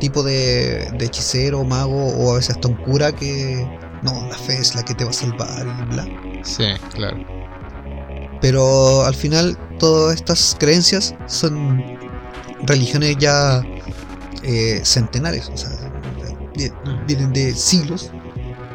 tipo 0.00 0.22
de, 0.22 0.90
de 0.98 1.04
hechicero, 1.04 1.64
mago 1.64 2.06
o 2.06 2.32
a 2.32 2.36
veces 2.36 2.54
hasta 2.56 2.68
un 2.68 2.76
cura 2.76 3.12
que 3.12 3.66
no, 4.02 4.26
la 4.28 4.36
fe 4.36 4.58
es 4.58 4.74
la 4.74 4.82
que 4.84 4.94
te 4.94 5.04
va 5.04 5.10
a 5.10 5.14
salvar 5.14 5.66
y 5.66 5.94
bla. 5.94 6.06
Sí, 6.42 6.64
claro. 6.92 7.18
Pero 8.40 9.04
al 9.04 9.14
final 9.14 9.56
todas 9.78 10.14
estas 10.14 10.56
creencias 10.58 11.14
son 11.26 11.82
religiones 12.66 13.16
ya 13.18 13.62
eh, 14.44 14.80
centenares, 14.84 15.48
o 15.48 15.56
sea, 15.56 15.70
vi- 16.56 16.70
vienen 17.06 17.32
de 17.32 17.54
siglos 17.54 18.10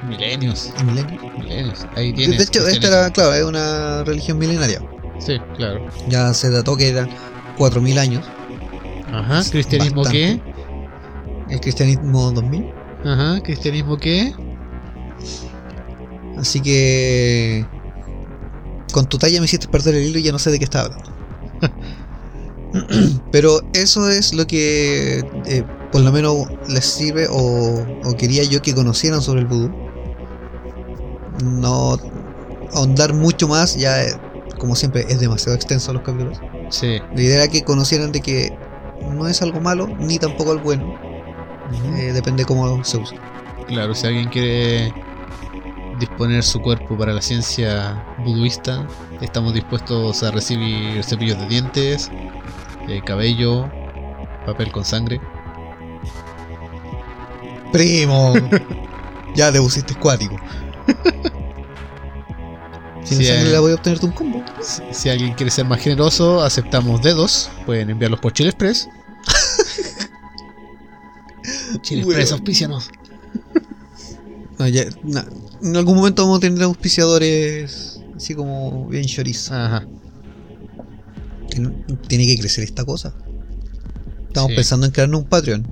Milenios. 0.07 0.72
milenios. 0.84 1.22
Milenios. 1.38 1.86
Ahí 1.95 2.11
De, 2.11 2.28
de 2.28 2.43
hecho, 2.43 2.67
esta 2.67 2.88
era, 2.88 3.09
claro, 3.11 3.34
es 3.34 3.43
una 3.43 4.03
religión 4.03 4.38
milenaria. 4.39 4.82
Sí, 5.20 5.38
claro. 5.55 5.86
Ya 6.07 6.34
se 6.34 6.49
dató 6.49 6.76
que 6.76 6.89
eran 6.89 7.09
4.000 7.57 7.97
años. 7.99 8.26
Ajá. 9.11 9.41
¿Cristianismo 9.51 10.03
bastante. 10.03 10.41
qué? 11.47 11.53
El 11.53 11.59
cristianismo 11.61 12.32
2000. 12.32 12.72
Ajá. 13.05 13.41
¿Cristianismo 13.41 13.97
qué? 13.97 14.34
Así 16.38 16.61
que 16.61 17.65
con 18.93 19.05
tu 19.07 19.17
talla 19.17 19.39
me 19.39 19.45
hiciste 19.45 19.67
perder 19.67 19.95
el 19.95 20.05
hilo 20.05 20.20
y 20.20 20.24
ya 20.24 20.32
no 20.32 20.39
sé 20.39 20.51
de 20.51 20.57
qué 20.59 20.63
estaba 20.65 20.86
hablando. 20.86 21.11
Pero 23.32 23.61
eso 23.74 24.09
es 24.09 24.34
lo 24.34 24.45
que 24.47 25.20
eh, 25.45 25.63
por 25.91 26.01
lo 26.01 26.11
menos 26.11 26.47
les 26.67 26.86
sirve 26.86 27.28
o, 27.30 27.86
o 28.03 28.17
quería 28.17 28.43
yo 28.43 28.61
que 28.61 28.74
conocieran 28.74 29.22
sobre 29.22 29.41
el 29.41 29.47
vudú. 29.47 29.72
No 31.43 31.97
ahondar 32.74 33.13
mucho 33.13 33.47
más, 33.47 33.76
ya 33.76 34.03
eh, 34.03 34.13
como 34.59 34.76
siempre 34.76 35.05
es 35.09 35.20
demasiado 35.20 35.55
extenso 35.55 35.93
los 35.93 36.03
capítulos. 36.03 36.39
Sí. 36.70 36.99
La 37.15 37.22
idea 37.22 37.43
era 37.43 37.47
que 37.47 37.63
conocieran 37.63 38.11
de 38.11 38.22
que 38.22 38.55
no 39.13 39.28
es 39.28 39.41
algo 39.41 39.59
malo 39.59 39.88
ni 39.88 40.20
tampoco 40.20 40.51
algo 40.51 40.63
bueno. 40.63 40.95
Eh, 41.97 42.11
depende 42.13 42.45
cómo 42.45 42.84
se 42.84 42.97
use. 42.97 43.15
Claro, 43.67 43.93
si 43.93 44.07
alguien 44.07 44.30
quiere 44.30 44.93
disponer 45.99 46.43
su 46.43 46.59
cuerpo 46.61 46.97
para 46.97 47.13
la 47.13 47.22
ciencia 47.22 48.03
buduista, 48.24 48.88
estamos 49.22 49.53
dispuestos 49.53 50.24
a 50.24 50.32
recibir 50.32 51.03
cepillos 51.03 51.38
de 51.39 51.47
dientes, 51.47 52.09
eh, 52.90 53.02
cabello, 53.06 53.70
papel 54.46 54.72
con 54.72 54.86
sangre. 54.86 55.20
Primo. 57.72 58.34
ya 59.36 59.52
te 59.52 59.60
pusiste 59.62 59.94
escuático. 59.94 60.36
Si 63.04 63.16
Sí, 63.16 63.28
en 63.28 63.36
sangre 63.36 63.50
eh. 63.50 63.54
la 63.54 63.60
voy 63.60 63.72
a 63.72 63.76
obtenerte 63.76 64.06
un 64.06 64.12
combo. 64.12 64.44
Si, 64.62 64.82
si 64.92 65.10
alguien 65.10 65.34
quiere 65.34 65.52
ser 65.52 65.66
más 65.66 65.80
generoso, 65.80 66.42
aceptamos 66.44 67.02
dedos. 67.02 67.50
Pueden 67.66 67.90
enviarlos 67.90 68.20
por 68.20 68.34
Chile 68.34 68.50
Express. 68.50 68.90
Chile. 71.82 72.02
Express, 72.02 72.32
auspícianos. 72.32 72.90
No, 74.58 74.68
ya- 74.68 74.86
na- 75.04 75.26
en 75.62 75.76
algún 75.78 75.96
momento 75.96 76.24
vamos 76.24 76.40
a 76.40 76.42
tener 76.42 76.62
auspiciadores 76.64 78.02
así 78.16 78.36
como 78.36 78.88
bien 78.88 79.06
chorizo. 79.06 79.54
Ajá. 79.56 79.86
Tiene, 81.50 82.26
que 82.28 82.38
crecer 82.39 82.64
esta 82.64 82.86
cosa. 82.86 83.14
Estamos 84.28 84.52
Sí. 84.52 84.56
pensando 84.56 84.86
en 84.86 84.91
crearnos 84.91 85.22
un 85.22 85.28
Patreon 85.28 85.68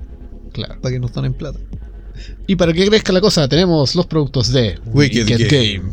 Claro. 0.52 0.80
para 0.80 0.92
que 0.92 0.98
nos 1.00 1.12
donen 1.12 1.34
plata. 1.34 1.58
Y 2.46 2.56
para 2.56 2.72
que 2.72 2.86
crezca 2.86 3.12
la 3.12 3.20
cosa, 3.20 3.48
tenemos 3.48 3.94
los 3.94 4.06
productos 4.06 4.52
de 4.52 4.78
Wicked 4.86 5.28
Wicked, 5.28 5.48
Game. 5.50 5.78
Game. 5.78 5.92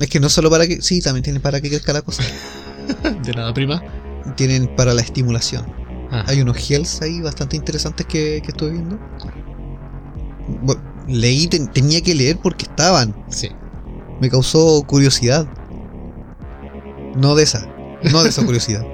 Es 0.00 0.08
que 0.08 0.20
no 0.20 0.28
solo 0.28 0.48
para 0.50 0.66
que. 0.66 0.80
Sí, 0.80 1.00
también 1.00 1.22
tienen 1.24 1.42
para 1.42 1.60
que 1.60 1.68
crezca 1.68 1.92
la 1.92 2.02
cosa. 2.02 2.22
De 3.24 3.32
nada 3.34 3.52
prima. 3.52 3.82
Tienen 4.36 4.74
para 4.76 4.94
la 4.94 5.02
estimulación. 5.02 5.66
Ajá. 6.10 6.24
Hay 6.30 6.40
unos 6.40 6.56
gels 6.56 7.02
ahí 7.02 7.20
bastante 7.20 7.56
interesantes 7.56 8.06
que, 8.06 8.40
que 8.42 8.48
estuve 8.48 8.70
viendo. 8.70 8.98
Bueno, 10.62 10.80
leí, 11.08 11.46
ten- 11.48 11.70
tenía 11.70 12.00
que 12.00 12.14
leer 12.14 12.38
porque 12.42 12.64
estaban. 12.64 13.14
Sí. 13.28 13.48
Me 14.20 14.30
causó 14.30 14.82
curiosidad. 14.86 15.46
No 17.16 17.34
de 17.34 17.42
esa. 17.42 17.68
No 18.02 18.22
de 18.22 18.28
esa 18.28 18.44
curiosidad. 18.44 18.84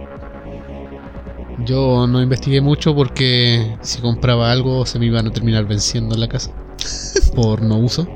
Yo 1.65 2.07
no 2.07 2.21
investigué 2.21 2.61
mucho 2.61 2.95
porque 2.95 3.77
si 3.81 4.01
compraba 4.01 4.51
algo 4.51 4.85
se 4.87 4.99
me 4.99 5.07
iban 5.07 5.27
a 5.27 5.31
terminar 5.33 5.67
venciendo 5.67 6.15
en 6.15 6.21
la 6.21 6.29
casa. 6.29 6.51
Por 7.35 7.63
no 7.63 7.77
uso. 7.79 8.07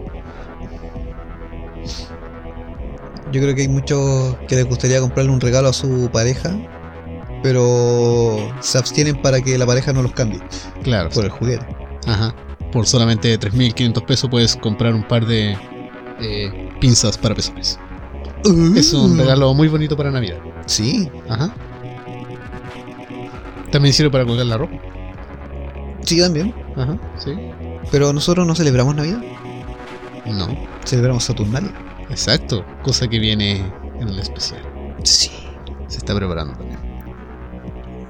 Yo 3.32 3.42
creo 3.42 3.54
que 3.54 3.62
hay 3.62 3.68
muchos 3.68 4.36
que 4.48 4.56
les 4.56 4.66
gustaría 4.66 5.00
comprarle 5.00 5.30
un 5.30 5.40
regalo 5.40 5.68
a 5.68 5.72
su 5.72 6.08
pareja, 6.10 6.56
pero 7.42 8.38
se 8.60 8.78
abstienen 8.78 9.20
para 9.20 9.40
que 9.42 9.58
la 9.58 9.66
pareja 9.66 9.92
no 9.92 10.02
los 10.02 10.12
cambie 10.12 10.40
Claro. 10.82 11.10
por 11.10 11.24
el 11.24 11.30
juguete. 11.30 11.66
Ajá. 12.06 12.34
Por 12.72 12.86
solamente 12.86 13.38
3.500 13.38 14.04
pesos 14.06 14.30
puedes 14.30 14.56
comprar 14.56 14.94
un 14.94 15.02
par 15.06 15.26
de 15.26 15.56
eh, 16.20 16.68
pinzas 16.80 17.18
para 17.18 17.34
pezones. 17.34 17.78
Es 18.76 18.92
un 18.92 19.14
Mm. 19.16 19.18
regalo 19.20 19.52
muy 19.54 19.68
bonito 19.68 19.96
para 19.96 20.10
Navidad. 20.10 20.38
Sí, 20.66 21.08
Ajá. 21.28 21.52
También 23.70 23.92
sirve 23.92 24.10
para 24.10 24.24
colgar 24.24 24.46
la 24.46 24.56
ropa. 24.56 24.76
sí 26.04 26.18
también. 26.20 26.54
Ajá. 26.76 26.98
Sí. 27.18 27.32
Pero 27.90 28.12
nosotros 28.12 28.46
no 28.46 28.54
celebramos 28.54 28.94
Navidad, 28.94 29.20
No. 30.26 30.48
celebramos 30.84 31.24
Saturnalia. 31.24 31.70
Exacto. 32.08 32.64
Cosa 32.82 33.08
que 33.08 33.18
viene 33.18 33.62
en 34.00 34.08
el 34.08 34.18
especial. 34.18 34.62
Sí. 35.04 35.30
Se 35.88 35.98
está 35.98 36.14
preparando 36.14 36.54
también. 36.54 36.78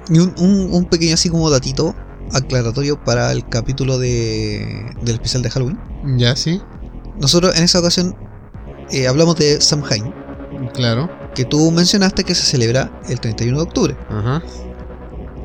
Y 0.09 0.19
un, 0.19 0.33
un- 0.37 0.73
un 0.73 0.85
pequeño 0.85 1.13
así 1.15 1.29
como 1.29 1.49
datito 1.49 1.93
aclaratorio 2.33 3.03
para 3.03 3.31
el 3.31 3.47
capítulo 3.47 3.97
de, 3.99 4.95
del 5.01 5.15
especial 5.15 5.43
de 5.43 5.49
Halloween. 5.49 5.79
Ya, 6.17 6.35
sí. 6.35 6.61
Nosotros 7.19 7.57
en 7.57 7.63
esa 7.63 7.79
ocasión 7.79 8.15
eh, 8.91 9.07
hablamos 9.07 9.35
de 9.35 9.59
Samhain, 9.61 10.13
Claro. 10.73 11.09
que 11.35 11.45
tú 11.45 11.71
mencionaste 11.71 12.23
que 12.23 12.35
se 12.35 12.43
celebra 12.43 12.91
el 13.07 13.19
31 13.19 13.57
de 13.57 13.63
octubre. 13.63 13.97
Ajá. 14.09 14.41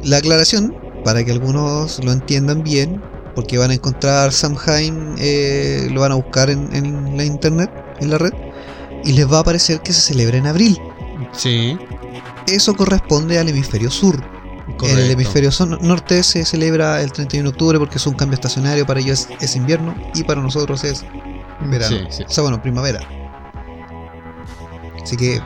La 0.02 0.18
aclaración, 0.18 0.74
para 1.04 1.24
que 1.24 1.32
algunos 1.32 2.02
lo 2.04 2.12
entiendan 2.12 2.62
bien, 2.62 3.02
porque 3.34 3.58
van 3.58 3.70
a 3.70 3.74
encontrar 3.74 4.32
Samhain, 4.32 5.14
eh, 5.18 5.88
lo 5.92 6.00
van 6.02 6.12
a 6.12 6.14
buscar 6.16 6.50
en, 6.50 6.74
en 6.74 7.16
la 7.16 7.24
internet, 7.24 7.70
en 8.00 8.10
la 8.10 8.18
red, 8.18 8.32
y 9.04 9.12
les 9.12 9.30
va 9.30 9.38
a 9.38 9.40
aparecer 9.40 9.80
que 9.80 9.92
se 9.92 10.00
celebra 10.00 10.36
en 10.38 10.46
abril. 10.46 10.78
Sí. 11.32 11.76
Eso 12.46 12.74
corresponde 12.74 13.38
al 13.38 13.48
hemisferio 13.48 13.90
sur. 13.90 14.16
En 14.66 14.76
Correcto. 14.76 15.00
el 15.00 15.10
hemisferio 15.10 15.50
norte 15.82 16.22
se 16.22 16.44
celebra 16.44 17.02
el 17.02 17.12
31 17.12 17.50
de 17.50 17.52
octubre 17.52 17.78
porque 17.78 17.96
es 17.96 18.06
un 18.06 18.14
cambio 18.14 18.34
estacionario, 18.34 18.86
para 18.86 19.00
ellos 19.00 19.28
es, 19.30 19.42
es 19.42 19.56
invierno 19.56 19.94
y 20.14 20.24
para 20.24 20.40
nosotros 20.40 20.84
es 20.84 21.04
verano. 21.60 21.96
Sí, 21.96 22.06
sí. 22.10 22.24
O 22.26 22.30
sea, 22.30 22.42
bueno, 22.42 22.60
primavera. 22.62 23.00
Así 25.05 25.16
que, 25.16 25.40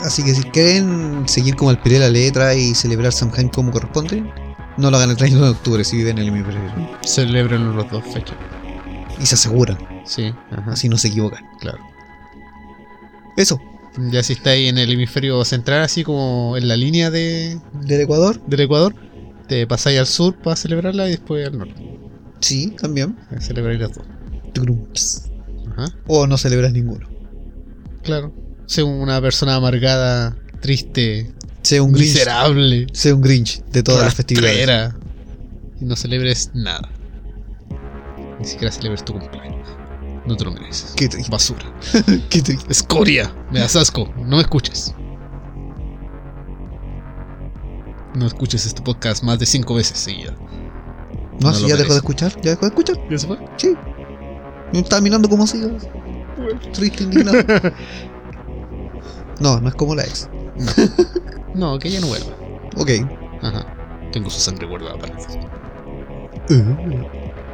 así 0.00 0.22
que 0.22 0.34
si 0.34 0.42
quieren 0.50 1.26
seguir 1.26 1.56
como 1.56 1.70
al 1.70 1.80
pie 1.82 1.94
de 1.94 1.98
la 2.00 2.08
letra 2.10 2.54
y 2.54 2.74
celebrar 2.74 3.12
Samhain 3.12 3.48
como 3.48 3.72
corresponde, 3.72 4.22
no 4.76 4.90
lo 4.90 4.96
hagan 4.98 5.10
el 5.10 5.16
31 5.16 5.46
de 5.46 5.50
octubre 5.50 5.82
si 5.84 5.96
viven 5.96 6.18
en 6.18 6.24
el 6.24 6.28
hemisferio 6.28 6.60
sur. 6.70 6.98
Celebran 7.04 7.74
los 7.74 7.90
dos 7.90 8.04
fechas. 8.12 8.36
Y 9.20 9.26
se 9.26 9.34
aseguran, 9.34 9.78
Sí. 10.04 10.32
Ajá. 10.50 10.72
así 10.72 10.88
no 10.88 10.96
se 10.98 11.08
equivocan. 11.08 11.42
Claro. 11.60 11.78
Eso, 13.36 13.60
Ya 14.10 14.22
si 14.22 14.34
está 14.34 14.50
ahí 14.50 14.68
en 14.68 14.78
el 14.78 14.90
hemisferio 14.92 15.44
central, 15.44 15.82
así 15.82 16.04
como 16.04 16.56
en 16.56 16.68
la 16.68 16.76
línea 16.76 17.10
de, 17.10 17.58
del 17.84 18.00
Ecuador, 18.02 18.40
del 18.46 18.60
Ecuador, 18.60 18.94
te 19.48 19.66
pasáis 19.66 19.98
al 19.98 20.06
sur 20.06 20.36
para 20.36 20.56
celebrarla 20.56 21.08
y 21.08 21.12
después 21.12 21.46
al 21.46 21.58
norte. 21.58 21.98
sí, 22.40 22.74
también. 22.80 23.16
A 23.36 23.40
celebrar 23.40 23.76
las 23.76 23.92
dos. 23.94 24.04
Ajá. 25.72 25.86
O 26.06 26.26
no 26.26 26.36
celebras 26.36 26.72
ninguno. 26.72 27.08
Claro. 28.02 28.34
Sé 28.66 28.82
una 28.82 29.20
persona 29.20 29.56
amargada, 29.56 30.36
triste, 30.60 31.32
Sea 31.62 31.82
un 31.82 31.92
Grinch. 31.92 32.08
miserable, 32.14 32.86
Sea 32.92 33.14
un 33.14 33.20
Grinch 33.22 33.62
de 33.64 33.82
todas 33.82 34.02
las 34.04 34.14
festividades. 34.14 34.92
Y 35.80 35.84
no 35.84 35.96
celebres 35.96 36.50
nada. 36.54 36.88
Ni 38.38 38.44
siquiera 38.46 38.72
celebres 38.72 39.04
tu 39.04 39.12
cumpleaños. 39.12 39.68
No 40.26 40.36
te 40.36 40.44
lo 40.44 40.52
mereces. 40.52 40.92
Qué 40.96 41.08
triste. 41.08 41.30
Basura. 41.30 41.64
Qué 42.30 42.40
triste. 42.42 42.70
Escoria. 42.70 43.34
Me 43.50 43.58
das 43.60 43.74
asco. 43.76 44.12
No 44.16 44.36
me 44.36 44.42
escuches. 44.42 44.94
No 48.14 48.26
escuches 48.26 48.66
este 48.66 48.82
podcast 48.82 49.22
más 49.24 49.38
de 49.38 49.46
cinco 49.46 49.74
veces 49.74 49.98
seguida. 49.98 50.34
No, 51.40 51.50
No 51.50 51.54
si 51.54 51.66
ya 51.66 51.76
dejó 51.76 51.92
de 51.92 51.98
escuchar, 51.98 52.32
ya 52.42 52.50
dejó 52.50 52.60
de 52.62 52.68
escuchar. 52.68 52.96
¿Ya 53.10 53.18
se 53.18 53.26
fue? 53.26 53.38
Sí. 53.56 53.74
Me 54.72 54.80
estaba 54.80 55.00
mirando 55.02 55.28
como 55.28 55.46
si 55.46 55.60
triste, 56.72 57.04
indignado. 57.04 57.38
No, 59.42 59.60
no 59.60 59.68
es 59.68 59.74
como 59.74 59.94
la 59.94 60.04
ex. 60.04 60.28
No, 61.54 61.78
que 61.78 61.88
ella 61.88 62.00
no 62.00 62.06
vuelva. 62.06 62.34
Ok. 62.78 62.90
Ajá. 63.42 63.66
Tengo 64.10 64.30
su 64.30 64.40
sangre 64.40 64.66
guardada 64.66 64.96
para 64.96 65.18
eso. 65.18 65.28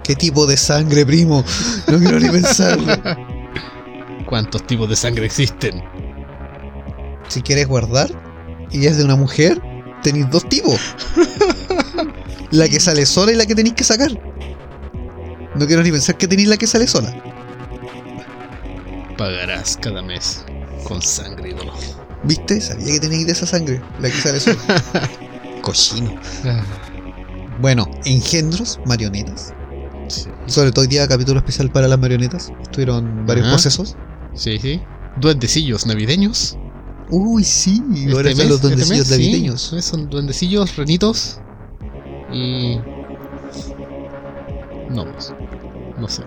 ¿Qué 0.05 0.15
tipo 0.15 0.47
de 0.47 0.57
sangre, 0.57 1.05
primo? 1.05 1.45
No 1.89 1.99
quiero 1.99 2.21
ni 2.21 2.29
pensarlo. 2.29 2.95
¿Cuántos 4.27 4.65
tipos 4.69 4.89
de 4.89 4.95
sangre 4.95 5.27
existen? 5.27 5.83
Si 7.27 7.43
quieres 7.43 7.67
guardar 7.67 8.09
y 8.71 8.87
es 8.87 8.99
de 8.99 9.05
una 9.05 9.17
mujer, 9.17 9.61
tenéis 10.05 10.31
dos 10.31 10.49
tipos. 10.49 10.81
La 12.53 12.69
que 12.69 12.79
sale 12.79 13.05
sola 13.05 13.33
y 13.33 13.35
la 13.35 13.47
que 13.47 13.57
tenéis 13.57 13.75
que 13.75 13.85
sacar. 13.85 14.13
No 15.57 15.67
quiero 15.67 15.83
ni 15.83 15.91
pensar 15.91 16.17
que 16.17 16.29
tenéis 16.29 16.49
la 16.49 16.57
que 16.57 16.67
sale 16.67 16.87
sola. 16.87 17.13
Pagarás 19.19 19.77
cada 19.77 20.01
mes 20.03 20.47
con 20.89 21.03
sangre 21.03 21.51
y 21.51 21.53
dolor. 21.53 21.75
¿Viste? 22.25 22.61
Sabía 22.61 22.95
que 22.95 23.01
tenéis 23.01 23.27
de 23.27 23.33
esa 23.33 23.47
sangre, 23.47 23.81
la 24.01 24.09
que 24.11 24.17
sale 24.21 24.41
sola. 24.41 24.59
Cochino. 25.63 26.15
Bueno, 27.61 27.89
engendros, 28.05 28.81
marionetas. 28.87 29.53
Sí, 30.09 30.25
Sobre 30.47 30.73
todo 30.73 30.83
hoy 30.83 30.89
día 30.89 31.07
capítulo 31.07 31.39
especial 31.41 31.71
para 31.71 31.87
las 31.89 31.99
marionetas. 31.99 32.51
Estuvieron 32.63 33.27
varios 33.27 33.47
Ajá. 33.47 33.55
procesos. 33.57 33.97
sí. 34.35 34.59
sí. 34.59 34.81
Duendecillos 35.21 35.85
navideños. 35.85 36.57
Uy, 37.11 37.43
sí. 37.43 37.83
Ahora 38.13 38.31
Este 38.31 38.31
están 38.31 38.37
mes- 38.47 38.49
los 38.51 38.61
duendecillos 38.63 39.01
este 39.01 39.17
mes, 39.17 39.27
sí, 39.27 39.33
navideños. 39.33 39.63
sí, 39.71 39.83
son 39.83 40.09
duendecillos, 40.11 40.77
renitos. 40.77 41.41
Y. 42.33 42.79
No 44.91 45.07
más. 45.07 45.35
No 45.99 46.07
sé. 46.09 46.23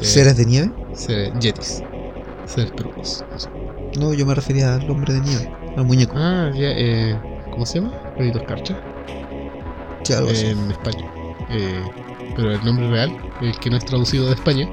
Eh, 0.00 0.04
¿Seres 0.04 0.36
de 0.36 0.44
nieve? 0.46 0.70
ser- 0.94 1.36
Yetis. 1.40 1.82
Peludos. 2.54 3.24
no 3.98 4.14
yo 4.14 4.24
me 4.24 4.34
refería 4.34 4.74
al 4.74 4.88
hombre 4.90 5.14
de 5.14 5.20
nieve, 5.20 5.52
al 5.76 5.84
muñeco. 5.84 6.14
Ah, 6.16 6.50
ya, 6.54 6.68
eh. 6.70 7.18
¿Cómo 7.50 7.66
se 7.66 7.80
llama? 7.80 7.92
Renitos 8.16 8.42
Carcha. 8.42 8.78
Sí, 10.02 10.12
algo 10.12 10.30
así. 10.30 10.46
En 10.46 10.70
España. 10.70 11.04
Eh, 11.50 11.82
pero 12.36 12.52
el 12.52 12.64
nombre 12.64 12.88
real, 12.90 13.16
el 13.40 13.58
que 13.58 13.70
no 13.70 13.76
es 13.76 13.84
traducido 13.84 14.26
de 14.26 14.34
España. 14.34 14.68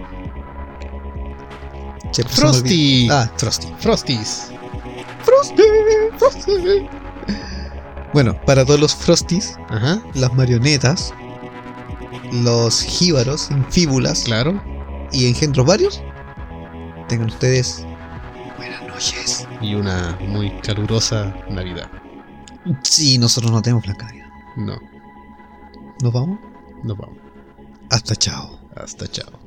Olvida. 2.19 2.29
Frosty. 2.29 3.07
Ah, 3.09 3.31
Frosty. 3.37 3.67
Frosties. 3.79 4.51
Frosty. 5.23 5.63
Frosty. 6.17 6.87
Bueno, 8.13 8.39
para 8.45 8.63
todos 8.63 8.79
los 8.79 8.95
Frosties, 8.95 9.57
Ajá, 9.69 10.03
las 10.13 10.33
marionetas, 10.35 11.13
los 12.31 12.81
jíbaros, 12.83 13.49
infíbulas 13.49 14.23
claro. 14.25 14.61
y 15.11 15.27
engendros 15.27 15.65
varios, 15.65 16.03
tengan 17.13 17.29
ustedes 17.29 17.85
buenas 18.57 18.81
noches. 18.87 19.47
Y 19.61 19.75
una 19.75 20.17
muy 20.27 20.49
calurosa 20.61 21.35
Navidad. 21.47 21.87
Sí, 22.81 23.19
nosotros 23.19 23.51
no 23.51 23.61
tenemos 23.61 23.83
Blanca 23.83 24.07
Navidad. 24.07 24.27
No, 24.55 24.79
¿Nos 26.01 26.11
vamos? 26.11 26.39
nos 26.83 26.97
vamos. 26.97 27.17
Hasta 27.91 28.15
chao. 28.15 28.59
Hasta 28.75 29.07
chao. 29.07 29.42